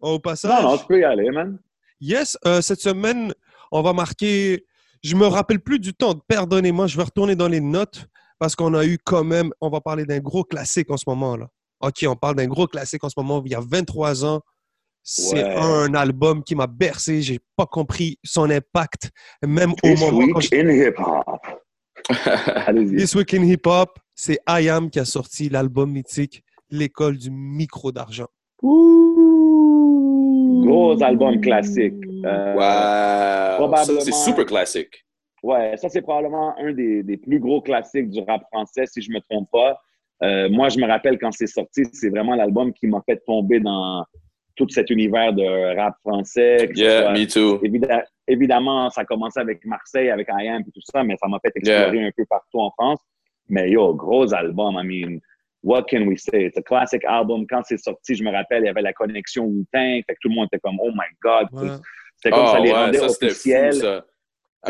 au 0.00 0.18
passage. 0.18 0.62
non, 0.62 0.70
non, 0.72 0.78
tu 0.78 0.86
peux 0.86 1.00
y 1.00 1.04
aller, 1.04 1.30
man. 1.30 1.58
Yes, 2.00 2.36
euh, 2.46 2.60
cette 2.60 2.80
semaine, 2.80 3.32
on 3.70 3.82
va 3.82 3.92
marquer. 3.92 4.64
Je 5.02 5.14
me 5.16 5.26
rappelle 5.26 5.60
plus 5.60 5.78
du 5.78 5.94
temps. 5.94 6.14
Pardonnez-moi, 6.28 6.86
je 6.86 6.96
vais 6.96 7.02
retourner 7.04 7.34
dans 7.36 7.48
les 7.48 7.60
notes 7.60 8.06
parce 8.38 8.54
qu'on 8.56 8.74
a 8.74 8.84
eu 8.84 8.98
quand 9.04 9.24
même. 9.24 9.52
On 9.60 9.68
va 9.68 9.80
parler 9.80 10.04
d'un 10.04 10.18
gros 10.20 10.44
classique 10.44 10.90
en 10.90 10.96
ce 10.96 11.04
moment 11.06 11.36
là. 11.36 11.48
Ok, 11.80 12.04
on 12.08 12.14
parle 12.16 12.36
d'un 12.36 12.46
gros 12.46 12.66
classique 12.68 13.02
en 13.04 13.08
ce 13.08 13.14
moment. 13.16 13.42
Il 13.44 13.50
y 13.52 13.54
a 13.56 13.60
23 13.60 14.24
ans. 14.24 14.40
C'est 15.04 15.34
Ouais. 15.42 15.56
un 15.56 15.92
album 15.94 16.44
qui 16.44 16.54
m'a 16.54 16.68
bercé. 16.68 17.22
J'ai 17.22 17.40
pas 17.56 17.66
compris 17.66 18.18
son 18.24 18.48
impact, 18.50 19.10
même 19.44 19.72
au 19.82 19.88
moment 19.96 20.28
quand 20.32 20.38
week 20.38 20.52
je- 20.52 20.56
in 20.60 20.68
hip-hop. 20.70 21.24
Allez-y. 21.26 21.71
This 22.96 23.14
Week 23.14 23.34
in 23.34 23.44
Hip 23.44 23.66
Hop, 23.66 23.98
c'est 24.14 24.38
I 24.48 24.68
Am 24.68 24.90
qui 24.90 24.98
a 24.98 25.04
sorti 25.04 25.48
l'album 25.48 25.92
mythique 25.92 26.42
L'école 26.70 27.18
du 27.18 27.30
micro 27.30 27.92
d'argent. 27.92 28.28
Ouh. 28.62 30.62
Gros 30.64 31.02
album 31.02 31.40
classique. 31.40 31.94
Euh, 32.24 33.58
wow. 33.58 33.76
C'est 34.00 34.12
super 34.12 34.46
classique. 34.46 35.04
Ouais, 35.42 35.76
ça, 35.76 35.88
c'est 35.88 36.02
probablement 36.02 36.56
un 36.58 36.72
des, 36.72 37.02
des, 37.02 37.16
plus 37.16 37.40
gros 37.40 37.60
classiques 37.60 38.10
du 38.10 38.20
rap 38.26 38.42
français, 38.52 38.84
si 38.86 39.02
je 39.02 39.10
ne 39.10 39.16
me 39.16 39.20
trompe 39.28 39.50
pas. 39.50 39.76
Euh, 40.22 40.48
moi, 40.48 40.68
je 40.68 40.78
me 40.78 40.86
rappelle 40.86 41.18
quand 41.18 41.32
c'est 41.32 41.48
sorti, 41.48 41.82
c'est 41.92 42.10
vraiment 42.10 42.36
l'album 42.36 42.72
qui 42.72 42.86
m'a 42.86 43.02
fait 43.04 43.20
tomber 43.26 43.58
dans 43.58 44.04
tout 44.56 44.68
cet 44.68 44.90
univers 44.90 45.32
de 45.32 45.76
rap 45.76 45.94
français. 46.00 46.70
Yeah, 46.74 47.12
me 47.12 47.26
too. 47.26 47.58
évidemment, 47.62 48.02
ça 48.28 49.00
a 49.00 49.04
commencé 49.04 49.40
avec 49.40 49.64
Marseille, 49.64 50.10
avec 50.10 50.28
IAM 50.28 50.62
et 50.62 50.70
tout 50.70 50.80
ça, 50.80 51.02
mais 51.02 51.16
ça 51.16 51.28
m'a 51.28 51.38
fait 51.40 51.52
explorer 51.54 52.06
un 52.06 52.10
peu 52.16 52.24
partout 52.28 52.60
en 52.60 52.70
France. 52.70 53.00
Mais 53.48 53.70
yo, 53.70 53.94
gros 53.94 54.32
album, 54.32 54.76
I 54.78 54.84
mean, 54.84 55.20
what 55.62 55.84
can 55.88 56.06
we 56.06 56.16
say? 56.16 56.46
It's 56.46 56.56
a 56.56 56.62
classic 56.62 57.04
album. 57.04 57.46
Quand 57.48 57.62
c'est 57.64 57.78
sorti, 57.78 58.14
je 58.14 58.24
me 58.24 58.30
rappelle, 58.30 58.62
il 58.62 58.66
y 58.66 58.68
avait 58.68 58.82
la 58.82 58.92
connexion 58.92 59.44
Wu-Tang, 59.44 60.02
fait 60.06 60.14
que 60.14 60.18
tout 60.20 60.28
le 60.28 60.34
monde 60.34 60.48
était 60.52 60.60
comme, 60.60 60.78
oh 60.80 60.90
my 60.92 61.06
God. 61.22 61.48
C'était 62.16 62.36
comme 62.36 62.46
ça 62.46 62.56
ah, 62.56 62.60
les 62.60 62.72
rendait 62.72 63.00
officiels. 63.00 64.02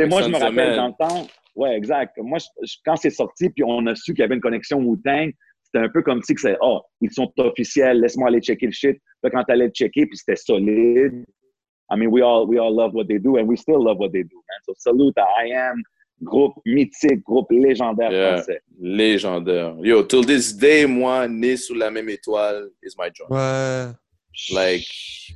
moi, 0.09 0.23
je 0.23 0.29
me 0.29 0.39
rappelle 0.39 0.77
dans 0.77 0.89
le 0.89 0.95
temps, 0.99 1.27
ouais, 1.55 1.77
exact. 1.77 2.17
Moi, 2.19 2.39
quand 2.85 2.97
c'est 2.97 3.11
sorti, 3.11 3.51
puis 3.51 3.63
on 3.65 3.87
a 3.87 3.95
su 3.95 4.15
qu'il 4.15 4.21
y 4.21 4.25
avait 4.25 4.35
une 4.35 4.41
connexion 4.41 4.79
Wu-Tang, 4.79 5.33
c'était 5.63 5.85
un 5.85 5.89
peu 5.89 6.03
comme 6.03 6.23
si 6.23 6.35
c'est, 6.37 6.57
oh, 6.61 6.83
ils 7.01 7.13
sont 7.13 7.33
officiels, 7.39 8.01
laisse-moi 8.01 8.29
aller 8.29 8.41
checker 8.41 8.67
le 8.67 8.73
shit. 8.73 8.99
Là, 9.23 9.31
quand 9.31 9.45
tu 9.45 9.53
allais 9.53 9.67
le 9.67 9.73
checker, 9.73 10.07
puis 10.07 10.17
c'était 10.17 10.37
solide. 10.37 11.25
I 11.93 11.97
mean, 11.97 12.11
we 12.11 12.23
all, 12.23 12.47
we 12.47 12.59
all 12.59 12.75
love 12.75 12.95
what 12.95 13.07
they 13.07 13.19
do, 13.19 13.37
and 13.37 13.47
we 13.47 13.57
still 13.57 13.83
love 13.85 13.99
what 13.99 14.13
they 14.13 14.23
do, 14.23 14.37
man. 14.49 14.61
So 14.65 14.73
salute 14.79 15.19
à 15.19 15.27
I 15.45 15.51
Am, 15.53 15.83
groupe 16.23 16.55
mythique, 16.65 17.23
groupe 17.23 17.51
légendaire 17.51 18.11
français. 18.11 18.61
Légendaire. 18.81 19.75
Yo, 19.83 20.03
till 20.03 20.25
this 20.25 20.55
day, 20.55 20.87
moi, 20.87 21.29
né 21.29 21.57
sous 21.57 21.75
la 21.75 21.91
même 21.91 22.09
étoile 22.09 22.71
is 22.83 22.95
my 22.99 23.11
job. 23.13 23.31
Ouais. 23.31 23.93
Like, 24.55 24.87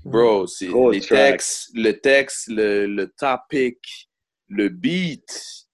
bro, 0.04 0.46
c'est 0.46 0.68
les 0.92 1.00
textes, 1.00 1.70
le 1.74 1.92
texte, 1.92 2.48
le, 2.48 2.86
le 2.86 3.12
topic, 3.18 3.76
le 4.48 4.70
beat, 4.70 5.28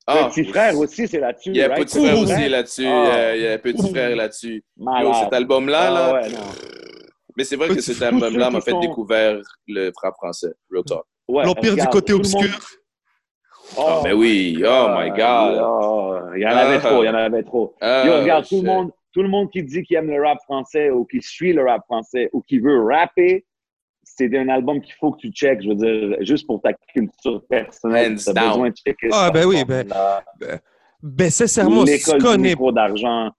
ah, 0.06 0.28
petit 0.28 0.44
frère 0.44 0.76
aussi, 0.76 1.06
c'est 1.06 1.20
là-dessus. 1.20 1.50
Il 1.50 1.56
y 1.56 1.62
a 1.62 1.68
right? 1.68 1.84
Petit 1.84 2.00
frère 2.00 2.18
aussi 2.18 2.48
là-dessus. 2.48 2.82
Il 2.82 3.40
y 3.42 3.46
a 3.46 3.58
Petit 3.58 3.88
frère 3.88 4.16
là-dessus. 4.16 4.64
cet 5.22 5.32
album-là, 5.32 5.90
là. 5.90 6.22
Ah, 6.24 6.28
mais 7.36 7.44
c'est 7.44 7.56
vrai 7.56 7.68
que 7.68 7.80
cet 7.80 8.02
album-là 8.02 8.50
m'a 8.50 8.60
fait 8.60 8.78
découvrir 8.80 9.40
le 9.66 9.90
rap 10.02 10.14
français, 10.16 10.52
Real 10.70 10.84
Talk. 10.84 11.04
L'Empire 11.28 11.76
du 11.76 11.86
côté 11.86 12.12
obscur. 12.12 12.58
Oh, 13.76 14.00
mais 14.04 14.12
oui, 14.12 14.62
oh 14.66 14.88
my 14.90 15.10
God. 15.10 16.34
il 16.36 16.42
y 16.42 16.46
en 16.46 16.50
avait 16.50 16.78
trop, 16.78 17.02
il 17.02 17.06
y 17.06 17.10
en 17.10 17.14
avait 17.14 17.42
trop. 17.42 17.74
Yo, 17.80 18.20
regarde, 18.20 18.46
tout 18.46 18.60
le, 18.60 18.66
monde, 18.66 18.90
tout 19.12 19.22
le 19.22 19.28
monde 19.28 19.50
qui 19.50 19.62
dit 19.62 19.82
qu'il 19.82 19.96
aime 19.96 20.10
le 20.10 20.22
rap 20.22 20.38
français 20.42 20.90
ou 20.90 21.04
qui 21.04 21.22
suit 21.22 21.52
le 21.52 21.64
rap 21.64 21.82
français 21.84 22.28
ou 22.32 22.42
qui 22.42 22.58
veut 22.58 22.82
rapper, 22.82 23.46
c'est 24.02 24.36
un 24.36 24.48
album 24.48 24.80
qu'il 24.80 24.94
faut 24.94 25.12
que 25.12 25.20
tu 25.20 25.30
checkes, 25.30 25.62
je 25.62 25.68
veux 25.68 25.74
dire, 25.74 26.16
juste 26.20 26.46
pour 26.46 26.60
ta 26.60 26.72
culture 26.92 27.42
personnelle. 27.48 28.16
Tu 28.16 28.28
as 28.28 28.32
besoin 28.32 28.70
de 28.70 28.74
checker 28.74 29.08
Ah, 29.12 29.30
ben 29.32 29.46
oui, 29.46 29.64
ben, 29.64 29.86
ben, 30.38 30.60
ben, 31.02 31.30
sincèrement, 31.30 31.86
si 31.86 32.02
tu 32.02 32.18
connais 32.18 32.54
d'argent. 32.72 33.30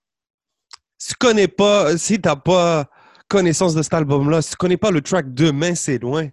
Si 0.98 1.10
tu 1.10 1.14
connais 1.16 1.48
pas, 1.48 1.96
si 1.96 2.20
t'as 2.20 2.36
pas 2.36 2.88
connaissance 3.28 3.74
de 3.74 3.82
cet 3.82 3.94
album-là, 3.94 4.42
si 4.42 4.50
tu 4.50 4.56
connais 4.56 4.76
pas 4.76 4.90
le 4.90 5.00
track 5.00 5.32
Demain, 5.34 5.74
c'est 5.74 5.98
loin, 5.98 6.28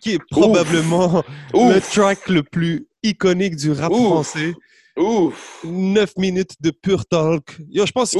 qui 0.00 0.14
est 0.14 0.20
probablement 0.30 1.22
le 1.54 1.80
track 1.80 2.28
le 2.28 2.42
plus 2.42 2.86
iconique 3.02 3.56
du 3.56 3.72
rap 3.72 3.92
français. 3.92 4.52
Ouf. 4.96 5.60
9 5.64 6.16
minutes 6.16 6.54
de 6.60 6.70
pure 6.70 7.04
talk. 7.06 7.56
Yo, 7.68 7.84
je 7.84 7.92
pense 7.92 8.12
que 8.12 8.18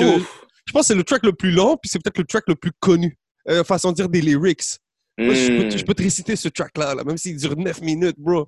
je 0.67 0.73
pense 0.73 0.83
que 0.83 0.87
c'est 0.89 0.95
le 0.95 1.05
track 1.05 1.25
le 1.25 1.33
plus 1.33 1.53
long, 1.53 1.77
puis 1.81 1.89
c'est 1.89 2.03
peut-être 2.03 2.19
le 2.19 2.25
track 2.25 2.45
le 2.49 2.55
plus 2.55 2.73
connu. 2.81 3.17
Euh, 3.49 3.65
façon 3.65 3.93
de 3.93 3.97
dire 3.97 4.09
des 4.09 4.21
lyrics 4.21 4.79
je, 5.19 5.85
peux, 5.85 5.95
te 5.95 6.03
réciter 6.03 6.37
ce 6.37 6.49
track-là, 6.49 6.95
là, 6.95 7.05
même 7.05 7.17
s'il 7.17 7.37
dure 7.37 7.57
9 7.57 7.81
minutes, 7.83 8.19
bro. 8.19 8.47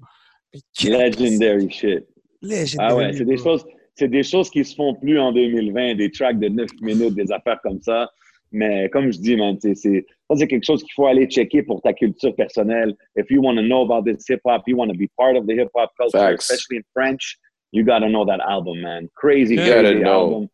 Legendary 0.83 1.71
shit. 1.71 2.05
Legendary. 2.43 2.77
Ah 2.79 2.97
ouais, 2.97 3.13
c'est 3.13 3.25
des, 3.25 3.37
choses, 3.37 3.65
c'est 3.95 4.09
des 4.09 4.23
choses 4.23 4.51
qui 4.51 4.65
se 4.65 4.75
font 4.75 4.95
plus 4.95 5.19
en 5.19 5.33
2020, 5.33 5.95
des 5.95 6.11
tracks 6.11 6.39
de 6.39 6.49
9 6.49 6.69
minutes, 6.83 7.15
des 7.15 7.31
affaires 7.33 7.61
comme 7.63 7.81
ça. 7.81 8.11
Mais 8.51 8.89
comme 8.91 9.13
je 9.13 9.19
dis, 9.19 9.37
man, 9.37 9.57
c'est, 9.61 9.75
c'est 9.75 10.05
quelque 10.47 10.65
chose 10.65 10.83
qu'il 10.83 10.93
faut 10.95 11.07
aller 11.07 11.27
checker 11.27 11.63
pour 11.63 11.83
ta 11.83 11.93
culture 11.93 12.35
personnelle. 12.35 12.95
If 13.17 13.31
you 13.31 13.43
want 13.43 13.57
to 13.57 13.63
know 13.63 13.83
about 13.83 14.05
this 14.05 14.25
hip 14.29 14.41
hop, 14.45 14.63
you 14.67 14.77
want 14.77 14.89
to 14.89 14.97
be 14.97 15.09
part 15.19 15.37
of 15.37 15.47
the 15.47 15.53
hip 15.53 15.71
hop 15.75 15.91
culture, 15.97 16.35
especially 16.35 16.79
in 16.79 16.85
French, 16.95 17.39
you 17.73 17.85
got 17.85 18.01
to 18.01 18.09
know 18.09 18.25
that 18.25 18.41
album, 18.41 18.81
man. 18.81 19.09
Crazy, 19.15 19.57
crazy 19.57 20.03
album. 20.03 20.49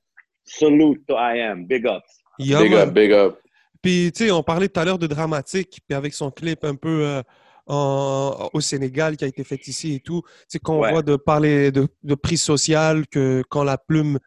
Salute 0.46 1.00
to 1.08 1.14
I 1.14 1.38
Am. 1.38 1.66
Big 1.66 1.86
ups. 1.86 2.22
big 2.38 2.74
up, 2.74 2.92
big 2.92 3.12
up. 3.12 3.40
Puis, 3.80 4.10
tu 4.12 4.24
sais, 4.24 4.30
on 4.30 4.42
parlait 4.42 4.68
tout 4.68 4.80
à 4.80 4.84
l'heure 4.84 4.98
de 4.98 5.06
dramatique, 5.06 5.80
puis 5.86 5.94
avec 5.94 6.14
son 6.14 6.30
clip 6.30 6.64
un 6.64 6.74
peu 6.74 7.06
euh, 7.06 7.22
au 7.66 8.60
Sénégal 8.60 9.16
qui 9.16 9.24
a 9.24 9.28
été 9.28 9.44
fait 9.44 9.66
ici 9.68 9.94
et 9.94 10.00
tout, 10.00 10.22
c'est 10.48 10.58
qu'on 10.58 10.78
voit 10.78 11.02
de 11.02 11.16
parler 11.16 11.70
de, 11.70 11.86
de 12.02 12.14
prix 12.14 12.38
social, 12.38 13.06
que 13.06 13.42
quand 13.48 13.62
la 13.62 13.78
plume, 13.78 14.18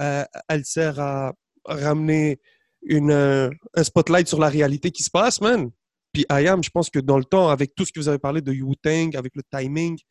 euh, 0.00 0.24
elle 0.48 0.64
sert 0.64 0.98
à 0.98 1.32
ramener 1.64 2.40
une, 2.84 3.10
euh, 3.10 3.50
un 3.74 3.84
spotlight 3.84 4.28
sur 4.28 4.38
la 4.38 4.48
réalité 4.48 4.90
qui 4.90 5.02
se 5.02 5.10
passe, 5.10 5.40
man. 5.40 5.70
Puis 6.12 6.24
Ayam, 6.28 6.62
je 6.62 6.70
pense 6.70 6.90
que 6.90 7.00
dans 7.00 7.18
le 7.18 7.24
temps, 7.24 7.48
avec 7.48 7.74
tout 7.74 7.84
ce 7.84 7.92
que 7.92 7.98
vous 7.98 8.08
avez 8.08 8.18
parlé 8.18 8.40
de 8.40 8.52
Wu-Tang, 8.52 9.16
avec 9.16 9.34
le 9.34 9.42
timing, 9.50 9.96
tu 9.96 10.04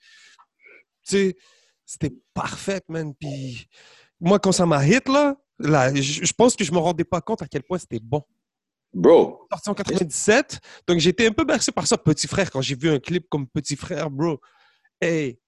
sais, 1.03 1.35
c'était 1.85 2.13
parfait, 2.33 2.81
man. 2.89 3.13
Puis 3.19 3.67
moi, 4.19 4.39
quand 4.39 4.51
ça 4.51 4.65
m'a 4.65 4.85
hit, 4.85 5.07
là, 5.07 5.35
là 5.59 5.93
je 5.93 6.33
pense 6.33 6.55
que 6.55 6.63
je 6.63 6.71
me 6.71 6.77
rendais 6.77 7.05
pas 7.05 7.21
compte 7.21 7.41
à 7.41 7.47
quel 7.47 7.63
point 7.63 7.77
c'était 7.77 7.99
bon. 8.01 8.21
Bro. 8.93 9.47
Sorti 9.51 9.69
en 9.69 9.73
97. 9.73 10.59
Donc, 10.87 10.99
j'étais 10.99 11.25
un 11.25 11.31
peu 11.31 11.45
bercé 11.45 11.71
par 11.71 11.87
ça, 11.87 11.97
Petit 11.97 12.27
Frère, 12.27 12.51
quand 12.51 12.61
j'ai 12.61 12.75
vu 12.75 12.89
un 12.89 12.99
clip 12.99 13.27
comme 13.29 13.47
Petit 13.47 13.75
Frère, 13.75 14.09
bro. 14.09 14.39
Hey. 15.01 15.39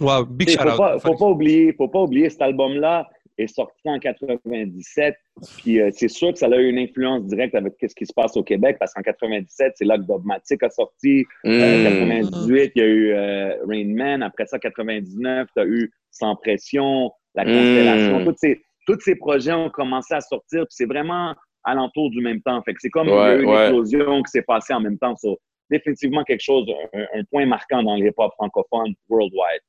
Wow, 0.00 0.24
big 0.24 0.48
shout 0.48 0.66
out. 0.66 0.76
Pas, 0.76 0.98
faut 0.98 1.14
pas 1.14 1.26
oublier, 1.26 1.72
faut 1.72 1.88
pas 1.88 2.00
oublier, 2.00 2.28
cet 2.28 2.42
album-là 2.42 3.08
est 3.38 3.46
sorti 3.46 3.82
en 3.84 3.98
97. 3.98 5.14
Puis 5.58 5.80
euh, 5.80 5.90
c'est 5.92 6.08
sûr 6.08 6.32
que 6.32 6.38
ça 6.38 6.46
a 6.46 6.56
eu 6.56 6.68
une 6.68 6.78
influence 6.78 7.24
directe 7.26 7.54
avec 7.54 7.74
ce 7.80 7.94
qui 7.94 8.06
se 8.06 8.12
passe 8.12 8.36
au 8.36 8.42
Québec, 8.42 8.76
parce 8.78 8.92
qu'en 8.94 9.02
97, 9.02 9.72
c'est 9.76 9.84
là 9.84 9.98
que 9.98 10.02
Dogmatic 10.02 10.62
a 10.62 10.70
sorti. 10.70 11.24
En 11.44 11.50
98, 11.50 12.32
mm. 12.32 12.70
il 12.74 12.80
y 12.80 12.80
a 12.80 12.86
eu 12.86 13.12
euh, 13.12 13.56
Rain 13.66 13.94
Man. 13.94 14.22
Après 14.22 14.46
ça, 14.46 14.58
99, 14.58 15.48
tu 15.54 15.62
as 15.62 15.66
eu 15.66 15.92
Sans 16.10 16.36
Pression, 16.36 17.10
La 17.34 17.44
Constellation. 17.44 18.20
Mm. 18.20 18.24
Tous, 18.24 18.34
ces, 18.38 18.62
tous 18.86 19.00
ces 19.00 19.16
projets 19.16 19.52
ont 19.52 19.70
commencé 19.70 20.14
à 20.14 20.20
sortir. 20.20 20.62
Puis 20.62 20.74
c'est 20.76 20.86
vraiment 20.86 21.34
alentour 21.64 22.10
du 22.10 22.20
même 22.20 22.40
temps. 22.42 22.62
Fait 22.62 22.74
que 22.74 22.80
c'est 22.80 22.90
comme 22.90 23.08
une 23.08 23.48
explosion 23.48 24.22
qui 24.22 24.30
s'est 24.30 24.42
passée 24.42 24.74
en 24.74 24.80
même 24.80 24.98
temps. 24.98 25.16
So, 25.16 25.38
définitivement 25.70 26.22
quelque 26.24 26.42
chose, 26.42 26.66
un, 26.92 27.24
point 27.30 27.46
marquant 27.46 27.82
dans 27.82 27.96
les 27.96 28.08
hip-hop 28.08 28.32
francophones 28.34 28.94
worldwide. 29.08 29.62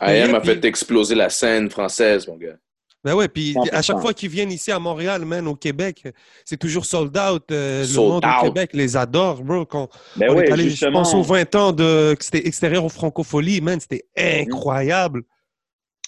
IM 0.00 0.34
a 0.34 0.40
fait 0.40 0.64
exploser 0.64 1.14
la 1.14 1.28
scène 1.28 1.68
française, 1.68 2.26
mon 2.26 2.36
gars. 2.36 2.56
Ben 3.02 3.14
ouais, 3.14 3.28
puis 3.28 3.54
à 3.72 3.80
chaque 3.80 3.98
fois 4.00 4.12
qu'ils 4.12 4.28
viennent 4.28 4.50
ici 4.50 4.70
à 4.70 4.78
Montréal, 4.78 5.24
man, 5.24 5.46
au 5.48 5.54
Québec, 5.54 6.06
c'est 6.44 6.58
toujours 6.58 6.84
sold 6.84 7.16
out. 7.16 7.44
Euh, 7.50 7.84
le 7.86 7.96
monde 7.96 8.24
au 8.24 8.44
Québec 8.44 8.70
les 8.74 8.96
adore, 8.96 9.42
bro. 9.42 9.64
Quand 9.64 9.88
ben 10.16 10.34
ouais, 10.34 10.46
je 10.46 10.86
pense 10.88 11.14
aux 11.14 11.22
20 11.22 11.54
ans 11.54 11.72
de, 11.72 12.14
que 12.14 12.24
c'était 12.24 12.46
extérieur 12.46 12.84
aux 12.84 12.90
francopholies, 12.90 13.62
man, 13.62 13.80
c'était 13.80 14.04
mm-hmm. 14.16 14.42
incroyable. 14.42 15.22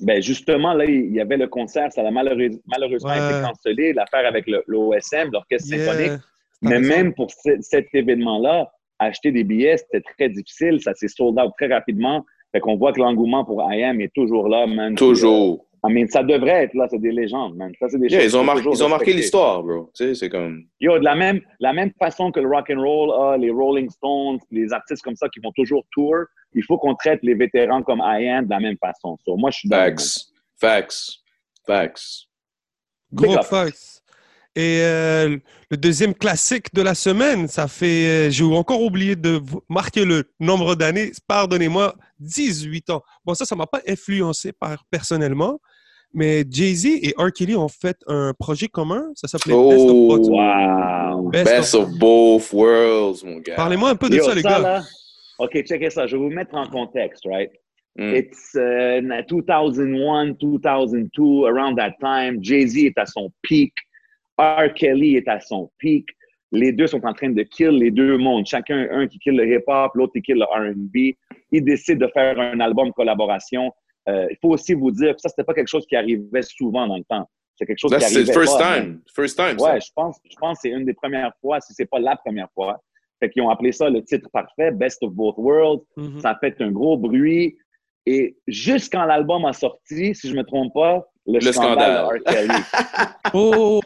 Ben 0.01 0.23
justement, 0.23 0.75
là, 0.75 0.85
il 0.85 1.15
y 1.15 1.21
avait 1.21 1.37
le 1.37 1.49
concert, 1.49 1.91
ça 1.93 2.07
a 2.07 2.11
malheureusement 2.11 3.15
été 3.15 3.43
cancellé, 3.43 3.93
l'affaire 3.93 4.27
avec 4.27 4.47
l'OSM, 4.67 5.31
l'Orchestre 5.33 5.69
symphonique. 5.69 6.21
Mais 6.61 6.79
même 6.79 7.15
pour 7.15 7.31
cet 7.61 7.87
événement-là, 7.93 8.71
acheter 8.99 9.33
des 9.33 9.45
billets, 9.45 9.79
c'était 9.79 10.03
très 10.17 10.29
difficile. 10.29 10.81
Ça 10.81 10.95
s'est 10.95 11.09
sold 11.09 11.39
out 11.39 11.53
très 11.57 11.73
rapidement. 11.73 12.25
Fait 12.53 12.61
qu'on 12.61 12.77
voit 12.77 12.93
que 12.93 13.01
l'engouement 13.01 13.45
pour 13.45 13.63
IAM 13.73 14.01
est 14.01 14.13
toujours 14.15 14.49
là, 14.49 14.67
man. 14.67 14.95
Toujours. 14.95 15.67
I 15.85 16.07
ça 16.09 16.23
devrait 16.23 16.65
être 16.65 16.75
là, 16.75 16.87
c'est 16.89 17.01
des 17.01 17.11
légendes, 17.11 17.57
man. 17.57 17.73
Ça, 17.81 17.87
des 17.89 18.07
ils 18.07 18.37
ont, 18.37 18.45
ils 18.73 18.85
ont 18.85 18.89
marqué 18.89 19.13
l'histoire, 19.13 19.63
bro. 19.65 19.91
Tu 19.95 20.05
sais, 20.05 20.15
c'est 20.15 20.29
comme. 20.29 20.65
Yo, 20.81 20.99
de 20.99 21.05
la 21.05 21.17
même, 21.17 21.41
la 21.59 21.73
même 21.73 21.91
façon 21.99 22.31
que 22.31 22.39
le 22.39 22.49
rock 22.49 22.71
and 22.71 22.81
roll 22.81 23.11
a 23.11 23.37
les 23.37 23.51
Rolling 23.51 23.91
Stones, 23.91 24.39
les 24.53 24.73
artistes 24.73 25.03
comme 25.03 25.17
ça 25.17 25.29
qui 25.29 25.41
vont 25.41 25.51
toujours 25.57 25.85
tour, 25.91 26.15
il 26.55 26.63
faut 26.63 26.79
qu'on 26.79 26.95
traite 26.95 27.19
les 27.23 27.35
vétérans 27.35 27.83
comme 27.83 28.01
I 28.05 28.29
am 28.29 28.45
de 28.45 28.51
la 28.51 28.61
même 28.61 28.77
façon. 28.81 29.17
moi, 29.27 29.51
je 29.51 29.59
suis 29.59 29.69
Facts. 29.69 30.27
Facts. 30.61 31.17
Facts. 31.67 32.29
Gros 33.13 33.43
facts. 33.43 34.03
Et 34.55 34.81
euh, 34.83 35.39
le 35.71 35.77
deuxième 35.79 36.15
classique 36.15 36.75
de 36.75 36.83
la 36.83 36.95
semaine, 36.95 37.49
ça 37.49 37.69
fait, 37.69 38.27
euh, 38.27 38.31
j'ai 38.31 38.45
encore 38.45 38.83
oublié 38.83 39.17
de 39.17 39.41
marquer 39.69 40.05
le 40.05 40.31
nombre 40.39 40.75
d'années, 40.75 41.11
pardonnez-moi, 41.27 41.95
18 42.19 42.91
ans. 42.91 43.03
Bon, 43.25 43.33
ça, 43.33 43.47
ça 43.47 43.57
m'a 43.57 43.67
pas 43.67 43.81
influencé 43.89 44.53
par, 44.53 44.85
personnellement, 44.91 45.59
mais 46.15 46.45
Jay-Z 46.49 46.87
et 46.87 47.15
R. 47.17 47.33
Kelly 47.33 47.57
ont 47.57 47.69
fait 47.69 47.97
un 48.07 48.33
projet 48.39 48.69
commun, 48.69 49.11
ça 49.15 49.29
s'appelait 49.29 49.55
Best 49.55 49.89
of 49.89 50.09
Both. 50.09 50.29
Wow. 50.29 51.31
Best, 51.31 51.75
of... 51.75 51.99
both 51.99 52.53
worlds, 52.53 53.25
mon 53.25 53.39
gars. 53.39 53.57
Parlez-moi 53.57 53.91
un 53.91 53.97
peu 53.97 54.09
de 54.09 54.19
ça, 54.19 54.35
les 54.35 54.43
gars. 54.43 54.83
OK, 55.39 55.63
checkez 55.65 55.91
ça. 55.91 56.07
Je 56.07 56.17
vais 56.17 56.23
vous 56.23 56.31
mettre 56.31 56.55
en 56.55 56.67
contexte, 56.67 57.25
right? 57.27 57.51
Mm. 57.97 58.15
It's 58.15 58.55
uh, 58.55 59.01
2001, 59.01 60.39
2002, 60.39 61.47
around 61.47 61.77
that 61.77 61.93
time. 62.01 62.43
Jay-Z 62.43 62.77
est 62.77 62.99
à 62.99 63.07
son 63.07 63.31
pic. 63.43 63.73
R. 64.39 64.73
Kelly 64.75 65.17
est 65.17 65.29
à 65.29 65.41
son 65.41 65.71
pic. 65.79 66.07
Les 66.53 66.73
deux 66.73 66.87
sont 66.87 67.05
en 67.05 67.15
train 67.15 67.31
de 67.31 67.43
kill 67.43 67.71
les 67.71 67.91
deux 67.91 68.19
mondes. 68.19 68.47
Chacun, 68.47 68.87
un 68.91 69.07
qui 69.07 69.19
kill 69.19 69.37
le 69.37 69.47
hip-hop, 69.47 69.93
l'autre 69.95 70.13
qui 70.13 70.23
kill 70.23 70.37
le 70.37 70.45
R&B. 70.45 71.15
Ils 71.51 71.65
décident 71.65 72.07
de 72.07 72.13
faire 72.13 72.39
un 72.39 72.61
album 72.61 72.93
collaboration. 72.93 73.73
Euh, 74.09 74.27
il 74.31 74.37
faut 74.41 74.51
aussi 74.51 74.75
vous 74.75 74.91
dire 74.91 75.15
que 75.15 75.21
ça, 75.21 75.29
c'était 75.29 75.45
pas 75.45 75.55
quelque 75.55 75.69
chose 75.69 75.87
qui 75.87 75.97
arrivait 75.97 76.43
souvent 76.43 76.87
dans 76.87 76.97
le 76.97 77.05
temps. 77.05 77.29
C'est 77.57 77.67
quelque 77.67 77.79
chose 77.79 77.91
qui 77.97 78.05
arrivait 78.05 78.25
C'est 78.27 78.33
first 78.33 78.59
time. 78.59 79.01
First 79.15 79.37
time. 79.37 79.57
Ouais, 79.61 79.81
je 79.81 79.91
pense, 79.95 80.17
je 80.29 80.37
pense 80.37 80.59
que 80.59 80.69
c'est 80.69 80.75
une 80.75 80.85
des 80.85 80.95
premières 80.95 81.33
fois, 81.41 81.61
si 81.61 81.73
c'est 81.75 81.87
pas 81.87 82.01
la 82.01 82.17
première 82.17 82.49
fois. 82.55 82.83
Fait 83.21 83.31
qu'ils 83.31 83.43
ont 83.43 83.51
appelé 83.51 83.71
ça 83.71 83.89
le 83.89 84.03
titre 84.03 84.29
parfait, 84.33 84.73
Best 84.73 85.03
of 85.05 85.13
Both 85.13 85.37
Worlds. 85.39 85.85
Mhm. 85.97 86.21
Ça 86.21 86.31
a 86.31 86.39
fait 86.39 86.61
un 86.61 86.73
gros 86.73 86.97
bruit. 86.97 87.57
Et 88.05 88.37
juste 88.49 88.91
quand 88.93 89.05
l'album 89.05 89.45
a 89.45 89.53
sorti, 89.53 90.13
si 90.15 90.29
je 90.29 90.35
me 90.35 90.43
trompe 90.43 90.75
pas, 90.75 91.07
le, 91.27 91.35
Le 91.39 91.53
scandale, 91.53 92.19
scandale. 92.19 92.19
de 92.19 92.31
R. 92.31 92.35
Kelly. 92.35 92.63
Oh! 93.35 93.81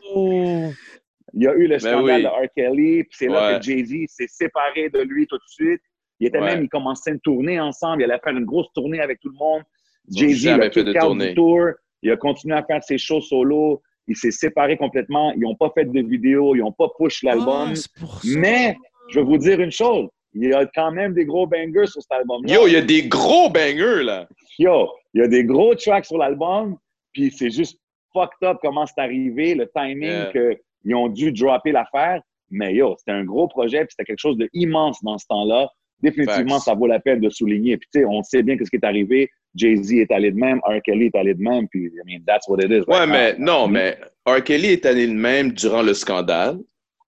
Il 1.34 1.42
y 1.42 1.46
a 1.48 1.54
eu 1.54 1.66
le 1.66 1.78
scandale 1.78 2.02
oui. 2.16 2.22
de 2.22 2.28
R. 2.28 2.48
Kelly, 2.56 3.04
puis 3.04 3.12
c'est 3.18 3.26
là 3.28 3.52
Ouais. 3.52 3.58
que 3.58 3.64
Jay-Z 3.64 4.06
s'est 4.08 4.26
séparé 4.28 4.88
de 4.88 5.00
lui 5.00 5.26
tout 5.26 5.36
de 5.36 5.42
suite. 5.46 5.82
Il 6.18 6.28
était 6.28 6.38
Ouais. 6.38 6.54
même, 6.54 6.62
il 6.64 6.68
commençait 6.70 7.10
une 7.10 7.20
tournée 7.20 7.60
ensemble, 7.60 8.00
il 8.02 8.10
allait 8.10 8.20
faire 8.24 8.32
une 8.34 8.46
grosse 8.46 8.72
tournée 8.74 9.00
avec 9.00 9.20
tout 9.20 9.28
le 9.28 9.36
monde. 9.36 9.62
Jay-Z 10.10 10.46
a 10.48 10.70
fait 10.70 10.84
de 10.84 11.34
tour, 11.34 11.68
il 12.02 12.10
a 12.10 12.16
continué 12.16 12.54
à 12.54 12.64
faire 12.64 12.82
ses 12.82 12.98
shows 12.98 13.20
solo, 13.20 13.82
il 14.06 14.16
s'est 14.16 14.30
séparé 14.30 14.76
complètement, 14.76 15.32
ils 15.32 15.40
n'ont 15.40 15.56
pas 15.56 15.70
fait 15.74 15.84
de 15.84 16.00
vidéo, 16.00 16.54
ils 16.54 16.60
n'ont 16.60 16.72
pas 16.72 16.88
push 16.98 17.22
l'album. 17.22 17.72
Ah, 17.72 17.74
ça. 17.74 17.88
Mais 18.24 18.76
je 19.10 19.18
vais 19.20 19.26
vous 19.26 19.38
dire 19.38 19.60
une 19.60 19.72
chose, 19.72 20.08
il 20.34 20.48
y 20.48 20.52
a 20.52 20.66
quand 20.66 20.92
même 20.92 21.14
des 21.14 21.24
gros 21.24 21.46
bangers 21.46 21.86
sur 21.86 22.02
cet 22.02 22.12
album-là. 22.12 22.54
Yo, 22.54 22.66
il 22.66 22.74
y 22.74 22.76
a 22.76 22.82
des 22.82 23.08
gros 23.08 23.48
bangers, 23.48 24.04
là. 24.04 24.28
Yo, 24.58 24.90
il 25.14 25.22
y 25.22 25.24
a 25.24 25.28
des 25.28 25.44
gros 25.44 25.74
tracks 25.74 26.04
sur 26.04 26.18
l'album, 26.18 26.76
puis 27.12 27.30
c'est 27.30 27.50
juste 27.50 27.80
fucked 28.12 28.48
up 28.48 28.58
comment 28.62 28.86
c'est 28.86 29.00
arrivé, 29.00 29.54
le 29.54 29.68
timing 29.74 30.06
Yeah. 30.08 30.56
qu'ils 30.84 30.94
ont 30.94 31.08
dû 31.08 31.32
dropper 31.32 31.72
l'affaire. 31.72 32.22
Mais 32.50 32.74
yo, 32.74 32.94
c'était 32.98 33.12
un 33.12 33.24
gros 33.24 33.48
projet, 33.48 33.80
puis 33.80 33.88
c'était 33.90 34.04
quelque 34.04 34.20
chose 34.20 34.38
d'immense 34.54 35.02
dans 35.02 35.18
ce 35.18 35.26
temps-là. 35.28 35.68
Définitivement, 36.02 36.56
Facts. 36.56 36.64
ça 36.64 36.74
vaut 36.74 36.86
la 36.86 37.00
peine 37.00 37.20
de 37.20 37.30
souligner. 37.30 37.76
Puis 37.76 37.88
tu 37.92 38.00
sais, 38.00 38.04
on 38.06 38.22
sait 38.22 38.42
bien 38.42 38.56
ce 38.62 38.68
qui 38.68 38.76
est 38.76 38.84
arrivé. 38.84 39.30
Jay-Z 39.54 39.92
est 39.94 40.12
allé 40.12 40.30
de 40.30 40.36
même, 40.36 40.58
R. 40.66 40.82
Kelly 40.84 41.06
est 41.06 41.16
allé 41.16 41.32
de 41.34 41.42
même, 41.42 41.66
puis 41.68 41.84
I 41.86 41.90
mean, 42.04 42.22
that's 42.26 42.46
what 42.48 42.58
it 42.60 42.70
is. 42.70 42.80
Ouais, 42.86 42.98
right 42.98 43.08
mais 43.08 43.32
now. 43.38 43.44
non, 43.62 43.68
mais 43.68 43.96
R. 44.26 44.42
Kelly 44.44 44.68
est 44.72 44.84
allé 44.84 45.06
le 45.06 45.14
même 45.14 45.52
durant 45.52 45.82
le 45.82 45.94
scandale. 45.94 46.58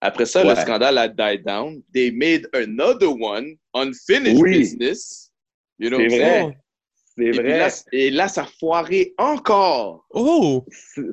Après 0.01 0.25
ça, 0.25 0.43
le 0.43 0.55
scandale 0.55 0.97
a 0.97 1.07
died 1.07 1.43
down. 1.45 1.81
They 1.93 2.09
made 2.11 2.47
another 2.53 3.09
one, 3.11 3.55
unfinished 3.75 4.41
Oui. 4.41 4.57
business. 4.59 5.31
You 5.77 5.89
know 5.89 5.97
C'est 5.99 6.07
what 6.07 6.13
I'm 6.15 6.19
vrai. 6.21 6.39
saying? 6.39 6.53
C'est 7.17 7.31
vrai. 7.31 7.57
là, 7.59 7.67
et 7.91 8.09
là, 8.11 8.27
ça 8.29 8.43
a 8.43 8.47
foiré 8.59 9.13
encore. 9.17 10.05
Oh! 10.11 10.65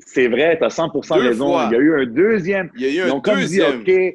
C'est- 0.07 0.29
vrai, 0.29 0.57
t'as 0.59 0.69
100% 0.71 1.17
Deux 1.17 1.29
raison. 1.29 1.49
fois. 1.49 1.69
Il 1.71 1.75
y 1.75 1.77
a 1.77 1.81
eu 1.81 2.01
un 2.03 2.07
deuxième. 2.07 2.71
Il 2.79 2.83
y 2.95 3.01
a 3.01 3.07
eu 3.07 3.11
un 3.11 3.21
comme 3.21 3.41
deuxième. 3.41 3.83
dit, 3.83 3.93
OK, 3.93 4.15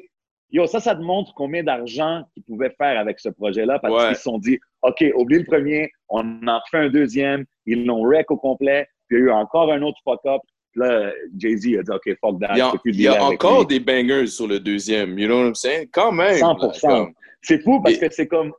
yo, 0.52 0.66
ça, 0.66 0.78
ça 0.80 0.94
te 0.94 1.00
montre 1.02 1.32
combien 1.34 1.62
d'argent 1.64 2.22
qu'ils 2.34 2.44
pouvaient 2.44 2.72
faire 2.78 2.98
avec 3.00 3.18
ce 3.18 3.28
projet-là 3.30 3.78
parce 3.80 3.92
Ouais. 3.94 4.06
qu'ils 4.08 4.16
se 4.16 4.22
sont 4.22 4.38
dit, 4.38 4.58
OK, 4.82 5.04
oublie 5.16 5.38
le 5.38 5.44
premier, 5.44 5.90
on 6.08 6.20
en 6.46 6.58
refait 6.60 6.78
un 6.86 6.88
deuxième, 6.90 7.44
ils 7.66 7.84
l'ont 7.86 8.04
wreck 8.04 8.30
au 8.30 8.36
complet, 8.36 8.86
puis 9.08 9.18
il 9.18 9.20
y 9.20 9.22
a 9.22 9.26
eu 9.26 9.30
encore 9.30 9.72
un 9.72 9.82
autre 9.82 9.98
fuck-up. 10.04 10.40
Puis 10.72 10.80
Là, 10.80 11.12
Jay-Z 11.36 11.78
a 11.78 11.82
dit, 11.82 11.90
OK, 11.90 12.16
fuck 12.20 12.40
that, 12.40 12.52
Il 12.52 12.58
y 12.58 12.60
a, 12.62 12.70
plus 12.70 12.92
il 12.94 13.00
y 13.02 13.08
a 13.08 13.22
encore 13.24 13.60
lui. 13.60 13.66
des 13.66 13.80
bangers 13.80 14.26
sur 14.28 14.46
le 14.46 14.58
deuxième. 14.60 15.18
You 15.18 15.26
know 15.26 15.40
what 15.40 15.46
I'm 15.48 15.54
saying? 15.54 15.88
Quand 15.92 16.12
même. 16.12 16.32
là, 16.32 16.38
100%. 16.38 16.88
comme- 16.88 17.12
C'est 17.42 17.62
fou 17.62 17.80
parce 17.82 17.98
que 17.98 18.06
c'est 18.10 18.26
comme, 18.28 18.52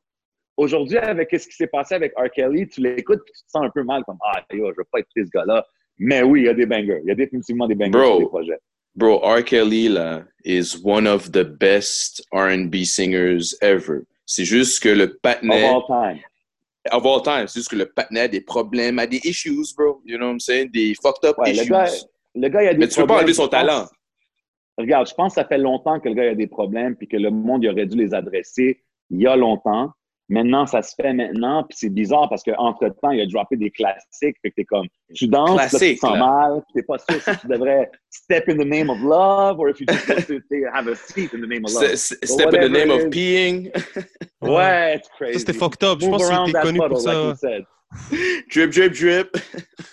aujourd'hui, 0.58 0.98
avec 0.98 1.30
ce 1.32 1.48
qui 1.48 1.56
s'est 1.56 1.68
passé 1.68 1.96
avec 1.96 2.14
R. 2.16 2.30
Kelly, 2.30 2.68
tu 2.68 2.82
l'écoutes 2.82 3.22
tu 3.26 3.32
te 3.34 3.50
sens 3.50 3.64
un 3.66 3.70
peu 3.70 3.84
mal, 3.84 4.04
comme, 4.04 4.18
ah, 4.32 4.41
yo, 4.52 4.72
je 4.72 4.78
veux 4.78 4.86
pas 4.91 5.00
être 5.00 5.08
ce 5.16 5.22
gars-là. 5.34 5.66
Mais 5.98 6.22
oui, 6.24 6.41
il 6.41 6.46
y 6.46 6.50
a 6.50 6.54
des 6.54 6.66
bangers. 6.66 7.00
Il 7.04 7.08
y 7.08 7.12
a 7.12 7.16
définitivement 7.16 7.68
des 7.68 7.76
bangers 7.76 7.91
Bro. 7.91 8.06
sur 8.12 8.20
les 8.20 8.26
projets. 8.28 8.60
Bro, 8.96 9.20
R. 9.24 9.41
Kelly, 9.44 9.89
là, 9.89 10.26
is 10.46 10.78
one 10.84 11.08
of 11.08 11.32
the 11.32 11.44
best 11.44 12.22
R&B 12.32 12.84
singers 12.86 13.56
ever. 13.62 14.06
C'est 14.26 14.46
juste 14.46 14.82
que 14.84 14.89
le 14.89 15.06
Of 15.06 15.22
patinet, 15.22 15.66
all 15.68 15.86
time. 15.88 16.20
of 16.91 17.06
all 17.06 17.22
time, 17.22 17.48
c'est 17.48 17.60
juste 17.60 17.70
que 17.72 17.76
le 17.76 17.86
patinet 17.88 18.22
a 18.22 18.28
des 18.28 18.41
problèmes, 18.41 19.00
a 19.00 19.08
des 19.08 19.20
issues, 19.24 19.74
bro. 19.76 20.02
You 20.06 20.18
know 20.18 20.28
what 20.28 20.34
I'm 20.34 20.39
saying? 20.39 20.70
Des 20.72 20.94
fucked 21.02 21.26
up 21.28 21.38
Ouais, 21.39 21.54
le 21.54 21.62
issues. 21.62 21.70
gars, 21.72 21.89
le 22.36 22.50
gars, 22.50 22.64
il 22.64 22.68
a 22.68 22.74
des 22.74 22.80
Mais 22.80 22.88
tu 22.88 22.96
peux 22.96 23.02
pas 23.02 23.06
problèmes, 23.08 23.24
enlever 23.26 23.34
son 23.34 23.48
talent. 23.48 23.88
Regarde, 24.78 25.08
je 25.08 25.14
pense 25.14 25.36
que 25.36 25.41
ça 25.41 25.48
fait 25.48 25.58
longtemps 25.58 26.00
que 26.00 26.10
le 26.10 26.16
gars 26.16 26.30
a 26.32 26.36
des 26.36 26.48
problèmes 26.48 26.96
puis 26.96 27.08
que 27.08 27.18
le 27.18 27.30
monde 27.32 27.64
il 27.64 27.70
aurait 27.70 27.86
dû 27.86 27.98
les 27.98 28.14
adresser 28.14 28.82
il 29.10 29.22
y 29.22 29.28
a 29.28 29.36
longtemps. 29.36 29.91
Maintenant, 30.30 30.66
ça 30.66 30.82
se 30.82 30.96
fait 30.96 31.14
maintenant, 31.14 31.64
puis 31.64 31.78
c'est 31.78 31.90
bizarre 31.90 32.30
parce 32.30 32.44
qu'entre-temps, 32.44 33.12
il 33.12 33.20
a 33.22 33.26
droppé 33.26 33.58
des 33.58 33.70
classiques, 33.70 34.38
fait 34.42 34.50
que 34.52 34.56
t'es 34.56 34.64
comme, 34.64 34.88
tu 35.14 35.28
danses, 35.28 35.58
là, 35.58 35.68
tu 35.68 35.96
te 35.96 36.00
sens 36.00 36.14
là. 36.14 36.18
mal, 36.20 36.62
t'es 36.74 36.82
pas 36.82 36.98
sûr 36.98 37.22
si 37.22 37.40
tu 37.42 37.48
devrais 37.48 37.92
step 38.10 38.48
in 38.48 38.56
the 38.56 38.66
name 38.66 38.90
of 38.90 39.00
love 39.02 39.60
or 39.60 39.70
if 39.70 39.82
you 39.82 39.86
just 39.88 40.08
want 40.08 40.26
to 40.28 40.40
have 40.74 40.88
a 40.88 40.96
seat 40.96 41.34
in 41.34 41.40
the 41.42 41.48
name 41.48 41.66
of 41.66 41.74
love. 41.74 41.84
S- 41.84 42.16
Step 42.24 42.54
in 42.54 42.62
the 42.62 42.70
name 42.72 42.90
of 42.90 43.10
peeing. 43.10 43.70
Ouais, 44.42 44.96
it's 44.98 45.10
crazy. 45.18 45.34
Ça, 45.34 45.40
c'était 45.40 45.54
fucked 45.54 45.84
up. 45.84 46.00
Je 46.02 46.06
Move 46.08 46.18
pense 46.18 46.26
qu'il 46.28 46.36
around 46.36 46.50
était 46.50 46.58
that 46.60 46.64
connu 46.64 46.78
pour 46.80 46.88
puddle, 47.04 47.36
ça. 47.38 47.50
like 47.50 47.66
drip, 48.54 48.72
drip, 48.72 48.94
drip. 48.94 49.38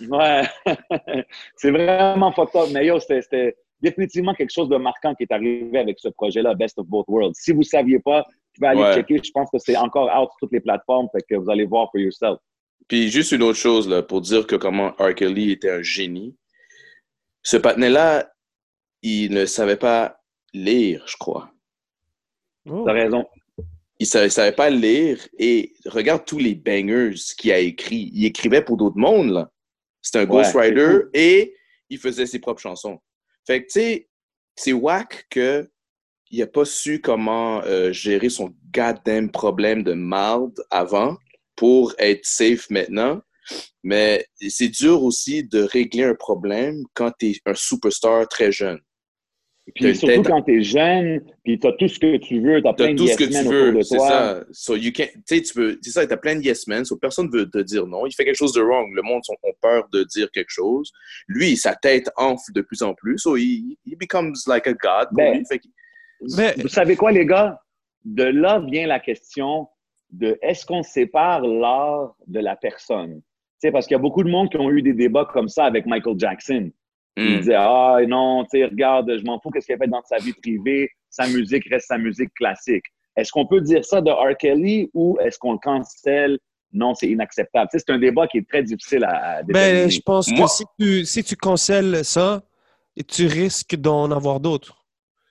Ouais, 0.08 0.42
c'est 1.56 1.70
vraiment 1.70 2.32
fucked 2.32 2.56
up. 2.60 2.68
Mais 2.72 2.86
yo, 2.86 2.98
c'était- 3.00 3.22
c'était 3.22 3.56
définitivement 3.80 4.34
quelque 4.34 4.50
chose 4.52 4.68
de 4.68 4.76
marquant 4.76 5.14
qui 5.14 5.22
est 5.24 5.32
arrivé 5.32 5.78
avec 5.78 5.98
ce 5.98 6.08
projet-là, 6.08 6.54
Best 6.54 6.78
of 6.78 6.86
Both 6.86 7.06
Worlds. 7.08 7.34
Si 7.34 7.52
vous 7.52 7.58
ne 7.60 7.64
saviez 7.64 7.98
pas, 7.98 8.26
pouvez 8.60 8.68
aller 8.70 8.82
Ouais. 8.82 8.94
checker. 8.94 9.20
Je 9.22 9.30
pense 9.32 9.48
que 9.50 9.58
c'est 9.58 9.76
encore 9.76 10.06
out 10.06 10.30
sur 10.30 10.36
toutes 10.40 10.52
les 10.52 10.60
plateformes, 10.60 11.08
fait 11.12 11.22
que 11.28 11.34
vous 11.36 11.50
allez 11.50 11.66
voir 11.66 11.90
for 11.90 12.00
yourself. 12.00 12.38
Puis 12.88 13.08
juste 13.10 13.32
une 13.32 13.42
autre 13.42 13.58
chose, 13.58 13.88
là, 13.88 14.02
pour 14.02 14.20
dire 14.20 14.46
que 14.46 14.56
comment 14.56 14.92
R. 14.98 15.14
Kelly 15.14 15.52
était 15.52 15.70
un 15.70 15.82
génie. 15.82 16.36
Ce 17.42 17.56
patinet-là, 17.56 18.30
il 19.02 19.32
ne 19.32 19.46
savait 19.46 19.76
pas 19.76 20.20
lire, 20.52 21.04
je 21.06 21.16
crois. 21.16 21.50
Oh. 22.68 22.82
T'as 22.86 22.92
raison. 22.92 23.24
Il 23.98 24.06
savait, 24.06 24.26
il 24.26 24.30
savait 24.32 24.52
pas 24.56 24.70
lire 24.70 25.26
et 25.38 25.74
regarde 25.86 26.24
tous 26.24 26.38
les 26.38 26.54
bangers 26.54 27.14
qu'il 27.38 27.52
a 27.52 27.58
écrits. 27.58 28.10
Il 28.14 28.24
écrivait 28.24 28.62
pour 28.64 28.76
d'autres 28.76 28.98
mondes, 28.98 29.30
là. 29.30 29.50
C'était 30.02 30.20
un 30.20 30.22
Ouais, 30.22 30.28
ghostwriter 30.42 31.00
et 31.12 31.54
il 31.90 31.98
faisait 31.98 32.26
ses 32.26 32.38
propres 32.38 32.62
chansons. 32.62 32.98
Fait 33.46 33.60
que, 33.60 33.66
tu 33.66 33.72
sais, 33.80 34.08
c'est 34.56 34.72
whack 34.72 35.26
que 35.30 35.70
il 36.30 36.42
a 36.42 36.46
pas 36.46 36.64
su 36.64 37.00
comment 37.00 37.62
euh, 37.64 37.92
gérer 37.92 38.28
son 38.28 38.54
goddamn 38.72 39.30
problème 39.30 39.82
de 39.82 39.92
marde 39.94 40.60
avant 40.70 41.16
pour 41.56 41.94
être 41.98 42.24
safe 42.24 42.68
maintenant. 42.70 43.20
Mais 43.82 44.26
c'est 44.48 44.68
dur 44.68 45.02
aussi 45.02 45.42
de 45.44 45.62
régler 45.62 46.04
un 46.04 46.14
problème 46.14 46.82
quand 46.94 47.10
tu 47.18 47.30
es 47.30 47.34
un 47.46 47.54
superstar 47.54 48.28
très 48.28 48.52
jeune. 48.52 48.78
Puis 49.74 49.94
surtout 49.94 50.22
quand 50.22 50.42
t'es 50.42 50.62
jeune, 50.62 51.20
puis 51.44 51.58
t'as 51.58 51.70
tout 51.72 51.86
ce 51.86 51.98
que 51.98 52.16
tu 52.16 52.40
veux, 52.40 52.60
t'as 52.60 52.70
T'as 52.70 52.84
plein 52.86 52.92
de 52.94 52.98
tout 52.98 53.06
ce 53.06 53.10
yes 53.10 53.16
que 53.18 53.24
tu 53.24 53.32
men 53.32 53.48
veux, 53.48 53.68
autour 53.68 53.78
de 53.78 53.82
c'est 53.84 53.96
toi. 53.96 54.08
ça. 54.08 54.44
So 54.52 54.74
you 54.76 54.90
can't, 54.92 55.10
tu 55.14 55.36
sais, 55.36 55.42
tu 55.42 55.54
peux, 55.54 55.78
c'est 55.80 55.90
ça, 55.90 56.06
t'as 56.06 56.16
plein 56.16 56.34
de 56.36 56.42
yes 56.42 56.66
men, 56.66 56.84
so 56.84 56.96
personne 56.96 57.28
veut 57.32 57.48
te 57.48 57.58
dire 57.58 57.86
non. 57.86 58.04
Il 58.06 58.12
fait 58.12 58.24
quelque 58.24 58.36
chose 58.36 58.52
de 58.52 58.60
wrong. 58.62 58.92
Le 58.94 59.02
monde 59.02 59.22
ont 59.28 59.52
peur 59.60 59.86
de 59.92 60.02
dire 60.04 60.28
quelque 60.32 60.50
chose. 60.50 60.90
Lui, 61.28 61.56
sa 61.56 61.74
tête 61.76 62.10
enfle 62.16 62.52
de 62.52 62.62
plus 62.62 62.82
en 62.82 62.94
plus, 62.94 63.18
so 63.18 63.36
he, 63.36 63.78
he 63.86 63.94
becomes 63.96 64.42
like 64.48 64.66
a 64.66 64.72
god. 64.72 65.08
Ben, 65.12 65.38
lui. 65.38 65.44
Fait 65.46 65.58
que- 65.60 65.68
Mais- 66.36 66.54
Vous 66.60 66.68
savez 66.68 66.96
quoi, 66.96 67.12
les 67.12 67.26
gars? 67.26 67.60
De 68.04 68.24
là 68.24 68.60
vient 68.60 68.86
la 68.86 68.98
question 69.00 69.68
de 70.10 70.38
est-ce 70.42 70.64
qu'on 70.66 70.82
sépare 70.82 71.42
l'art 71.42 72.14
de 72.26 72.40
la 72.40 72.56
personne? 72.56 73.16
Tu 73.62 73.68
sais, 73.68 73.70
parce 73.72 73.86
qu'il 73.86 73.94
y 73.94 74.00
a 74.00 74.02
beaucoup 74.02 74.24
de 74.24 74.30
monde 74.30 74.50
qui 74.50 74.56
ont 74.56 74.70
eu 74.70 74.80
des 74.82 74.94
débats 74.94 75.26
comme 75.32 75.48
ça 75.48 75.64
avec 75.64 75.86
Michael 75.86 76.18
Jackson. 76.18 76.70
Il 77.16 77.24
Hmm. 77.34 77.38
disait 77.38 77.54
Ah 77.56 77.98
non, 78.08 78.44
tu 78.44 78.58
sais, 78.58 78.64
regarde, 78.64 79.10
je 79.18 79.24
m'en 79.24 79.38
fous 79.40 79.50
qu'est-ce 79.50 79.66
qu'il 79.66 79.74
a 79.74 79.78
fait 79.78 79.86
dans 79.88 80.02
sa 80.04 80.16
vie 80.18 80.32
privée, 80.32 80.88
sa 81.10 81.26
musique 81.28 81.68
reste 81.68 81.88
sa 81.88 81.98
musique 81.98 82.32
classique. 82.34 82.84
Est-ce 83.16 83.30
qu'on 83.32 83.46
peut 83.46 83.60
dire 83.60 83.84
ça 83.84 84.00
de 84.00 84.10
R. 84.10 84.36
Kelly 84.38 84.88
ou 84.94 85.18
est-ce 85.20 85.38
qu'on 85.38 85.52
le 85.52 85.58
cancelle? 85.58 86.38
Non, 86.72 86.94
c'est 86.94 87.08
inacceptable. 87.08 87.68
Tu 87.70 87.78
sais, 87.78 87.84
c'est 87.86 87.92
un 87.92 87.98
débat 87.98 88.28
qui 88.28 88.38
est 88.38 88.48
très 88.48 88.62
difficile 88.62 89.04
à, 89.04 89.38
à 89.38 89.42
Ben, 89.42 89.90
je 89.90 90.00
pense 90.00 90.30
Moi- 90.30 90.46
que 90.46 90.50
si 90.52 90.64
tu, 90.78 91.04
si 91.04 91.24
tu 91.24 91.36
cancelles 91.36 92.04
ça, 92.04 92.42
tu 93.08 93.26
risques 93.26 93.74
d'en 93.76 94.10
avoir 94.12 94.38
d'autres. 94.40 94.79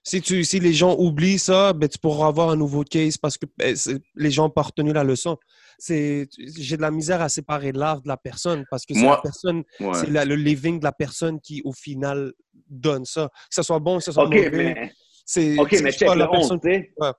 Si, 0.03 0.21
tu, 0.21 0.43
si 0.43 0.59
les 0.59 0.73
gens 0.73 0.95
oublient 0.97 1.37
ça, 1.37 1.73
ben, 1.73 1.87
tu 1.89 1.99
pourras 1.99 2.27
avoir 2.27 2.49
un 2.49 2.55
nouveau 2.55 2.83
case 2.83 3.17
parce 3.17 3.37
que 3.37 3.45
ben, 3.57 3.75
les 4.15 4.31
gens 4.31 4.43
n'ont 4.43 4.49
pas 4.49 4.61
retenu 4.63 4.93
la 4.93 5.03
leçon. 5.03 5.37
C'est- 5.77 6.27
J'ai 6.37 6.77
de 6.77 6.81
la 6.81 6.89
misère 6.91 7.21
à 7.21 7.29
séparer 7.29 7.71
l'art 7.73 8.01
de 8.01 8.07
la 8.07 8.17
personne 8.17 8.65
parce 8.71 8.85
que 8.85 8.93
c'est 8.93 9.05
la 9.05 9.17
personne, 9.17 9.63
Ouais. 9.79 9.93
c'est 9.93 10.09
la- 10.09 10.25
le 10.25 10.35
living 10.35 10.79
de 10.79 10.85
la 10.85 10.91
personne 10.93 11.39
qui, 11.41 11.61
au 11.65 11.73
final, 11.73 12.33
donne 12.67 13.05
ça. 13.05 13.29
Que 13.29 13.55
ce 13.55 13.61
soit 13.63 13.79
bon, 13.79 13.97
que 13.97 14.03
ce 14.03 14.11
soit 14.11 14.25
OK, 14.25 14.33
mauvais. 14.35 14.49
mais 14.51 14.91
C'est 15.25 15.59
OK, 15.59 15.71
mais 15.73 15.81
pas 15.83 15.91
check 15.91 16.07
la 16.09 16.15
le 16.15 16.31
personne- 16.31 16.59
tu. 16.59 16.93
Ouais. 16.97 17.11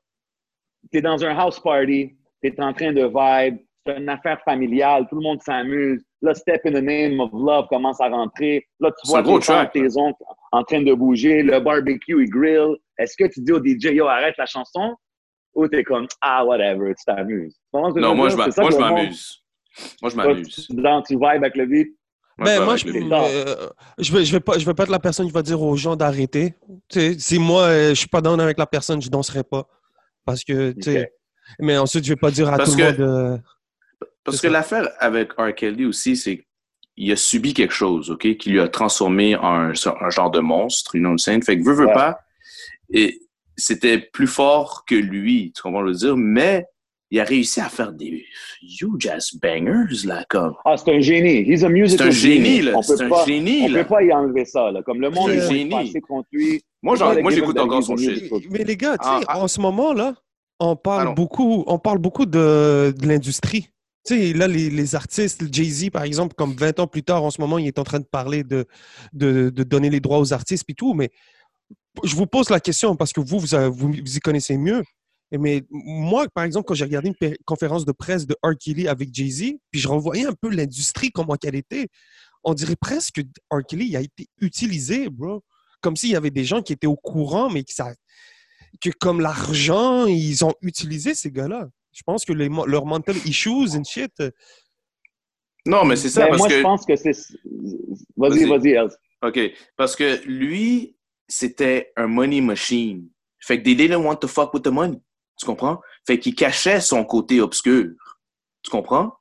T'es 0.90 1.00
dans 1.02 1.22
un 1.24 1.36
house 1.36 1.60
party, 1.60 2.16
t'es 2.42 2.54
en 2.58 2.72
train 2.72 2.92
de 2.92 3.02
vibe, 3.04 3.58
c'est 3.86 3.96
une 3.96 4.08
affaire 4.08 4.40
familiale, 4.44 5.06
tout 5.08 5.16
le 5.16 5.22
monde 5.22 5.40
s'amuse. 5.42 6.02
Là, 6.22 6.34
Step 6.34 6.60
in 6.66 6.72
the 6.72 6.82
Name 6.82 7.18
of 7.20 7.30
Love 7.32 7.66
commence 7.68 8.00
à 8.00 8.08
rentrer. 8.08 8.66
Là, 8.78 8.90
tu 8.90 9.08
vois 9.10 9.22
tes 9.22 9.80
tes 9.80 9.96
oncles 9.96 10.22
en 10.52 10.62
train 10.64 10.82
de 10.82 10.92
bouger, 10.92 11.42
le 11.42 11.60
barbecue, 11.60 12.22
il 12.22 12.28
grill. 12.28 12.76
Est-ce 12.98 13.16
que 13.16 13.24
tu 13.32 13.40
dis 13.40 13.52
au 13.52 13.58
DJ, 13.64 13.94
yo, 13.94 14.06
arrête 14.06 14.34
la 14.36 14.46
chanson? 14.46 14.94
Ou 15.54 15.66
t'es 15.66 15.82
comme, 15.82 16.06
ah, 16.20 16.44
whatever, 16.44 16.94
tu 16.94 17.04
t'amuses? 17.06 17.56
Non, 17.72 18.14
moi, 18.14 18.28
je 18.28 18.36
m'amuse. 18.36 19.42
Moi, 20.02 20.10
je 20.10 20.16
m'amuse. 20.16 20.66
tu- 20.68 20.74
Dans, 20.74 21.02
tu 21.02 21.14
vibes 21.14 21.24
avec 21.24 21.56
le 21.56 21.66
beat? 21.66 21.88
Ben, 22.38 22.64
moi, 22.64 22.76
je, 22.76 22.86
euh, 22.88 23.68
je, 23.98 24.12
vais, 24.12 24.24
je, 24.24 24.32
vais 24.32 24.40
pas, 24.40 24.58
je 24.58 24.64
vais 24.64 24.72
pas 24.72 24.84
être 24.84 24.90
la 24.90 24.98
personne 24.98 25.26
qui 25.26 25.32
va 25.32 25.42
dire 25.42 25.60
aux 25.60 25.76
gens 25.76 25.94
d'arrêter. 25.94 26.54
Si 27.18 27.38
moi, 27.38 27.62
euh, 27.64 27.88
je 27.90 27.94
suis 27.94 28.08
pas 28.08 28.22
down 28.22 28.40
avec 28.40 28.58
la 28.58 28.66
personne, 28.66 29.00
je 29.02 29.10
danserai 29.10 29.42
pas. 29.44 29.66
Parce 30.24 30.42
que, 30.44 30.72
tu 30.72 30.82
sais. 30.82 31.12
Mais 31.58 31.76
ensuite, 31.76 32.04
je 32.04 32.10
vais 32.10 32.16
pas 32.16 32.30
dire 32.30 32.48
à 32.52 32.58
tout 32.58 32.70
le 32.76 32.84
monde. 32.84 33.00
Euh, 33.00 33.38
parce 34.24 34.40
que 34.40 34.48
l'affaire 34.48 34.88
avec 34.98 35.32
R. 35.34 35.54
Kelly 35.54 35.86
aussi, 35.86 36.16
c'est 36.16 36.44
qu'il 36.96 37.12
a 37.12 37.16
subi 37.16 37.54
quelque 37.54 37.74
chose, 37.74 38.10
OK, 38.10 38.36
qui 38.36 38.50
lui 38.50 38.60
a 38.60 38.68
transformé 38.68 39.36
en 39.36 39.72
un, 39.72 40.10
genre 40.10 40.30
de 40.30 40.40
monstre, 40.40 40.94
une 40.94 41.06
autre 41.06 41.22
scène. 41.22 41.42
Fait 41.42 41.58
que 41.58 41.64
veut, 41.64 41.74
veut 41.74 41.86
pas. 41.86 42.20
Et 42.92 43.20
c'était 43.56 43.98
plus 43.98 44.26
fort 44.26 44.84
que 44.86 44.94
lui, 44.94 45.52
tu 45.54 45.62
comprends 45.62 45.82
le 45.82 45.92
dire, 45.92 46.16
mais 46.16 46.66
il 47.10 47.18
a 47.18 47.24
réussi 47.24 47.60
à 47.60 47.68
faire 47.68 47.92
des 47.92 48.24
huge 48.62 49.06
ass 49.06 49.34
bangers, 49.34 50.06
là, 50.06 50.24
comme. 50.28 50.54
Ah, 50.64 50.76
c'est 50.76 50.94
un 50.94 51.00
génie. 51.00 51.42
He's 51.42 51.64
a 51.64 51.68
musical 51.68 51.98
C'est 51.98 52.08
un 52.08 52.10
génie, 52.10 52.62
là. 52.62 52.80
C'est 52.82 53.02
un 53.02 53.08
pas, 53.08 53.24
génie, 53.24 53.62
On 53.68 53.72
peut 53.72 53.84
pas 53.84 54.02
y 54.02 54.12
enlever 54.12 54.44
ça, 54.44 54.70
là. 54.70 54.82
Comme 54.82 55.00
le 55.00 55.10
monde 55.10 55.30
est 55.30 55.48
génie. 55.48 55.92
contre 56.06 56.28
lui. 56.30 56.62
Moi, 56.82 56.96
moi 57.20 57.30
j'écoute 57.30 57.58
encore 57.58 57.82
son 57.82 57.96
shit. 57.96 58.30
Mais 58.50 58.64
les 58.64 58.76
gars, 58.76 58.96
tu 58.96 59.04
sais, 59.04 59.10
ah, 59.12 59.20
ah. 59.26 59.40
en 59.40 59.48
ce 59.48 59.60
moment, 59.60 59.92
là, 59.92 60.14
on 60.60 60.76
parle 60.76 61.14
beaucoup, 61.14 61.64
on 61.66 61.78
parle 61.78 61.98
beaucoup 61.98 62.26
de, 62.26 62.94
de 62.96 63.06
l'industrie. 63.06 63.70
Là, 64.10 64.48
les, 64.48 64.94
artistes, 64.94 65.42
Jay-Z, 65.52 65.90
par 65.90 66.02
exemple, 66.02 66.34
comme 66.34 66.54
20 66.54 66.80
ans 66.80 66.86
plus 66.86 67.02
tard, 67.02 67.22
en 67.22 67.30
ce 67.30 67.40
moment, 67.40 67.58
il 67.58 67.66
est 67.66 67.78
en 67.78 67.84
train 67.84 68.00
de 68.00 68.04
parler 68.04 68.44
de, 68.44 68.66
de, 69.12 69.50
donner 69.50 69.90
les 69.90 70.00
droits 70.00 70.18
aux 70.18 70.32
artistes 70.32 70.64
et 70.68 70.74
tout, 70.74 70.94
mais 70.94 71.10
je 72.04 72.14
vous 72.16 72.26
pose 72.26 72.50
la 72.50 72.60
question 72.60 72.96
parce 72.96 73.12
que 73.12 73.20
vous, 73.20 73.38
vous, 73.38 73.48
vous, 73.72 73.92
vous 73.92 74.16
y 74.16 74.20
connaissez 74.20 74.56
mieux. 74.56 74.82
Mais 75.38 75.62
moi, 75.70 76.26
par 76.34 76.44
exemple, 76.44 76.66
quand 76.66 76.74
j'ai 76.74 76.84
regardé 76.84 77.12
une 77.20 77.36
conférence 77.44 77.84
de 77.84 77.92
presse 77.92 78.26
de 78.26 78.36
R. 78.42 78.56
Kelly 78.58 78.88
avec 78.88 79.14
Jay-Z, 79.14 79.54
puis 79.70 79.80
je 79.80 79.86
revoyais 79.86 80.26
un 80.26 80.34
peu 80.34 80.50
l'industrie, 80.50 81.12
comment 81.12 81.36
qu'elle 81.36 81.54
était, 81.54 81.86
on 82.42 82.54
dirait 82.54 82.76
presque 82.76 83.14
que 83.16 83.20
R. 83.50 83.60
Kelly 83.66 83.96
a 83.96 84.00
été 84.00 84.26
utilisé, 84.40 85.08
bro. 85.08 85.44
Comme 85.80 85.96
s'il 85.96 86.10
y 86.10 86.16
avait 86.16 86.30
des 86.30 86.44
gens 86.44 86.62
qui 86.62 86.72
étaient 86.72 86.86
au 86.86 86.96
courant, 86.96 87.48
mais 87.48 87.62
que, 87.62 87.72
ça, 87.72 87.94
que 88.80 88.90
comme 88.90 89.20
l'argent, 89.20 90.06
ils 90.06 90.44
ont 90.44 90.54
utilisé 90.62 91.14
ces 91.14 91.30
gars-là. 91.30 91.68
Je 91.92 92.02
pense 92.04 92.24
que 92.24 92.32
les, 92.32 92.48
leurs 92.66 92.86
mental 92.86 93.16
issues 93.24 93.76
and 93.76 93.84
shit. 93.84 94.12
Non, 95.66 95.84
mais 95.84 95.96
c'est 95.96 96.08
ça. 96.08 96.22
Ben, 96.22 96.28
parce 96.30 96.38
moi, 96.38 96.48
que... 96.48 96.54
je 96.54 96.62
pense 96.62 96.86
que 96.86 96.96
c'est. 96.96 97.12
Vas-y, 98.16 98.44
vas-y, 98.44 98.74
vas 98.74 98.88
OK. 99.22 99.38
Parce 99.76 99.96
que 99.96 100.24
lui, 100.26 100.96
c'était 101.28 101.92
un 101.96 102.06
money 102.06 102.40
machine. 102.40 103.08
Fait 103.40 103.58
que 103.58 103.64
they 103.64 103.74
didn't 103.74 104.04
want 104.04 104.16
to 104.16 104.28
fuck 104.28 104.54
with 104.54 104.62
the 104.62 104.68
money. 104.68 105.00
Tu 105.38 105.46
comprends? 105.46 105.80
Fait 106.06 106.18
qu'il 106.18 106.34
cachait 106.34 106.80
son 106.80 107.04
côté 107.04 107.40
obscur. 107.40 107.90
Tu 108.62 108.70
comprends? 108.70 109.12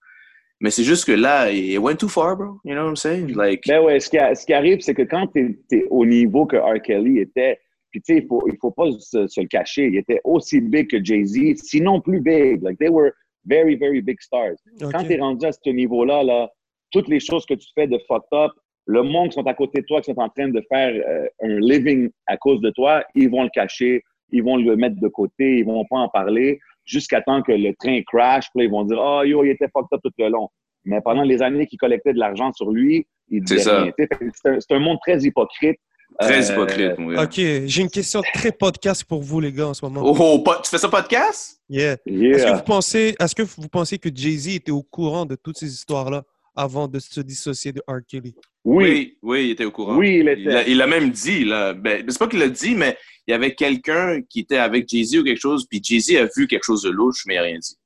Mais 0.59 0.71
c'est 0.71 0.83
juste 0.83 1.05
que 1.05 1.13
là, 1.13 1.49
it 1.51 1.79
went 1.79 1.95
too 1.95 2.09
far, 2.09 2.35
bro. 2.35 2.59
You 2.65 2.73
know 2.73 2.83
what 2.83 2.89
I'm 2.89 2.95
saying? 2.97 3.33
Like... 3.33 3.63
Ben 3.65 3.81
ouais, 3.81 3.99
ce 4.01 4.09
qui, 4.09 4.17
ce 4.17 4.45
qui 4.45 4.53
arrive, 4.53 4.81
c'est 4.81 4.93
que 4.93 5.03
quand 5.03 5.27
tu 5.27 5.57
es, 5.71 5.85
au 5.89 6.05
niveau 6.05 6.45
que 6.45 6.57
R. 6.57 6.81
Kelly 6.81 7.19
était, 7.19 7.59
puis 7.91 8.01
tu 8.01 8.13
sais, 8.13 8.21
il 8.21 8.27
faut, 8.27 8.43
il 8.47 8.57
faut 8.59 8.71
pas 8.71 8.91
se, 8.91 9.27
se, 9.27 9.41
le 9.41 9.47
cacher, 9.47 9.87
il 9.87 9.97
était 9.97 10.21
aussi 10.23 10.61
big 10.61 10.89
que 10.89 11.03
Jay-Z, 11.03 11.55
sinon 11.63 12.01
plus 12.01 12.21
big. 12.21 12.61
Like, 12.61 12.77
they 12.79 12.89
were 12.89 13.11
very, 13.45 13.75
very 13.75 14.01
big 14.01 14.19
stars. 14.21 14.57
Okay. 14.81 14.91
Quand 14.91 15.03
tu 15.03 15.13
es 15.13 15.19
rendu 15.19 15.45
à 15.45 15.51
ce 15.51 15.69
niveau-là, 15.69 16.23
là, 16.23 16.49
toutes 16.91 17.07
les 17.07 17.19
choses 17.19 17.45
que 17.45 17.53
tu 17.53 17.67
fais 17.75 17.87
de 17.87 17.99
fucked 18.07 18.27
up, 18.33 18.51
le 18.85 19.03
monde 19.03 19.29
qui 19.29 19.35
sont 19.35 19.45
à 19.45 19.53
côté 19.53 19.81
de 19.81 19.85
toi, 19.85 20.01
qui 20.01 20.11
sont 20.11 20.19
en 20.19 20.29
train 20.29 20.49
de 20.49 20.63
faire 20.69 20.93
euh, 21.07 21.27
un 21.41 21.59
living 21.59 22.09
à 22.27 22.37
cause 22.37 22.59
de 22.61 22.71
toi, 22.71 23.03
ils 23.15 23.29
vont 23.29 23.43
le 23.43 23.49
cacher, 23.49 24.03
ils 24.31 24.43
vont 24.43 24.57
le 24.57 24.75
mettre 24.75 24.99
de 24.99 25.07
côté, 25.07 25.59
ils 25.59 25.65
vont 25.65 25.85
pas 25.85 25.97
en 25.97 26.09
parler 26.09 26.59
jusqu'à 26.85 27.21
temps 27.21 27.41
que 27.43 27.51
le 27.51 27.73
train 27.75 28.01
crash, 28.07 28.47
puis 28.53 28.65
ils 28.65 28.71
vont 28.71 28.83
dire 28.83 28.97
oh 28.99 29.23
yo, 29.23 29.43
il 29.43 29.51
était 29.51 29.67
fucked 29.71 29.89
up 29.93 30.01
tout 30.03 30.11
le 30.17 30.29
long. 30.29 30.49
Mais 30.85 31.01
pendant 31.01 31.23
les 31.23 31.41
années 31.41 31.67
qu'il 31.67 31.77
collectait 31.77 32.13
de 32.13 32.19
l'argent 32.19 32.51
sur 32.53 32.71
lui, 32.71 33.05
il 33.29 33.43
disait 33.43 33.69
rien. 33.69 33.91
C'est 34.31 34.71
un, 34.71 34.79
monde 34.79 34.97
très 35.01 35.19
hypocrite. 35.19 35.77
Très 36.17 36.49
euh, 36.49 36.53
hypocrite, 36.53 36.97
mon 36.97 37.11
gars. 37.11 37.23
OK, 37.23 37.35
j'ai 37.35 37.81
une 37.81 37.89
question 37.89 38.21
très 38.33 38.51
podcast 38.51 39.03
pour 39.03 39.21
vous, 39.21 39.39
les 39.39 39.51
gars, 39.51 39.67
en 39.67 39.73
ce 39.73 39.85
moment. 39.85 40.01
Oh, 40.03 40.15
oh 40.19 40.53
tu 40.63 40.69
fais 40.69 40.77
ça 40.77 40.89
podcast? 40.89 41.61
Yeah. 41.69 41.97
Est-ce 42.05 42.45
que 42.45 42.55
vous 42.55 42.63
pensez, 42.63 43.15
est-ce 43.19 43.35
que 43.35 43.43
vous 43.43 43.69
pensez 43.69 43.97
que 43.97 44.09
Jay-Z 44.13 44.55
était 44.55 44.71
au 44.71 44.81
courant 44.81 45.25
de 45.25 45.35
toutes 45.35 45.57
ces 45.57 45.71
histoires-là 45.71 46.23
avant 46.55 46.87
de 46.87 46.99
se 46.99 47.21
dissocier 47.21 47.71
de 47.71 47.81
R. 47.87 47.99
Kelly? 48.07 48.35
Oui. 48.65 49.17
oui, 49.21 49.45
il 49.45 49.51
était 49.51 49.65
au 49.65 49.71
courant. 49.71 49.95
Oui, 49.97 50.17
il 50.19 50.27
était. 50.27 50.69
Il 50.69 50.77
l'a 50.77 50.87
même 50.87 51.09
dit, 51.09 51.45
là. 51.45 51.73
Ben, 51.73 52.03
c'est 52.07 52.19
pas 52.19 52.27
qu'il 52.27 52.39
l'a 52.39 52.49
dit, 52.49 52.75
mais 52.75 52.97
il 53.27 53.31
y 53.31 53.33
avait 53.33 53.55
quelqu'un 53.55 54.21
qui 54.21 54.41
était 54.41 54.57
avec 54.57 54.89
Jay-Z 54.89 55.17
ou 55.17 55.23
quelque 55.23 55.39
chose, 55.39 55.65
puis 55.69 55.79
Jay-Z 55.81 56.17
a 56.17 56.27
vu 56.35 56.47
quelque 56.47 56.65
chose 56.65 56.81
de 56.81 56.89
louche, 56.89 57.23
mais 57.27 57.35
il 57.35 57.37
n'a 57.37 57.43
rien 57.43 57.59
dit. 57.59 57.77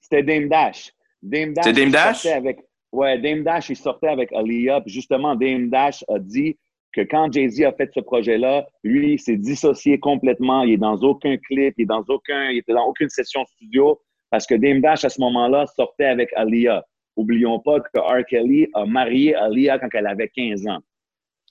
C'était 0.00 0.22
Dame 0.22 0.48
Dash. 0.48 0.92
Dame 1.22 1.54
Dash. 1.54 1.64
C'était 1.64 1.80
Dame 1.80 1.90
Dash? 1.90 2.26
Avec, 2.26 2.58
ouais, 2.92 3.18
Dame 3.18 3.42
Dash, 3.42 3.70
il 3.70 3.76
sortait 3.76 4.08
avec 4.08 4.32
Aliyah, 4.32 4.80
puis 4.82 4.92
justement, 4.92 5.34
Dame 5.34 5.70
Dash 5.70 6.04
a 6.08 6.18
dit 6.18 6.56
que 6.92 7.00
quand 7.00 7.32
Jay-Z 7.32 7.62
a 7.62 7.72
fait 7.72 7.90
ce 7.94 8.00
projet-là, 8.00 8.66
lui, 8.84 9.14
il 9.14 9.18
s'est 9.18 9.36
dissocié 9.36 9.98
complètement. 9.98 10.62
Il 10.62 10.74
est 10.74 10.78
dans 10.78 10.96
aucun 10.96 11.36
clip, 11.36 11.74
il 11.78 11.82
est 11.82 11.86
dans 11.86 12.04
aucun, 12.08 12.50
il 12.50 12.58
était 12.58 12.74
dans 12.74 12.86
aucune 12.86 13.08
session 13.08 13.44
studio, 13.46 14.00
parce 14.30 14.46
que 14.46 14.54
Dame 14.54 14.80
Dash, 14.80 15.04
à 15.04 15.08
ce 15.08 15.20
moment-là, 15.20 15.66
sortait 15.66 16.06
avec 16.06 16.30
Aliyah. 16.34 16.84
Oublions 17.16 17.58
pas 17.58 17.80
que 17.80 17.98
R. 17.98 18.24
Kelly 18.26 18.68
a 18.74 18.86
marié 18.86 19.34
Aliyah 19.34 19.78
quand 19.78 19.88
elle 19.92 20.06
avait 20.06 20.28
15 20.28 20.66
ans. 20.66 20.80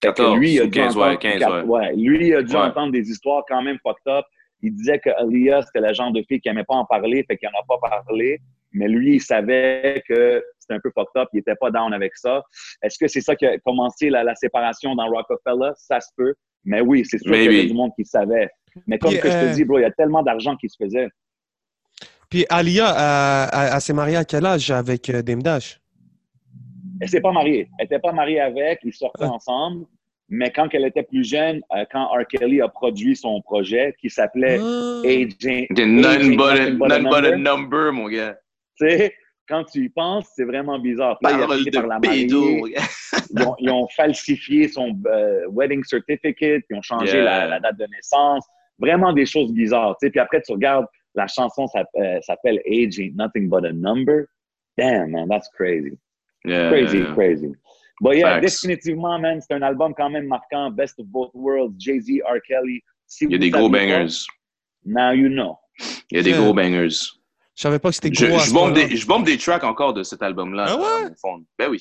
14, 0.01 0.39
lui, 0.39 0.53
il 0.53 0.61
a 0.61 0.67
15, 0.67 0.97
ouais, 0.97 1.17
15 1.17 1.65
ouais. 1.65 1.95
Lui, 1.95 2.27
il 2.29 2.35
a 2.35 2.41
dû 2.41 2.55
entendre 2.55 2.91
des 2.91 3.07
histoires 3.09 3.43
quand 3.47 3.61
même 3.61 3.77
fucked 3.83 4.07
up. 4.07 4.25
Il 4.63 4.73
disait 4.73 4.99
que 4.99 5.09
Aliyah, 5.09 5.61
c'était 5.61 5.87
le 5.87 5.93
genre 5.93 6.11
de 6.11 6.23
fille 6.27 6.39
qui 6.39 6.49
n'aimait 6.49 6.63
pas 6.63 6.75
en 6.75 6.85
parler, 6.85 7.23
fait 7.27 7.37
qu'il 7.37 7.49
n'en 7.49 7.59
a 7.59 7.79
pas 7.79 8.03
parlé. 8.05 8.39
Mais 8.73 8.87
lui, 8.87 9.15
il 9.15 9.21
savait 9.21 10.03
que 10.07 10.43
c'était 10.71 10.75
un 10.75 10.79
peu 10.79 10.91
fucked 10.93 11.21
up, 11.21 11.29
il 11.33 11.37
n'était 11.37 11.55
pas 11.55 11.71
down 11.71 11.93
avec 11.93 12.15
ça. 12.15 12.43
Est-ce 12.81 12.97
que 12.97 13.07
c'est 13.07 13.21
ça 13.21 13.35
qui 13.35 13.45
a 13.45 13.57
commencé 13.59 14.09
la, 14.09 14.23
la, 14.23 14.35
séparation 14.35 14.95
dans 14.95 15.07
Rockefeller? 15.07 15.71
Ça 15.75 15.99
se 15.99 16.09
peut. 16.15 16.33
Mais 16.63 16.81
oui, 16.81 17.03
c'est 17.05 17.17
sûr 17.17 17.31
qu'il 17.33 17.53
y 17.53 17.59
a 17.59 17.65
du 17.65 17.73
monde 17.73 17.91
qui 17.95 18.05
savait. 18.05 18.49
Mais 18.87 18.97
comme 18.97 19.11
que 19.11 19.17
je 19.17 19.21
te 19.21 19.45
euh, 19.45 19.53
dis, 19.53 19.65
bro, 19.65 19.79
il 19.79 19.83
y 19.83 19.85
a 19.85 19.91
tellement 19.91 20.23
d'argent 20.23 20.55
qui 20.55 20.69
se 20.69 20.77
faisait. 20.81 21.09
Puis 22.29 22.45
Alia, 22.49 23.49
elle, 23.73 23.81
s'est 23.81 23.93
mariée 23.93 24.15
à 24.15 24.23
quel 24.23 24.45
âge 24.45 24.71
avec 24.71 25.09
euh, 25.09 25.21
Dame 25.21 25.43
Dash? 25.43 25.81
Elle 27.01 27.09
s'est 27.09 27.21
pas 27.21 27.31
mariée. 27.31 27.67
Elle 27.77 27.85
n'était 27.85 27.99
pas 27.99 28.13
mariée 28.13 28.39
avec, 28.39 28.79
ils 28.83 28.93
sortaient 28.93 29.25
ah. 29.25 29.31
ensemble. 29.31 29.85
Mais 30.29 30.49
quand 30.49 30.69
elle 30.73 30.85
était 30.85 31.03
plus 31.03 31.27
jeune, 31.27 31.61
euh, 31.75 31.83
quand 31.91 32.05
R. 32.05 32.25
Kelly 32.25 32.61
a 32.61 32.69
produit 32.69 33.17
son 33.17 33.41
projet 33.41 33.93
qui 33.99 34.09
s'appelait 34.09 34.59
ah. 34.61 35.01
Agent. 35.03 35.65
None, 35.71 36.37
but, 36.37 36.91
a, 36.91 37.37
number, 37.37 37.91
mon 37.91 38.07
gars. 38.07 38.37
Tu 38.77 38.89
sais, 38.89 39.13
quand 39.51 39.65
tu 39.65 39.83
y 39.83 39.89
penses, 39.89 40.27
c'est 40.33 40.45
vraiment 40.45 40.79
bizarre. 40.79 41.17
Là, 41.21 41.31
il 41.33 41.67
a 41.67 41.71
par 41.81 41.87
la 41.87 41.99
mariée. 41.99 42.23
ils, 42.25 42.35
ont, 42.35 43.55
ils, 43.59 43.69
ont, 43.69 43.87
falsifié 43.89 44.69
son 44.69 44.97
euh, 45.07 45.45
wedding 45.49 45.83
certificate, 45.83 46.63
ils 46.69 46.77
ont 46.77 46.81
changé 46.81 47.21
la, 47.21 47.47
la, 47.47 47.59
date 47.59 47.77
de 47.77 47.85
naissance. 47.87 48.45
Vraiment 48.79 49.11
des 49.11 49.25
choses 49.25 49.51
bizarres. 49.51 49.97
Tu 50.01 50.07
sais. 50.07 50.11
Puis 50.11 50.21
après, 50.21 50.41
tu 50.41 50.53
regardes 50.53 50.85
la 51.15 51.27
chanson 51.27 51.67
euh, 51.75 52.19
s'appelle 52.21 52.61
Age 52.65 52.97
Ain't 52.97 53.15
Nothing 53.15 53.49
But 53.49 53.65
a 53.65 53.73
Number. 53.73 54.27
Damn, 54.77 55.11
man, 55.11 55.27
that's 55.27 55.49
crazy. 55.49 55.97
Yeah, 56.45 56.69
crazy, 56.69 56.99
yeah, 56.99 57.07
yeah. 57.07 57.13
crazy. 57.13 57.51
But 57.99 58.17
yeah, 58.17 58.39
Facts. 58.39 58.61
définitivement, 58.61 59.19
man, 59.19 59.41
c'est 59.41 59.53
un 59.53 59.61
album 59.61 59.93
quand 59.95 60.09
même 60.09 60.27
marquant. 60.27 60.71
Best 60.71 60.97
of 60.99 61.07
both 61.07 61.31
worlds, 61.33 61.75
Jay-Z, 61.77 62.21
R. 62.25 62.39
Kelly. 62.47 62.81
Si 63.05 63.25
Il 63.25 63.33
y 63.33 63.35
a 63.35 63.37
des 63.37 63.49
gros 63.49 63.69
bangers. 63.69 64.25
Now 64.85 65.11
you 65.11 65.27
know. 65.27 65.57
Il 66.09 66.17
y 66.17 66.19
a 66.21 66.23
des 66.23 66.31
gros 66.31 66.53
bangers. 66.53 67.20
Je 67.61 67.67
savais 67.67 67.77
pas 67.77 67.89
que 67.89 67.95
c'était 67.95 68.09
gros. 68.09 68.39
Je, 68.39 68.45
je, 68.45 68.53
bombe 68.53 68.73
des, 68.73 68.95
je 68.97 69.05
bombe 69.05 69.23
des 69.23 69.37
tracks 69.37 69.63
encore 69.63 69.93
de 69.93 70.01
cet 70.01 70.23
album-là. 70.23 70.65
Ah 70.67 70.77
ouais? 70.77 71.37
Ben 71.59 71.69
oui. 71.69 71.79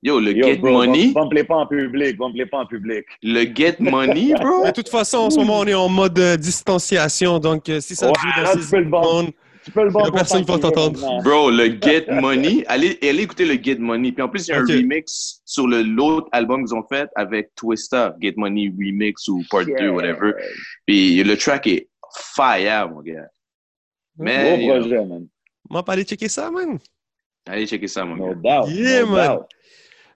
Yo, 0.00 0.20
le 0.20 0.30
Yo, 0.30 0.46
Get 0.46 0.58
bro, 0.58 0.70
Money. 0.70 1.12
Les 1.32 1.42
pas 1.42 1.56
en 1.56 1.66
public, 1.66 2.16
les 2.34 2.46
pas 2.46 2.58
en 2.58 2.66
public. 2.66 3.04
Le 3.24 3.42
Get 3.52 3.78
Money, 3.80 4.34
bro? 4.40 4.64
De 4.64 4.70
toute 4.70 4.88
façon, 4.88 5.16
en 5.16 5.30
ce 5.30 5.36
moment, 5.40 5.58
on 5.58 5.66
est 5.66 5.74
en 5.74 5.88
mode 5.88 6.16
euh, 6.20 6.36
distanciation. 6.36 7.40
Donc, 7.40 7.68
euh, 7.68 7.80
si 7.80 7.96
ça 7.96 8.06
ouais, 8.06 8.12
joue 8.20 8.40
dans 8.40 8.52
ces 8.52 8.84
zones, 8.84 9.32
tu 9.64 9.72
peux 9.72 9.82
le 9.82 9.90
bon 9.90 10.08
personne 10.12 10.44
qui 10.44 10.52
va 10.52 10.60
t'entendre. 10.60 11.22
Bro, 11.24 11.50
le 11.50 11.76
Get 11.82 12.06
Money. 12.20 12.62
Allez, 12.68 12.96
allez 13.02 13.24
écouter 13.24 13.46
le 13.46 13.60
Get 13.60 13.80
Money. 13.80 14.12
Puis 14.12 14.22
en 14.22 14.28
plus, 14.28 14.46
il 14.46 14.52
y 14.52 14.54
a 14.54 14.60
un 14.60 14.64
remix 14.64 15.40
sur 15.44 15.66
l'autre 15.66 16.28
album 16.30 16.64
qu'ils 16.64 16.76
ont 16.76 16.86
fait 16.88 17.10
avec 17.16 17.52
Twista, 17.56 18.14
Get 18.22 18.34
Money 18.36 18.72
Remix 18.78 19.26
ou 19.26 19.42
Part 19.50 19.66
2, 19.66 19.72
yeah. 19.72 19.90
whatever. 19.90 20.34
Puis 20.86 21.24
le 21.24 21.36
track 21.36 21.66
est 21.66 21.88
fire, 22.36 22.90
mon 22.90 23.00
gars. 23.00 23.26
Mais. 24.18 24.58
Gros 24.58 24.80
projet, 24.80 25.04
man. 25.04 25.26
On 25.70 25.74
va 25.74 25.82
pas 25.82 25.92
aller 25.92 26.04
checker 26.04 26.28
ça, 26.28 26.50
man. 26.50 26.78
Allez 27.46 27.66
checker 27.66 27.88
ça, 27.88 28.04
mon 28.04 28.16
no 28.16 28.34
gars. 28.34 28.62
Doubt, 28.62 28.70
yeah, 28.70 29.00
no 29.02 29.06
man. 29.08 29.36
Doubt. 29.36 29.46